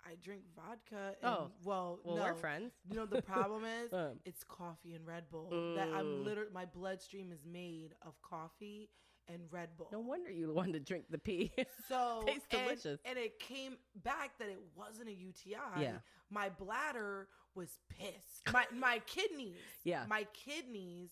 I 0.07 0.15
drink 0.23 0.43
vodka. 0.55 1.15
And, 1.21 1.31
Oh. 1.31 1.51
well, 1.63 1.99
Well, 2.03 2.15
no. 2.17 2.23
we're 2.23 2.33
friends. 2.35 2.73
You 2.89 2.95
know 2.95 3.05
the 3.05 3.21
problem 3.21 3.65
is 3.83 3.91
Um. 3.93 4.19
it's 4.25 4.43
coffee 4.43 4.93
and 4.93 5.05
Red 5.05 5.29
Bull. 5.29 5.49
That 5.75 5.89
I'm 5.89 6.05
Mm. 6.05 6.23
literally 6.25 6.51
my 6.53 6.65
bloodstream 6.65 7.31
is 7.31 7.43
made 7.45 7.93
of 8.01 8.19
coffee 8.21 8.89
and 9.27 9.41
Red 9.51 9.75
Bull. 9.75 9.89
No 9.91 9.99
wonder 9.99 10.31
you 10.31 10.53
wanted 10.53 10.73
to 10.73 10.79
drink 10.79 11.05
the 11.09 11.17
pee. 11.17 11.51
So 11.89 12.23
Tastes 12.25 12.47
and- 12.51 12.63
delicious. 12.63 13.01
And, 13.03 13.17
it 13.17 13.39
came 13.39 13.77
back 13.95 14.37
that 14.39 14.47
it 14.49 14.59
wasn't 14.75 15.09
a 15.09 15.13
UTI. 15.13 15.81
Yeah. 15.81 15.99
My 16.29 16.49
bladder 16.49 17.27
was 17.55 17.77
pissed. 17.89 18.51
My 18.53 18.65
my 18.71 18.99
kidneys. 18.99 19.57
Yeah. 19.83 20.05
My 20.07 20.25
kidneys 20.33 21.11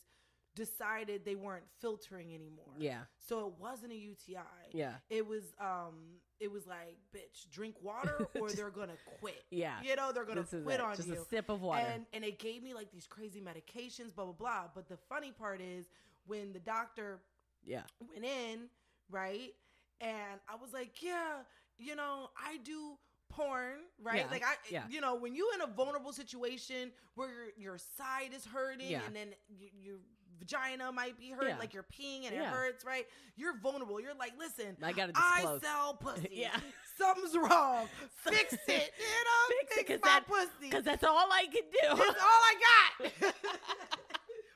decided 0.55 1.25
they 1.25 1.35
weren't 1.35 1.65
filtering 1.81 2.33
anymore. 2.33 2.73
yeah. 2.77 3.01
So 3.17 3.47
it 3.47 3.53
wasn't 3.59 3.91
a 3.91 3.95
UTI. 3.97 4.69
Yeah. 4.71 4.95
It 5.09 5.27
was 5.27 5.53
um 5.59 6.21
it 6.39 6.51
was 6.51 6.67
like, 6.67 6.97
bitch, 7.15 7.49
drink 7.51 7.75
water 7.81 8.27
or 8.39 8.49
they're 8.49 8.69
gonna 8.69 8.97
quit. 9.19 9.43
Yeah. 9.51 9.75
You 9.83 9.95
know, 9.95 10.11
they're 10.11 10.25
gonna 10.25 10.41
This 10.49 10.61
quit 10.63 10.79
it. 10.79 10.81
on 10.81 10.95
Just 10.95 11.07
you. 11.07 11.13
a 11.15 11.25
sip 11.25 11.49
of 11.49 11.61
water. 11.61 11.85
And 11.93 12.05
and 12.13 12.23
it 12.23 12.39
gave 12.39 12.61
me 12.63 12.73
like 12.73 12.91
these 12.91 13.07
crazy 13.07 13.41
medications, 13.41 14.13
blah 14.13 14.25
blah 14.25 14.33
blah. 14.33 14.63
But 14.73 14.87
the 14.89 14.97
funny 15.09 15.31
part 15.31 15.61
is 15.61 15.85
when 16.25 16.53
the 16.53 16.59
doctor 16.59 17.19
yeah. 17.63 17.83
went 17.99 18.25
in, 18.25 18.67
right? 19.09 19.53
And 20.01 20.39
I 20.49 20.55
was 20.61 20.73
like, 20.73 21.01
yeah, 21.01 21.37
you 21.77 21.95
know, 21.95 22.29
I 22.37 22.57
do 22.57 22.97
porn, 23.29 23.79
right? 24.01 24.17
Yeah, 24.19 24.27
Like 24.31 24.43
I 24.43 24.53
yeah. 24.69 24.83
you 24.89 25.01
know, 25.01 25.15
when 25.15 25.35
you 25.35 25.49
in 25.55 25.61
a 25.61 25.67
vulnerable 25.67 26.11
situation 26.13 26.91
where 27.15 27.29
your 27.29 27.47
your 27.57 27.77
side 27.77 28.31
is 28.35 28.45
hurting 28.45 28.89
Yeah. 28.89 29.01
and 29.07 29.15
then 29.15 29.29
y- 29.49 29.71
your 29.73 29.97
vagina 30.39 30.91
might 30.91 31.17
be 31.17 31.29
hurt, 31.31 31.47
Yeah. 31.49 31.57
like 31.57 31.73
you're 31.73 31.83
peeing 31.83 32.25
and 32.25 32.35
it 32.35 32.43
hurts, 32.43 32.83
right? 32.85 33.05
You're 33.35 33.57
vulnerable. 33.57 33.99
You're 33.99 34.13
like, 34.15 34.33
listen, 34.37 34.75
I 34.83 34.91
gotta 34.91 35.13
I 35.15 35.37
disclose. 35.41 35.61
sell 35.61 35.93
pussy. 35.99 36.29
Yeah. 36.31 36.57
Something's 36.97 37.35
wrong. 37.35 37.87
Fix 38.23 38.53
it. 38.53 38.59
You 38.67 38.67
know? 38.69 39.55
Fix 39.59 39.77
it, 39.77 39.87
'cause 39.87 39.99
my 40.01 40.07
that- 40.09 40.27
pussy. 40.27 40.49
Because 40.61 40.83
that's 40.83 41.03
all 41.03 41.27
I 41.31 41.45
can 41.45 41.63
do. 41.63 41.87
That's 41.87 41.99
all 42.21 42.41
I 42.51 42.55
got. 42.99 43.11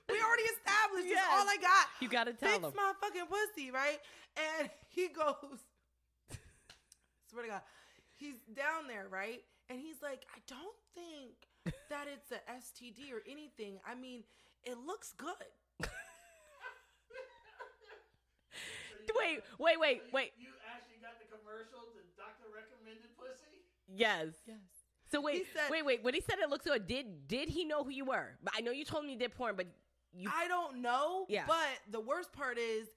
we 0.10 0.16
already 0.22 0.44
established 0.44 1.08
Yes. 1.08 1.20
that's 1.24 1.42
all 1.42 1.48
I 1.50 1.58
got. 1.62 1.88
You 2.02 2.10
gotta 2.10 2.34
tell 2.34 2.50
Fix 2.50 2.62
them. 2.62 2.74
my 2.76 2.94
fucking 3.02 3.26
pussy, 3.28 3.72
right? 3.72 4.00
And 4.60 4.70
he 4.90 5.08
goes, 5.10 5.60
swear 7.30 7.44
to 7.44 7.50
God, 7.50 7.62
he's 8.16 8.38
down 8.56 8.88
there, 8.88 9.08
right? 9.10 9.42
And 9.70 9.80
he's 9.80 10.02
like, 10.02 10.26
I 10.36 10.40
don't 10.48 10.76
think 10.96 11.76
that 11.90 12.08
it's 12.12 12.32
a 12.32 12.40
STD 12.52 13.14
or 13.14 13.22
anything. 13.30 13.80
I 13.86 13.94
mean, 13.96 14.24
it 14.64 14.78
looks 14.86 15.14
good. 15.18 15.36
Wait, 19.18 19.40
wait, 19.60 19.80
wait, 19.80 20.02
wait. 20.14 20.32
You 20.38 20.50
actually 20.76 21.00
got 21.02 21.18
the 21.20 21.26
commercial, 21.32 21.80
the 21.96 22.04
doctor 22.18 22.46
recommended 22.54 23.10
pussy? 23.18 23.64
Yes. 23.88 24.28
Yes. 24.48 24.58
So 25.12 25.22
wait, 25.22 25.48
said- 25.54 25.72
wait, 25.72 25.84
wait. 25.86 26.04
When 26.04 26.14
he 26.14 26.22
said 26.22 26.38
it 26.40 26.50
looks 26.50 26.66
good, 26.66 26.86
did 26.88 27.28
did 27.28 27.50
he 27.50 27.66
know 27.66 27.84
who 27.84 27.90
you 27.90 28.06
were? 28.06 28.38
But 28.44 28.54
I 28.56 28.62
know 28.62 28.72
you 28.72 28.86
told 28.86 29.06
me 29.06 29.14
you 29.14 29.20
did 29.20 29.34
porn, 29.34 29.56
but 29.56 29.68
you 30.14 30.30
I 30.34 30.48
don't 30.48 30.82
know. 30.82 31.26
Yeah. 31.30 31.46
But 31.48 31.80
the 31.90 32.00
worst 32.00 32.32
part 32.32 32.58
is, 32.60 32.88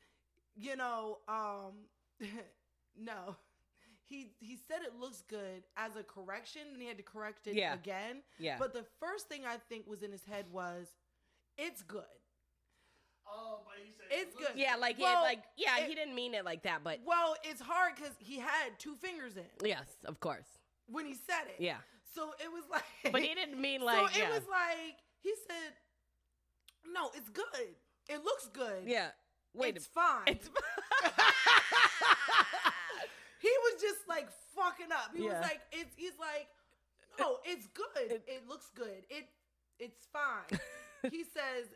you 0.57 0.77
know, 0.77 1.18
um, 1.29 1.72
no. 2.98 3.37
He 4.05 4.33
he 4.40 4.57
said 4.68 4.81
it 4.85 4.94
looks 5.01 5.22
good 5.27 5.62
as 5.77 5.96
a 5.96 6.03
correction, 6.03 6.62
and 6.72 6.83
he 6.83 6.87
had 6.88 6.98
to 6.98 7.03
correct 7.03 7.46
it 7.46 7.55
Yeah. 7.55 7.72
again. 7.75 8.22
Yeah. 8.38 8.57
But 8.59 8.75
the 8.75 8.85
first 9.01 9.29
thing 9.29 9.46
I 9.46 9.57
think 9.70 9.87
was 9.87 10.03
in 10.03 10.12
his 10.12 10.25
head 10.25 10.44
was, 10.53 10.88
it's 11.57 11.83
good. 11.83 12.03
Oh, 13.35 13.61
but 13.64 13.75
he 13.83 13.90
said 13.92 14.07
It's 14.11 14.35
looks 14.37 14.49
good. 14.53 14.59
yeah, 14.61 14.77
like 14.77 14.99
it, 14.99 15.03
Well, 15.03 15.23
like 15.23 15.42
yeah, 15.57 15.79
it- 15.79 15.88
he 15.88 15.95
didn't 15.95 16.14
mean 16.14 16.35
it 16.35 16.45
like 16.45 16.62
that, 16.64 16.83
but 16.85 17.01
Well, 17.05 17.35
it's 17.45 17.61
hard 17.62 17.95
because 17.97 18.12
he 18.18 18.38
had 18.38 18.79
two 18.79 18.95
fingers 18.97 19.37
in 19.37 19.45
yes, 19.64 19.87
of 20.05 20.21
course, 20.21 20.47
when 20.87 21.07
he 21.07 21.14
said 21.14 21.47
it. 21.49 21.57
yeah. 21.61 21.79
So 22.14 22.35
it 22.38 22.51
was 22.53 22.64
like. 22.71 22.85
But 23.12 23.23
he 23.23 23.35
didn't 23.35 23.59
mean 23.61 23.81
so 23.85 23.87
like 23.87 24.14
it 24.14 24.18
yeah, 24.21 24.31
was 24.31 24.47
like 24.51 24.97
he 25.21 25.33
said, 25.49 25.73
no, 26.92 27.11
it's 27.14 27.31
good. 27.31 27.75
It 28.09 28.23
looks 28.25 28.49
good. 28.53 28.83
yeah. 28.87 29.09
Wait, 29.55 29.77
it's 29.77 29.87
fine. 29.87 30.23
it's 30.27 30.49
he 33.40 33.49
was 33.64 33.81
just 33.81 34.07
like 34.09 34.29
fucking 34.55 34.92
up. 34.92 35.11
He 35.14 35.25
Yeah. 35.25 35.33
was 35.40 35.42
like, 35.42 35.61
it's 35.73 35.95
he's 35.97 36.18
like, 36.18 36.49
no, 37.18 37.38
it's 37.45 37.66
good. 37.68 38.11
It- 38.11 38.25
It, 38.27 38.49
looks 38.49 38.71
good. 38.75 39.05
It 39.11 39.29
it's 39.79 40.07
fine. 40.12 40.59
he 41.11 41.25
says 41.25 41.66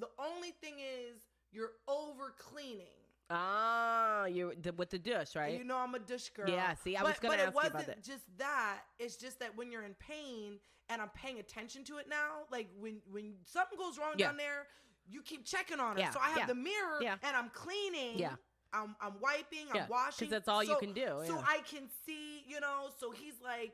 the 0.00 0.08
only 0.18 0.50
thing 0.60 0.74
is 0.80 1.22
you're 1.52 1.72
over 1.88 2.34
cleaning. 2.38 2.86
ah, 3.30 4.24
you 4.26 4.52
the, 4.60 4.72
with 4.72 4.90
the 4.90 4.98
dish, 4.98 5.36
right? 5.36 5.56
You 5.56 5.64
know 5.64 5.76
I'm 5.76 5.94
a 5.94 5.98
dish 6.00 6.30
girl. 6.30 6.48
Yeah, 6.48 6.74
see, 6.82 6.96
I 6.96 7.02
was 7.02 7.18
gonna 7.20 7.34
but 7.36 7.40
ask 7.40 7.48
it 7.48 7.50
you 7.50 7.54
wasn't 7.56 7.74
about 7.74 7.86
that. 7.86 8.02
just 8.04 8.24
that. 8.38 8.78
It's 8.98 9.16
just 9.16 9.38
that 9.40 9.56
when 9.56 9.70
you're 9.70 9.84
in 9.84 9.94
pain 9.98 10.58
and 10.88 11.00
I'm 11.00 11.10
paying 11.10 11.38
attention 11.38 11.84
to 11.84 11.98
it 11.98 12.06
now, 12.08 12.42
like 12.50 12.68
when 12.78 12.96
when 13.10 13.34
something 13.44 13.78
goes 13.78 13.98
wrong 13.98 14.14
Yeah. 14.16 14.26
down 14.28 14.36
there, 14.36 14.66
you 15.08 15.22
keep 15.22 15.44
checking 15.46 15.80
on 15.80 15.96
it. 15.96 16.00
Yeah, 16.00 16.10
So 16.10 16.20
I 16.20 16.30
have 16.30 16.38
yeah, 16.38 16.46
the 16.46 16.54
mirror 16.54 17.00
and 17.02 17.36
I'm 17.36 17.50
cleaning. 17.50 18.18
Yeah. 18.18 18.34
I'm 18.72 18.94
I'm 19.00 19.14
wiping, 19.20 19.66
I'm 19.74 19.88
washing. 19.88 20.30
that's 20.30 20.46
all 20.48 20.62
you 20.62 20.76
can 20.76 20.92
do, 20.92 21.22
So. 21.26 21.42
I 21.44 21.58
can 21.68 21.88
see, 22.06 22.44
you 22.46 22.60
know. 22.60 22.90
So 23.00 23.10
he's 23.10 23.34
like, 23.42 23.72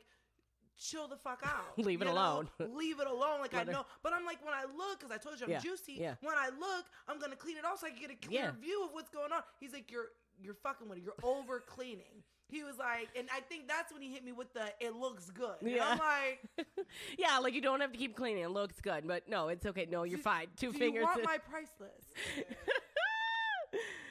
chill 0.78 1.08
the 1.08 1.16
fuck 1.16 1.42
out. 1.44 1.78
Leave 1.84 2.02
it 2.02 2.06
know? 2.06 2.12
alone. 2.12 2.48
Leave 2.74 3.00
it 3.00 3.06
alone. 3.06 3.40
Like 3.40 3.52
Let 3.52 3.62
I 3.62 3.64
her- 3.66 3.72
know. 3.72 3.86
But 4.02 4.12
I'm 4.12 4.24
like, 4.24 4.44
when 4.44 4.54
I 4.54 4.64
look, 4.64 5.00
because 5.00 5.14
I 5.14 5.18
told 5.18 5.38
you 5.40 5.46
I'm 5.46 5.52
Yeah, 5.52 5.58
juicy. 5.60 5.94
yeah. 5.98 6.14
When 6.22 6.34
I 6.36 6.48
look, 6.48 6.86
I'm 7.08 7.18
gonna 7.18 7.36
clean 7.36 7.56
it 7.56 7.64
off 7.64 7.80
so 7.80 7.86
I 7.86 7.90
can 7.90 8.00
get 8.00 8.10
a 8.10 8.14
clear 8.26 8.40
Yeah. 8.42 8.50
view 8.60 8.84
of 8.84 8.90
what's 8.92 9.10
going 9.10 9.32
on. 9.32 9.42
He's 9.60 9.72
like, 9.72 9.90
you're 9.90 10.08
you're 10.42 10.54
fucking 10.54 10.88
with 10.88 10.98
it. 10.98 11.04
You're 11.04 11.14
over 11.22 11.60
cleaning. 11.60 12.22
He 12.48 12.62
was 12.62 12.78
like, 12.78 13.08
and 13.18 13.26
I 13.34 13.40
think 13.40 13.66
that's 13.66 13.92
when 13.92 14.02
he 14.02 14.12
hit 14.12 14.24
me 14.24 14.30
with 14.32 14.52
the 14.52 14.66
it 14.80 14.94
looks 14.94 15.30
good. 15.30 15.56
And 15.62 15.70
Yeah. 15.70 15.88
I'm 15.88 15.98
like, 15.98 16.66
yeah, 17.18 17.38
like 17.38 17.54
you 17.54 17.60
don't 17.60 17.80
have 17.80 17.90
to 17.92 17.98
keep 17.98 18.14
cleaning. 18.14 18.44
It 18.44 18.50
looks 18.50 18.80
good, 18.80 19.06
but 19.08 19.28
no, 19.28 19.48
it's 19.48 19.66
okay. 19.66 19.86
No, 19.90 20.04
you're 20.04 20.18
"Do- 20.18 20.22
fine. 20.22 20.46
Two 20.56 20.72
do 20.72 20.78
fingers. 20.78 21.00
You 21.00 21.06
want 21.06 21.24
my 21.24 21.38
price 21.38 21.72
list? 21.80 22.12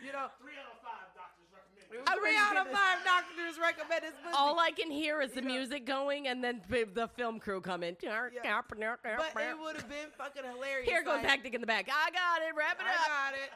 you 0.03 0.11
know, 0.11 0.27
Three 0.41 0.53
out 0.59 0.73
of 0.75 0.81
five 0.83 1.09
doctors 1.15 1.47
recommend. 1.53 1.84
Oh 1.84 1.84
three 2.03 2.35
out 2.37 2.57
of 2.57 2.67
five 2.71 3.03
doctors 3.05 3.57
recommend 3.61 4.03
this 4.03 4.13
pussy. 4.23 4.35
All 4.35 4.59
I 4.59 4.71
can 4.71 4.89
hear 4.91 5.21
is 5.21 5.31
the 5.31 5.41
You 5.41 5.47
know- 5.47 5.53
music 5.55 5.85
going, 5.85 6.27
and 6.27 6.43
then 6.43 6.61
the 6.69 7.07
film 7.15 7.39
crew 7.39 7.61
coming. 7.61 7.95
in. 8.01 8.09
but 8.09 9.43
it 9.43 9.59
would 9.59 9.75
have 9.75 9.89
been 9.89 10.09
fucking 10.17 10.43
hilarious. 10.43 10.89
Here 10.89 11.03
goes 11.03 11.15
like, 11.17 11.25
hectic 11.25 11.53
in 11.53 11.61
the 11.61 11.67
back. 11.67 11.87
I 11.91 12.09
got 12.11 12.41
it. 12.41 12.53
Wrap 12.55 12.79
it 12.79 12.85
I 12.85 12.91
up. 12.91 13.07
got 13.07 13.33
it. 13.33 13.51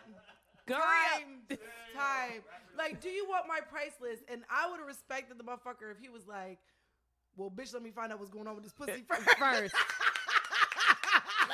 Time, 0.68 1.58
time. 1.96 2.44
Like, 2.78 3.02
do 3.02 3.10
you 3.10 3.28
want 3.28 3.48
my 3.48 3.60
price 3.60 3.94
list? 4.02 4.24
And 4.32 4.44
I 4.50 4.70
would 4.70 4.80
have 4.80 4.88
respected 4.88 5.38
the 5.40 5.44
motherfucker 5.44 5.92
if 5.92 5.98
he 6.00 6.10
was 6.10 6.28
like, 6.28 6.60
"Well, 7.36 7.50
bitch, 7.50 7.74
let 7.74 7.82
me 7.82 7.90
find 7.92 8.14
out 8.14 8.20
what's 8.20 8.30
going 8.32 8.48
on 8.48 8.54
with 8.56 8.64
this 8.64 8.74
pussy 8.74 9.04
first. 9.10 9.30
First. 9.40 9.76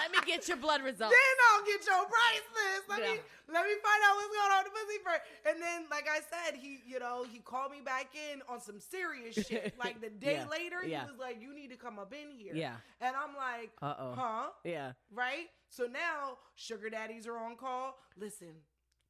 Let 0.06 0.12
me 0.12 0.20
get 0.32 0.48
your 0.48 0.58
blood 0.58 0.84
results. 0.84 1.14
then 1.18 1.36
I'll 1.50 1.66
get 1.66 1.82
your 1.86 2.02
list. 2.06 2.86
Let 2.90 3.00
me 3.02 3.20
let 3.52 3.66
me 3.66 3.72
find 3.82 4.02
out 4.06 4.16
what's 4.16 4.30
going 4.30 4.52
on 4.54 4.64
with 4.64 4.74
the 4.74 4.78
pussy 4.78 5.00
first. 5.04 5.22
And 5.50 5.62
then, 5.62 5.86
like 5.90 6.06
I 6.10 6.20
said, 6.22 6.56
he, 6.60 6.80
you 6.86 7.00
know, 7.00 7.26
he 7.32 7.40
called 7.40 7.72
me 7.72 7.82
back 7.84 8.08
in 8.14 8.42
on 8.50 8.62
some 8.62 8.80
serious 8.80 9.36
shit. 9.36 9.74
Like 9.80 10.00
the 10.02 10.10
day 10.10 10.36
Yeah, 10.36 10.48
later, 10.48 10.78
yeah. 10.86 11.06
he 11.06 11.12
was 11.12 11.20
like, 11.20 11.42
"You 11.42 11.54
need 11.54 11.70
to 11.72 11.76
come 11.76 11.98
up 12.00 12.14
in 12.14 12.32
here." 12.38 12.54
Yeah. 12.56 12.76
And 13.02 13.16
I'm 13.16 13.36
like, 13.36 13.72
Uh-oh. 13.82 14.14
huh? 14.16 14.50
Yeah. 14.64 14.94
Right? 15.12 15.48
So 15.70 15.86
now 15.86 16.38
sugar 16.56 16.90
daddies 16.90 17.28
are 17.28 17.38
on 17.38 17.56
call. 17.56 17.98
Listen, 18.18 18.54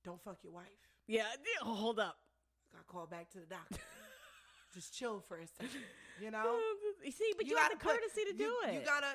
don't 0.04 0.22
fuck 0.24 0.38
your 0.44 0.54
wife. 0.54 0.66
Yeah. 1.08 1.26
Oh, 1.64 1.76
hold 1.76 2.00
up. 2.00 2.18
got 2.74 2.88
called 2.88 3.10
back 3.10 3.30
to 3.32 3.40
the 3.40 3.46
doctor. 3.46 3.80
Just 4.76 4.94
chill 4.94 5.24
for 5.28 5.38
a 5.38 5.48
second, 5.48 5.80
you 6.22 6.30
know. 6.32 6.60
You 7.04 7.12
see, 7.12 7.32
but 7.38 7.48
you, 7.48 7.56
had 7.56 7.72
the 7.72 7.76
gotta 7.76 7.86
put- 7.86 7.94
courtesy 8.02 8.26
to 8.30 8.38
do 8.38 8.44
you- 8.44 8.62
it. 8.68 8.74
You 8.74 8.80
gotta. 8.86 9.08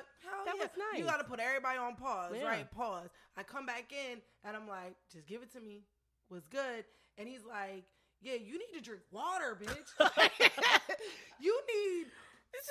That 0.45 0.55
yeah. 0.57 0.61
was 0.63 0.69
nice. 0.77 0.99
You 0.99 1.05
gotta 1.05 1.23
put 1.23 1.39
everybody 1.39 1.77
on 1.77 1.95
pause, 1.95 2.33
Yeah. 2.35 2.47
right? 2.47 2.71
Pause. 2.71 3.09
I 3.37 3.43
come 3.43 3.65
back 3.67 3.93
in 3.93 4.17
and 4.43 4.57
I'm 4.57 4.67
like, 4.67 4.95
just 5.13 5.27
give 5.27 5.41
it 5.43 5.51
to 5.53 5.59
me. 5.61 5.83
Was 6.29 6.43
good. 6.49 6.83
And 7.17 7.27
he's 7.29 7.43
like, 7.47 7.83
yeah, 8.21 8.33
you 8.35 8.53
need 8.57 8.73
to 8.75 8.81
drink 8.81 9.03
water, 9.11 9.57
bitch. 9.61 9.91
you 11.39 11.59
need 11.75 12.07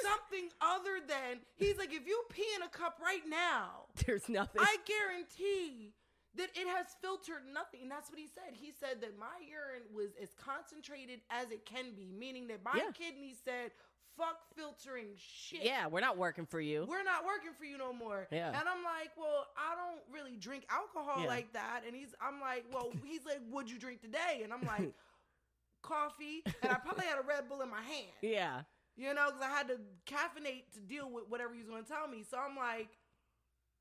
something 0.03 0.49
other 0.61 1.01
than. 1.07 1.41
He's 1.57 1.77
like, 1.79 1.93
if 1.93 2.07
you 2.07 2.23
pee 2.31 2.45
in 2.57 2.63
a 2.63 2.69
cup 2.69 2.99
right 3.03 3.23
now, 3.29 3.87
There's 4.07 4.29
nothing. 4.29 4.63
I 4.63 4.77
guarantee 4.87 5.93
that 6.37 6.51
it 6.55 6.67
has 6.69 6.87
filtered 7.03 7.43
nothing. 7.53 7.81
And 7.83 7.91
that's 7.91 8.09
what 8.11 8.19
he 8.19 8.27
said. 8.27 8.55
He 8.55 8.71
said 8.73 9.01
that 9.01 9.19
my 9.19 9.35
urine 9.49 9.83
was 9.95 10.11
as 10.23 10.31
concentrated 10.35 11.21
as 11.31 11.51
it 11.51 11.65
can 11.67 11.95
be, 11.97 12.13
meaning 12.17 12.47
that 12.49 12.63
my 12.65 12.75
Yeah. 12.77 12.91
kidney 12.93 13.35
said, 13.45 13.73
fuck 14.17 14.39
filtering 14.55 15.09
shit. 15.17 15.63
Yeah, 15.65 15.87
we're 15.87 16.01
not 16.01 16.17
working 16.19 16.47
for 16.47 16.61
you. 16.61 16.85
We're 16.89 17.03
not 17.03 17.25
working 17.25 17.53
for 17.59 17.65
you 17.65 17.79
no 17.79 17.93
more. 17.93 18.29
Yeah. 18.31 18.49
And 18.49 18.69
I'm 18.69 18.85
like, 18.85 19.11
well, 19.17 19.47
I 19.57 19.75
don't 19.75 20.03
really 20.13 20.37
drink 20.37 20.67
alcohol 20.71 21.23
Yeah. 21.23 21.29
like 21.29 21.53
that. 21.55 21.83
And 21.87 21.97
he's, 21.97 22.15
I'm 22.21 22.41
like, 22.41 22.65
well, 22.73 22.93
he's 23.05 23.25
like, 23.25 23.41
what'd 23.51 23.71
you 23.71 23.79
drink 23.79 24.01
today? 24.01 24.43
And 24.45 24.53
I'm 24.53 24.63
like, 24.63 24.93
coffee. 25.83 26.43
And 26.63 26.71
I 26.73 26.75
probably 26.77 27.07
had 27.07 27.19
a 27.19 27.23
Red 27.27 27.49
Bull 27.49 27.63
in 27.63 27.71
my 27.71 27.83
hand. 27.83 28.13
yeah. 28.23 28.63
You 28.97 29.15
know, 29.15 29.27
because 29.29 29.41
I 29.43 29.49
had 29.49 29.69
to 29.69 29.79
caffeinate 30.05 30.75
to 30.75 30.81
deal 30.81 31.11
with 31.11 31.25
whatever 31.29 31.55
he 31.55 31.61
was 31.61 31.69
going 31.69 31.83
to 31.85 31.89
tell 31.89 32.07
me. 32.07 32.23
So 32.29 32.37
I'm 32.37 32.55
like, 32.55 32.89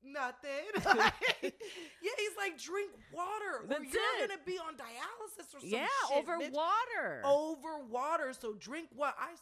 nothing. 0.04 0.64
yeah, 1.42 2.16
he's 2.18 2.36
like, 2.36 2.58
drink 2.58 2.90
water, 3.12 3.64
or 3.68 3.84
you're 3.84 4.02
it. 4.18 4.28
gonna 4.28 4.40
be 4.44 4.58
on 4.58 4.74
dialysis 4.74 5.54
or 5.54 5.60
some 5.60 5.68
Yeah, 5.68 5.86
shit, 6.08 6.18
over 6.18 6.38
bitch. 6.38 6.52
water. 6.52 7.22
Over 7.24 7.84
water. 7.88 8.32
So 8.38 8.54
drink 8.54 8.88
what? 8.94 9.14
I. 9.18 9.34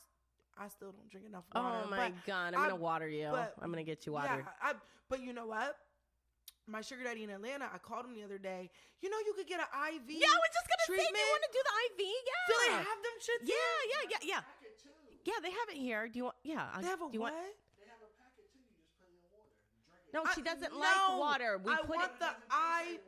I 0.58 0.66
still 0.66 0.90
don't 0.90 1.06
drink 1.08 1.26
enough 1.30 1.44
oh 1.54 1.62
water. 1.62 1.78
oh 1.86 1.90
my 1.90 2.10
god, 2.26 2.50
I'm 2.54 2.66
gonna 2.66 2.74
water 2.74 3.08
you. 3.08 3.28
but- 3.30 3.54
I'm 3.62 3.70
gonna 3.70 3.84
get 3.84 4.06
you 4.06 4.12
water. 4.12 4.42
Yeah, 4.42 4.50
I, 4.60 4.74
but 5.08 5.22
you 5.22 5.32
know 5.32 5.46
what? 5.46 5.78
My 6.66 6.82
sugar 6.82 7.04
daddy 7.04 7.22
in 7.22 7.30
Atlanta, 7.30 7.70
I 7.72 7.78
called 7.78 8.04
him 8.04 8.12
the 8.18 8.24
other 8.24 8.36
day. 8.36 8.68
You 9.00 9.08
know, 9.08 9.16
you 9.24 9.32
could 9.38 9.46
get 9.46 9.60
an 9.62 9.70
IV. 9.70 10.02
Yeah, 10.10 10.26
I 10.26 10.34
was 10.36 10.50
just 10.52 10.66
gonna 10.66 10.98
say, 10.98 11.06
do 11.06 11.14
you 11.16 11.30
want 11.30 11.44
to 11.46 11.52
do 11.54 11.62
the 11.62 11.74
IV? 11.86 12.00
Yeah. 12.02 12.44
Do 12.50 12.54
they 12.58 12.72
have 12.74 12.98
them 13.06 13.16
shits? 13.22 13.44
Yeah, 13.46 13.78
yeah, 13.86 14.02
yeah, 14.10 14.22
yeah. 14.34 14.42
Yeah, 15.24 15.38
they 15.46 15.50
have 15.54 15.68
it 15.70 15.78
here. 15.78 16.08
Do 16.08 16.18
you 16.18 16.24
want? 16.26 16.36
Yeah. 16.42 16.66
They 16.80 16.88
have 16.90 17.00
a 17.00 17.06
do 17.06 17.14
you 17.14 17.20
what? 17.22 17.32
want? 17.38 17.54
They 17.78 17.86
have 17.86 18.02
a 18.02 18.10
packet 18.18 18.50
too. 18.50 18.58
You 18.58 18.74
just 18.76 18.90
put 18.98 19.06
it 19.08 19.14
in 19.14 19.30
water. 19.30 19.46
You 19.54 19.62
drink 19.70 19.86
it. 19.94 19.97
No, 20.14 20.22
she 20.34 20.42
doesn't 20.42 20.72
no, 20.72 20.78
like 20.78 21.18
water. 21.18 21.60
We 21.62 21.72
I 21.72 21.76
put 21.76 21.88
want 21.90 22.04
it. 22.04 22.20
the 22.20 22.28
I. 22.50 22.98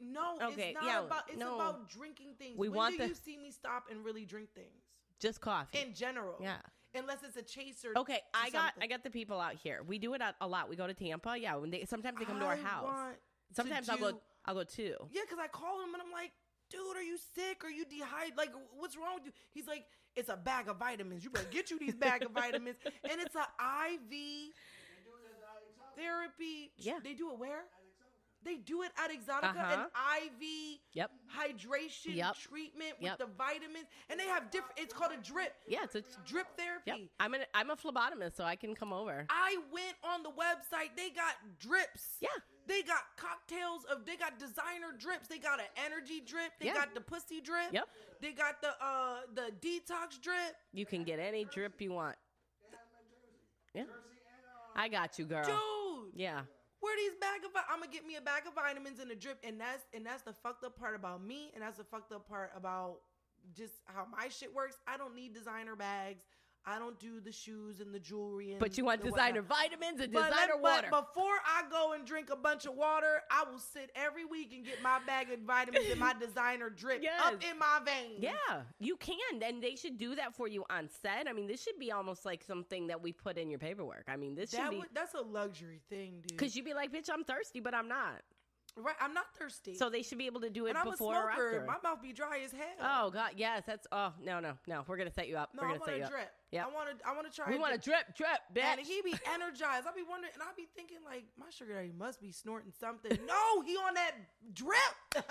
No, 0.00 0.36
Okay, 0.40 0.68
it's 0.70 0.74
not 0.74 0.84
yeah, 0.84 1.04
about. 1.04 1.22
It's 1.28 1.38
no. 1.38 1.54
about 1.56 1.88
drinking 1.90 2.34
things. 2.38 2.56
We 2.56 2.68
when 2.68 2.76
want 2.76 2.92
do 2.96 3.02
the- 3.02 3.08
you 3.08 3.14
see 3.14 3.36
me 3.36 3.50
stop 3.50 3.84
and 3.90 4.04
really 4.04 4.24
drink 4.24 4.50
things 4.54 4.82
just 5.20 5.40
coffee. 5.40 5.78
in 5.80 5.94
general? 5.94 6.36
yeah. 6.40 6.58
Unless 6.94 7.18
it's 7.22 7.36
a 7.36 7.42
chaser. 7.42 7.92
Okay, 7.96 8.18
I 8.32 8.48
got 8.50 8.72
something. 8.72 8.82
I 8.82 8.86
got 8.86 9.04
the 9.04 9.10
people 9.10 9.38
out 9.38 9.54
here. 9.54 9.82
We 9.86 9.98
do 9.98 10.14
it 10.14 10.22
a, 10.40 10.48
lot. 10.48 10.70
We 10.70 10.76
go 10.76 10.86
to 10.86 10.94
Tampa. 10.94 11.36
Yeah, 11.38 11.56
when 11.56 11.70
they 11.70 11.84
sometimes 11.84 12.18
they 12.18 12.24
come 12.24 12.38
to 12.40 12.46
our 12.46 12.56
house. 12.56 13.14
Sometimes 13.52 13.88
I'll 13.88 13.98
go 13.98 14.20
I'll 14.46 14.54
go 14.54 14.64
too. 14.64 14.94
Yeah, 15.10 15.22
because 15.22 15.38
I 15.42 15.48
call 15.48 15.82
him 15.82 15.92
and 15.92 16.02
I'm 16.02 16.10
like, 16.12 16.32
dude, 16.70 16.96
are 16.96 17.02
you 17.02 17.18
sick? 17.34 17.62
Are 17.64 17.70
you 17.70 17.84
dehydrated? 17.84 18.38
Like, 18.38 18.52
what's 18.78 18.96
wrong 18.96 19.16
with 19.16 19.26
you? 19.26 19.32
He's 19.50 19.66
like, 19.66 19.84
it's 20.16 20.30
a 20.30 20.36
bag 20.36 20.68
of 20.68 20.78
vitamins. 20.78 21.22
You 21.24 21.30
better 21.30 21.46
get 21.50 21.70
you 21.70 21.78
these 21.78 21.94
bag 21.94 22.22
of 22.24 22.30
vitamins. 22.34 22.76
And 22.84 23.20
it's 23.20 23.34
an 23.36 23.42
IV 23.92 24.54
therapy. 25.98 26.70
Yeah. 26.76 26.98
They 27.02 27.14
do 27.14 27.30
it 27.32 27.38
where? 27.38 27.64
They 28.44 28.54
do 28.56 28.82
it 28.82 28.92
at 28.96 29.10
Exotica, 29.10 29.56
Uh-huh. 29.56 29.88
an 29.94 30.22
IV 30.22 30.80
Yep. 30.92 31.10
hydration 31.36 32.14
Yep. 32.14 32.36
treatment 32.36 32.94
Yep. 33.00 33.18
with 33.18 33.28
the 33.28 33.34
vitamins, 33.34 33.88
and 34.08 34.18
they 34.18 34.26
have 34.28 34.48
different. 34.52 34.78
It's 34.78 34.94
called 34.94 35.10
a 35.12 35.16
drip. 35.16 35.54
Yeah, 35.66 35.82
it's 35.82 35.96
a 35.96 36.02
Drip 36.24 36.46
therapy. 36.56 36.82
Yep. 36.86 36.98
I'm 37.18 37.34
an 37.34 37.44
I'm 37.52 37.70
a 37.70 37.76
phlebotomist, 37.76 38.36
so 38.36 38.44
I 38.44 38.54
can 38.54 38.76
come 38.76 38.92
over. 38.92 39.26
I 39.28 39.58
went 39.72 39.96
on 40.04 40.22
the 40.22 40.30
website. 40.30 40.94
They 40.96 41.10
got 41.10 41.34
drips. 41.58 42.18
Yeah. 42.20 42.28
They 42.66 42.82
got 42.82 43.02
cocktails 43.16 43.84
of. 43.86 44.04
They 44.06 44.16
got 44.16 44.38
designer 44.38 44.92
drips. 44.92 45.26
They 45.26 45.38
got 45.38 45.58
an 45.58 45.66
energy 45.76 46.20
drip. 46.20 46.52
They 46.60 46.66
Yeah. 46.66 46.74
got 46.74 46.94
the 46.94 47.00
pussy 47.00 47.40
drip. 47.40 47.72
Yep. 47.72 47.88
They 48.20 48.32
got 48.32 48.62
the 48.62 48.80
uh 48.82 49.26
the 49.34 49.50
detox 49.60 50.20
drip. 50.20 50.56
You 50.72 50.86
can 50.86 51.02
get 51.02 51.18
any 51.18 51.44
drip 51.44 51.80
you 51.80 51.90
want. 51.92 52.16
Yeah. 53.74 53.84
I 54.76 54.88
got 54.88 55.18
you, 55.18 55.24
girl. 55.26 55.44
Dude, 55.44 55.54
Yeah. 56.18 56.42
where 56.80 56.96
these 56.96 57.14
bag 57.20 57.44
of? 57.44 57.50
I'm 57.70 57.80
gonna 57.80 57.92
get 57.92 58.06
me 58.06 58.16
a 58.16 58.20
bag 58.20 58.42
of 58.46 58.54
vitamins 58.54 58.98
and 58.98 59.10
a 59.10 59.14
drip, 59.14 59.38
and 59.44 59.60
that's 59.60 59.84
and 59.94 60.04
that's 60.04 60.22
the 60.22 60.32
fucked 60.32 60.64
up 60.64 60.76
part 60.78 60.94
about 60.96 61.22
me, 61.22 61.50
and 61.54 61.62
that's 61.62 61.78
the 61.78 61.84
fucked 61.84 62.12
up 62.12 62.28
part 62.28 62.50
about 62.56 62.98
just 63.54 63.74
how 63.86 64.04
my 64.10 64.28
shit 64.28 64.52
works. 64.52 64.76
I 64.86 64.96
don't 64.96 65.14
need 65.14 65.32
designer 65.32 65.76
bags. 65.76 66.24
I 66.68 66.78
don't 66.78 66.98
do 66.98 67.18
the 67.18 67.32
shoes 67.32 67.80
and 67.80 67.94
the 67.94 67.98
jewelry. 67.98 68.50
And 68.50 68.60
But 68.60 68.76
you 68.76 68.84
want 68.84 69.02
designer 69.02 69.40
vitamins 69.40 70.00
and 70.00 70.12
But 70.12 70.30
designer 70.30 70.58
water. 70.60 70.88
But 70.90 71.14
before 71.14 71.36
I 71.46 71.62
go 71.70 71.94
and 71.94 72.04
drink 72.04 72.28
a 72.30 72.36
bunch 72.36 72.66
of 72.66 72.74
water, 72.74 73.22
I 73.30 73.44
will 73.50 73.58
sit 73.58 73.90
every 73.96 74.26
week 74.26 74.52
and 74.54 74.64
get 74.64 74.82
my 74.82 74.98
bag 75.06 75.30
of 75.30 75.40
vitamins 75.40 75.86
and 75.90 75.98
my 75.98 76.12
designer 76.20 76.68
drip 76.68 77.02
up 77.24 77.42
in 77.42 77.58
my 77.58 77.80
veins. 77.84 78.18
Yeah, 78.18 78.32
you 78.78 78.96
can, 78.96 79.42
and 79.42 79.62
they 79.62 79.76
should 79.76 79.96
do 79.96 80.14
that 80.16 80.34
for 80.34 80.46
you 80.46 80.64
on 80.68 80.90
set. 81.00 81.26
I 81.26 81.32
mean, 81.32 81.46
this 81.46 81.62
should 81.62 81.78
be 81.78 81.90
almost 81.90 82.26
like 82.26 82.44
something 82.44 82.88
that 82.88 83.02
we 83.02 83.12
put 83.12 83.38
in 83.38 83.48
your 83.48 83.58
paperwork. 83.58 84.04
I 84.06 84.16
mean, 84.16 84.34
this 84.34 84.50
should 84.50 84.68
be 84.68 84.78
would, 84.78 84.88
that's 84.92 85.14
a 85.14 85.22
luxury 85.22 85.80
thing, 85.88 86.20
dude. 86.20 86.36
because 86.36 86.54
you'd 86.54 86.66
be 86.66 86.74
like, 86.74 86.92
"Bitch, 86.92 87.08
I'm 87.10 87.24
thirsty, 87.24 87.60
but 87.60 87.74
I'm 87.74 87.88
not." 87.88 88.22
Right, 88.76 88.94
I'm 89.00 89.14
not 89.14 89.26
thirsty. 89.38 89.74
So 89.74 89.88
they 89.90 90.02
should 90.02 90.18
be 90.18 90.26
able 90.26 90.40
to 90.42 90.50
do 90.50 90.66
it 90.66 90.70
and 90.70 90.78
I'm 90.78 90.90
before 90.90 91.14
a 91.14 91.18
or 91.18 91.22
smoker. 91.32 91.46
after. 91.60 91.64
My 91.66 91.76
mouth 91.88 92.02
be 92.02 92.12
dry 92.12 92.40
as 92.44 92.52
hell. 92.52 93.06
oh 93.06 93.10
God, 93.10 93.32
yes, 93.36 93.62
that's. 93.66 93.86
Oh 93.92 94.12
no, 94.22 94.40
no, 94.40 94.52
no. 94.66 94.84
We're 94.86 94.96
gonna 94.96 95.10
set 95.12 95.28
you 95.28 95.36
up. 95.36 95.50
no, 95.54 95.62
We're 95.62 95.68
I 95.68 95.70
gonna 95.72 95.80
want 95.80 95.88
set 95.90 95.94
a 95.94 95.98
you 95.98 96.04
up. 96.04 96.10
drip. 96.10 96.30
Yep. 96.52 96.64
I 96.64 96.74
want 96.74 96.88
to. 96.98 97.06
I 97.08 97.14
want 97.14 97.30
to 97.30 97.34
try. 97.34 97.50
We 97.50 97.58
want 97.58 97.74
to 97.74 97.80
drip, 97.80 98.16
drip, 98.16 98.38
bitch. 98.54 98.62
And 98.64 98.80
he 98.80 99.02
be 99.02 99.14
energized. 99.34 99.86
I 99.86 99.92
be 99.94 100.02
wondering, 100.08 100.32
and 100.34 100.42
I 100.42 100.46
be 100.56 100.66
thinking 100.76 100.98
like, 101.04 101.24
my 101.38 101.46
sugar 101.50 101.74
daddy 101.74 101.92
must 101.96 102.20
be 102.20 102.32
snorting 102.32 102.72
something. 102.78 103.18
no, 103.26 103.62
he 103.62 103.76
on 103.76 103.94
that 103.94 104.12
drip. 104.54 104.96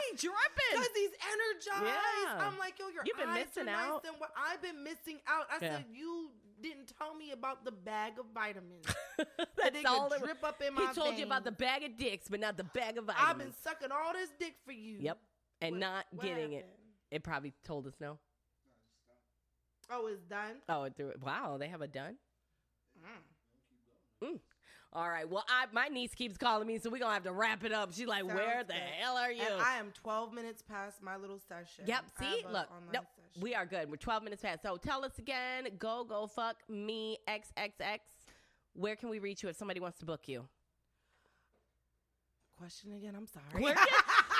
he 0.00 0.16
dripping. 0.16 0.72
Because 0.72 0.88
he's 0.94 1.10
energized. 1.32 1.92
Yeah. 2.24 2.46
I'm 2.46 2.58
like, 2.58 2.78
yo, 2.78 2.88
your 2.88 3.02
You've 3.04 3.16
been 3.18 3.34
missing 3.34 3.68
are 3.68 3.76
nice 3.76 3.86
out. 4.00 4.04
and 4.06 4.14
what 4.18 4.30
I've 4.36 4.62
been 4.62 4.82
missing 4.82 5.18
out. 5.28 5.46
I 5.50 5.64
Yeah. 5.64 5.76
said, 5.76 5.84
you 5.92 6.30
didn't 6.62 6.92
tell 6.98 7.14
me 7.14 7.32
about 7.32 7.64
the 7.64 7.72
bag 7.72 8.14
of 8.18 8.26
vitamins. 8.34 8.86
That's 9.56 9.70
they 9.72 9.84
all. 9.84 10.08
could 10.08 10.18
it- 10.20 10.24
drip 10.24 10.44
up 10.44 10.62
in 10.66 10.74
my. 10.74 10.86
he 10.86 10.94
told 10.94 11.18
you 11.18 11.24
about 11.26 11.44
the 11.44 11.52
bag 11.52 11.82
of 11.84 11.96
dicks, 11.96 12.28
but 12.28 12.40
not 12.40 12.56
the 12.56 12.64
bag 12.64 12.96
of 12.98 13.04
vitamins. 13.04 13.28
I've 13.30 13.38
been 13.38 13.52
sucking 13.62 13.88
all 13.92 14.12
this 14.12 14.30
dick 14.38 14.54
for 14.64 14.72
you. 14.72 14.96
Yep, 15.00 15.18
and 15.62 15.72
What- 15.72 15.80
not 15.80 16.04
what 16.12 16.26
getting 16.26 16.52
it. 16.52 16.56
happened? 16.56 16.72
It 17.10 17.22
probably 17.24 17.52
told 17.64 17.86
us 17.86 17.94
no. 18.00 18.18
Oh, 19.92 20.06
it's 20.06 20.22
done. 20.22 20.56
Oh, 20.68 20.84
it 20.84 20.94
threw 20.96 21.08
it. 21.08 21.20
Wow, 21.20 21.56
they 21.58 21.66
have 21.68 21.80
a 21.82 21.88
done. 21.88 22.16
Mm. 24.22 24.38
All 24.92 25.08
right. 25.08 25.28
Well, 25.28 25.44
I 25.48 25.66
my 25.72 25.86
niece 25.88 26.14
keeps 26.14 26.36
calling 26.36 26.66
me, 26.66 26.78
so 26.78 26.90
we're 26.90 26.98
gonna 26.98 27.14
have 27.14 27.22
to 27.24 27.32
wrap 27.32 27.64
it 27.64 27.72
up. 27.72 27.92
She's 27.92 28.06
like, 28.06 28.22
Sounds 28.22 28.34
"Where 28.34 28.62
the 28.64 28.72
good. 28.74 28.82
hell 28.98 29.16
are 29.16 29.32
you?" 29.32 29.42
And 29.42 29.60
I 29.62 29.76
am 29.76 29.92
12 29.94 30.32
minutes 30.32 30.62
past 30.62 31.02
my 31.02 31.16
little 31.16 31.38
session. 31.48 31.84
Yep. 31.86 32.04
See, 32.18 32.44
look, 32.52 32.68
no, 32.92 33.00
session. 33.32 33.42
we 33.42 33.54
are 33.54 33.66
good. 33.66 33.90
We're 33.90 33.96
12 33.96 34.22
minutes 34.22 34.42
past. 34.42 34.62
So 34.62 34.76
tell 34.76 35.04
us 35.04 35.18
again. 35.18 35.68
Go, 35.78 36.04
go, 36.04 36.26
fuck 36.26 36.56
me, 36.68 37.18
XXX. 37.28 37.98
Where 38.74 38.96
can 38.96 39.08
we 39.08 39.18
reach 39.18 39.42
you 39.42 39.48
if 39.48 39.56
somebody 39.56 39.80
wants 39.80 39.98
to 39.98 40.06
book 40.06 40.22
you? 40.26 40.46
Question 42.56 42.92
again. 42.92 43.14
I'm 43.16 43.26
sorry. 43.26 43.62
Where 43.62 43.74
can, 43.74 43.86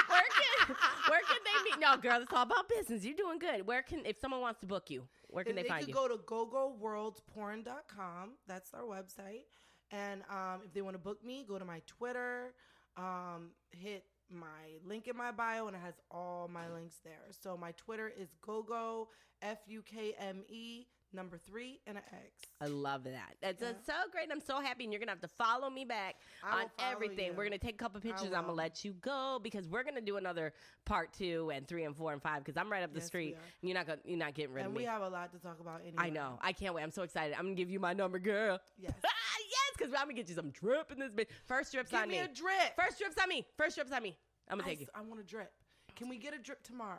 where 0.09 0.23
can, 0.67 0.77
where 1.09 1.21
can 1.21 1.39
they 1.45 1.71
meet? 1.71 1.81
No, 1.81 1.97
girl, 1.97 2.23
it's 2.23 2.33
all 2.33 2.43
about 2.43 2.69
business. 2.69 3.05
You're 3.05 3.17
doing 3.17 3.39
good. 3.39 3.67
Where 3.67 3.83
can, 3.83 4.03
if 4.05 4.19
someone 4.19 4.41
wants 4.41 4.61
to 4.61 4.67
book 4.67 4.91
you, 4.91 5.09
where 5.29 5.43
can 5.43 5.57
they, 5.57 5.63
find 5.63 5.87
you? 5.87 5.95
could 5.95 6.03
you? 6.03 6.09
go 6.09 6.09
to 6.09 6.23
gogoworldsporn.com. 6.25 8.31
That's 8.47 8.75
our 8.75 8.83
website. 8.83 9.45
And 9.91 10.23
um, 10.31 10.61
if 10.65 10.73
they 10.73 10.83
want 10.83 10.95
to 10.95 10.99
book 10.99 11.25
me, 11.25 11.45
go 11.49 11.59
to 11.59 11.65
my 11.65 11.81
Twitter, 11.87 12.53
um, 12.97 13.51
hit 13.71 14.05
my 14.31 14.79
link 14.87 15.09
in 15.09 15.17
my 15.17 15.31
bio, 15.33 15.67
and 15.67 15.77
it 15.77 15.81
has 15.85 15.95
all 16.11 16.49
my 16.53 16.69
links 16.73 16.97
there. 17.05 17.27
So 17.31 17.57
my 17.57 17.73
Twitter 17.73 18.09
is 18.17 18.29
gogo, 18.43 19.09
F 19.43 19.59
U 19.67 19.83
K 19.83 20.15
M 20.19 20.43
E, 20.49 20.87
number 21.13 21.39
three, 21.39 21.81
and 21.87 21.97
an 21.97 22.05
X. 22.13 22.31
I 22.61 22.67
love 22.67 23.05
that. 23.05 23.37
That's 23.41 23.61
Yeah. 23.63 23.73
so 23.85 23.93
great. 24.13 24.29
I'm 24.31 24.41
so 24.41 24.61
happy. 24.61 24.85
And 24.85 24.93
you're 24.93 25.01
going 25.01 25.09
to 25.09 25.13
have 25.13 25.21
to 25.23 25.29
follow 25.29 25.71
me 25.71 25.85
back 25.85 26.17
on 26.45 26.67
everything. 26.79 27.27
you. 27.27 27.33
We're 27.33 27.47
going 27.49 27.59
to 27.59 27.65
take 27.65 27.75
a 27.75 27.79
couple 27.79 28.01
pictures. 28.01 28.27
I'm 28.27 28.33
going 28.33 28.47
to 28.47 28.53
let 28.53 28.85
you 28.85 28.93
go 29.01 29.41
because 29.43 29.67
we're 29.67 29.83
going 29.83 29.95
to 29.95 30.01
do 30.03 30.19
another 30.19 30.53
part 30.85 31.13
two 31.13 31.51
and 31.55 31.67
three 31.67 31.85
and 31.85 31.97
four 31.97 32.13
and 32.13 32.23
five 32.23 32.45
because 32.45 32.57
I'm 32.59 32.71
right 32.71 32.83
up 32.83 32.93
the 32.93 32.99
Yes, 33.01 33.07
street. 33.07 33.37
And 33.63 33.69
you're 33.69 33.79
not 33.79 33.87
gonna, 33.87 34.01
you're 34.05 34.19
not 34.19 34.35
getting 34.35 34.53
rid 34.55 34.61
And 34.65 34.73
of 34.73 34.77
me. 34.77 34.85
And 34.85 34.89
we 34.89 34.93
have 34.93 35.03
a 35.03 35.09
lot 35.15 35.33
to 35.33 35.39
talk 35.39 35.59
about 35.61 35.81
anyway. 35.81 35.95
I 35.99 36.11
know. 36.11 36.39
I 36.43 36.53
can't 36.53 36.75
wait. 36.75 36.83
I'm 36.83 36.91
so 36.91 37.03
excited. 37.03 37.35
I'm 37.39 37.45
going 37.47 37.57
to 37.57 37.61
give 37.63 37.71
you 37.71 37.81
my 37.81 37.95
number, 37.95 38.19
girl. 38.19 38.61
Yes. 38.79 38.93
because 39.81 39.95
I'm 39.99 40.09
to 40.09 40.15
get 40.15 40.29
you 40.29 40.35
some 40.35 40.51
drip 40.51 40.93
in 40.93 40.99
this 40.99 41.11
bitch. 41.13 41.29
First 41.47 41.73
drip's 41.73 41.91
Give 41.91 42.01
on 42.01 42.09
me 42.09 42.19
me. 42.19 42.25
a 42.25 42.29
drip. 42.29 42.77
First 42.77 42.99
drip's 42.99 43.17
on 43.21 43.29
me. 43.29 43.47
First 43.57 43.77
drip's 43.77 43.93
on 43.93 44.03
me. 44.03 44.17
I'm 44.49 44.59
to 44.59 44.65
I, 44.65 44.69
take 44.69 44.81
you. 44.81 44.87
I 44.95 45.01
want 45.01 45.21
a 45.21 45.25
drip. 45.25 45.53
Can 45.97 46.09
we 46.09 46.19
get 46.19 46.35
a 46.35 46.39
drip 46.39 46.63
tomorrow? 46.63 46.99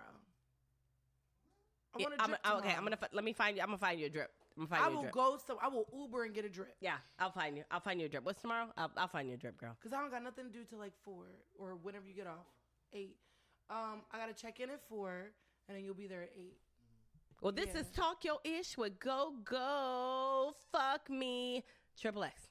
I 1.93 1.99
Yeah, 1.99 2.05
want 2.05 2.15
a 2.15 2.21
I'm, 2.23 2.27
drip 2.29 2.39
oh, 2.45 2.57
okay, 2.59 2.73
I'm 2.77 2.83
gonna 2.83 2.97
let 3.13 3.23
me 3.23 3.33
find 3.33 3.55
you. 3.57 3.61
I'm 3.63 3.67
gonna 3.69 3.77
find 3.77 3.99
you 3.99 4.05
a 4.05 4.09
drip. 4.09 4.31
I'm 4.57 4.65
gonna 4.65 4.69
find 4.69 4.83
I 4.83 4.87
you 4.87 4.91
a 4.91 4.95
will 4.95 5.01
drip. 5.03 5.13
go 5.13 5.37
so 5.45 5.59
I 5.61 5.67
will 5.67 5.85
Uber 5.93 6.23
and 6.25 6.33
get 6.33 6.45
a 6.45 6.49
drip. 6.49 6.75
Yeah, 6.81 6.95
I'll 7.19 7.31
find 7.31 7.57
you. 7.57 7.63
I'll 7.71 7.79
find 7.79 7.99
you 7.99 8.05
a 8.05 8.09
drip. 8.09 8.23
What's 8.25 8.41
tomorrow? 8.41 8.67
I'll, 8.77 8.91
I'll 8.97 9.07
find 9.07 9.27
you 9.27 9.35
a 9.35 9.37
drip, 9.37 9.57
girl. 9.57 9.75
Cause 9.83 9.91
I 9.93 9.99
don't 10.01 10.11
got 10.11 10.23
nothing 10.23 10.45
to 10.45 10.51
do 10.51 10.63
till 10.69 10.79
like 10.79 10.93
four 11.03 11.25
or 11.57 11.75
whenever 11.81 12.07
you 12.07 12.13
get 12.13 12.27
off. 12.27 12.45
Eight. 12.93 13.17
Um, 13.69 14.01
I 14.11 14.17
gotta 14.17 14.33
check 14.33 14.59
in 14.59 14.69
at 14.69 14.81
four, 14.89 15.31
and 15.67 15.77
then 15.77 15.83
you'll 15.83 15.93
be 15.95 16.07
there 16.07 16.23
at 16.23 16.31
eight. 16.37 16.57
Well, 17.41 17.51
this 17.51 17.69
Yeah. 17.73 17.81
is 17.81 17.89
Talk 17.89 18.23
Yo 18.23 18.39
Ish 18.43 18.77
with 18.77 18.99
Go 18.99 19.33
Go 19.43 20.53
Fuck 20.71 21.09
Me 21.09 21.63
Triple 21.99 22.23
X. 22.23 22.50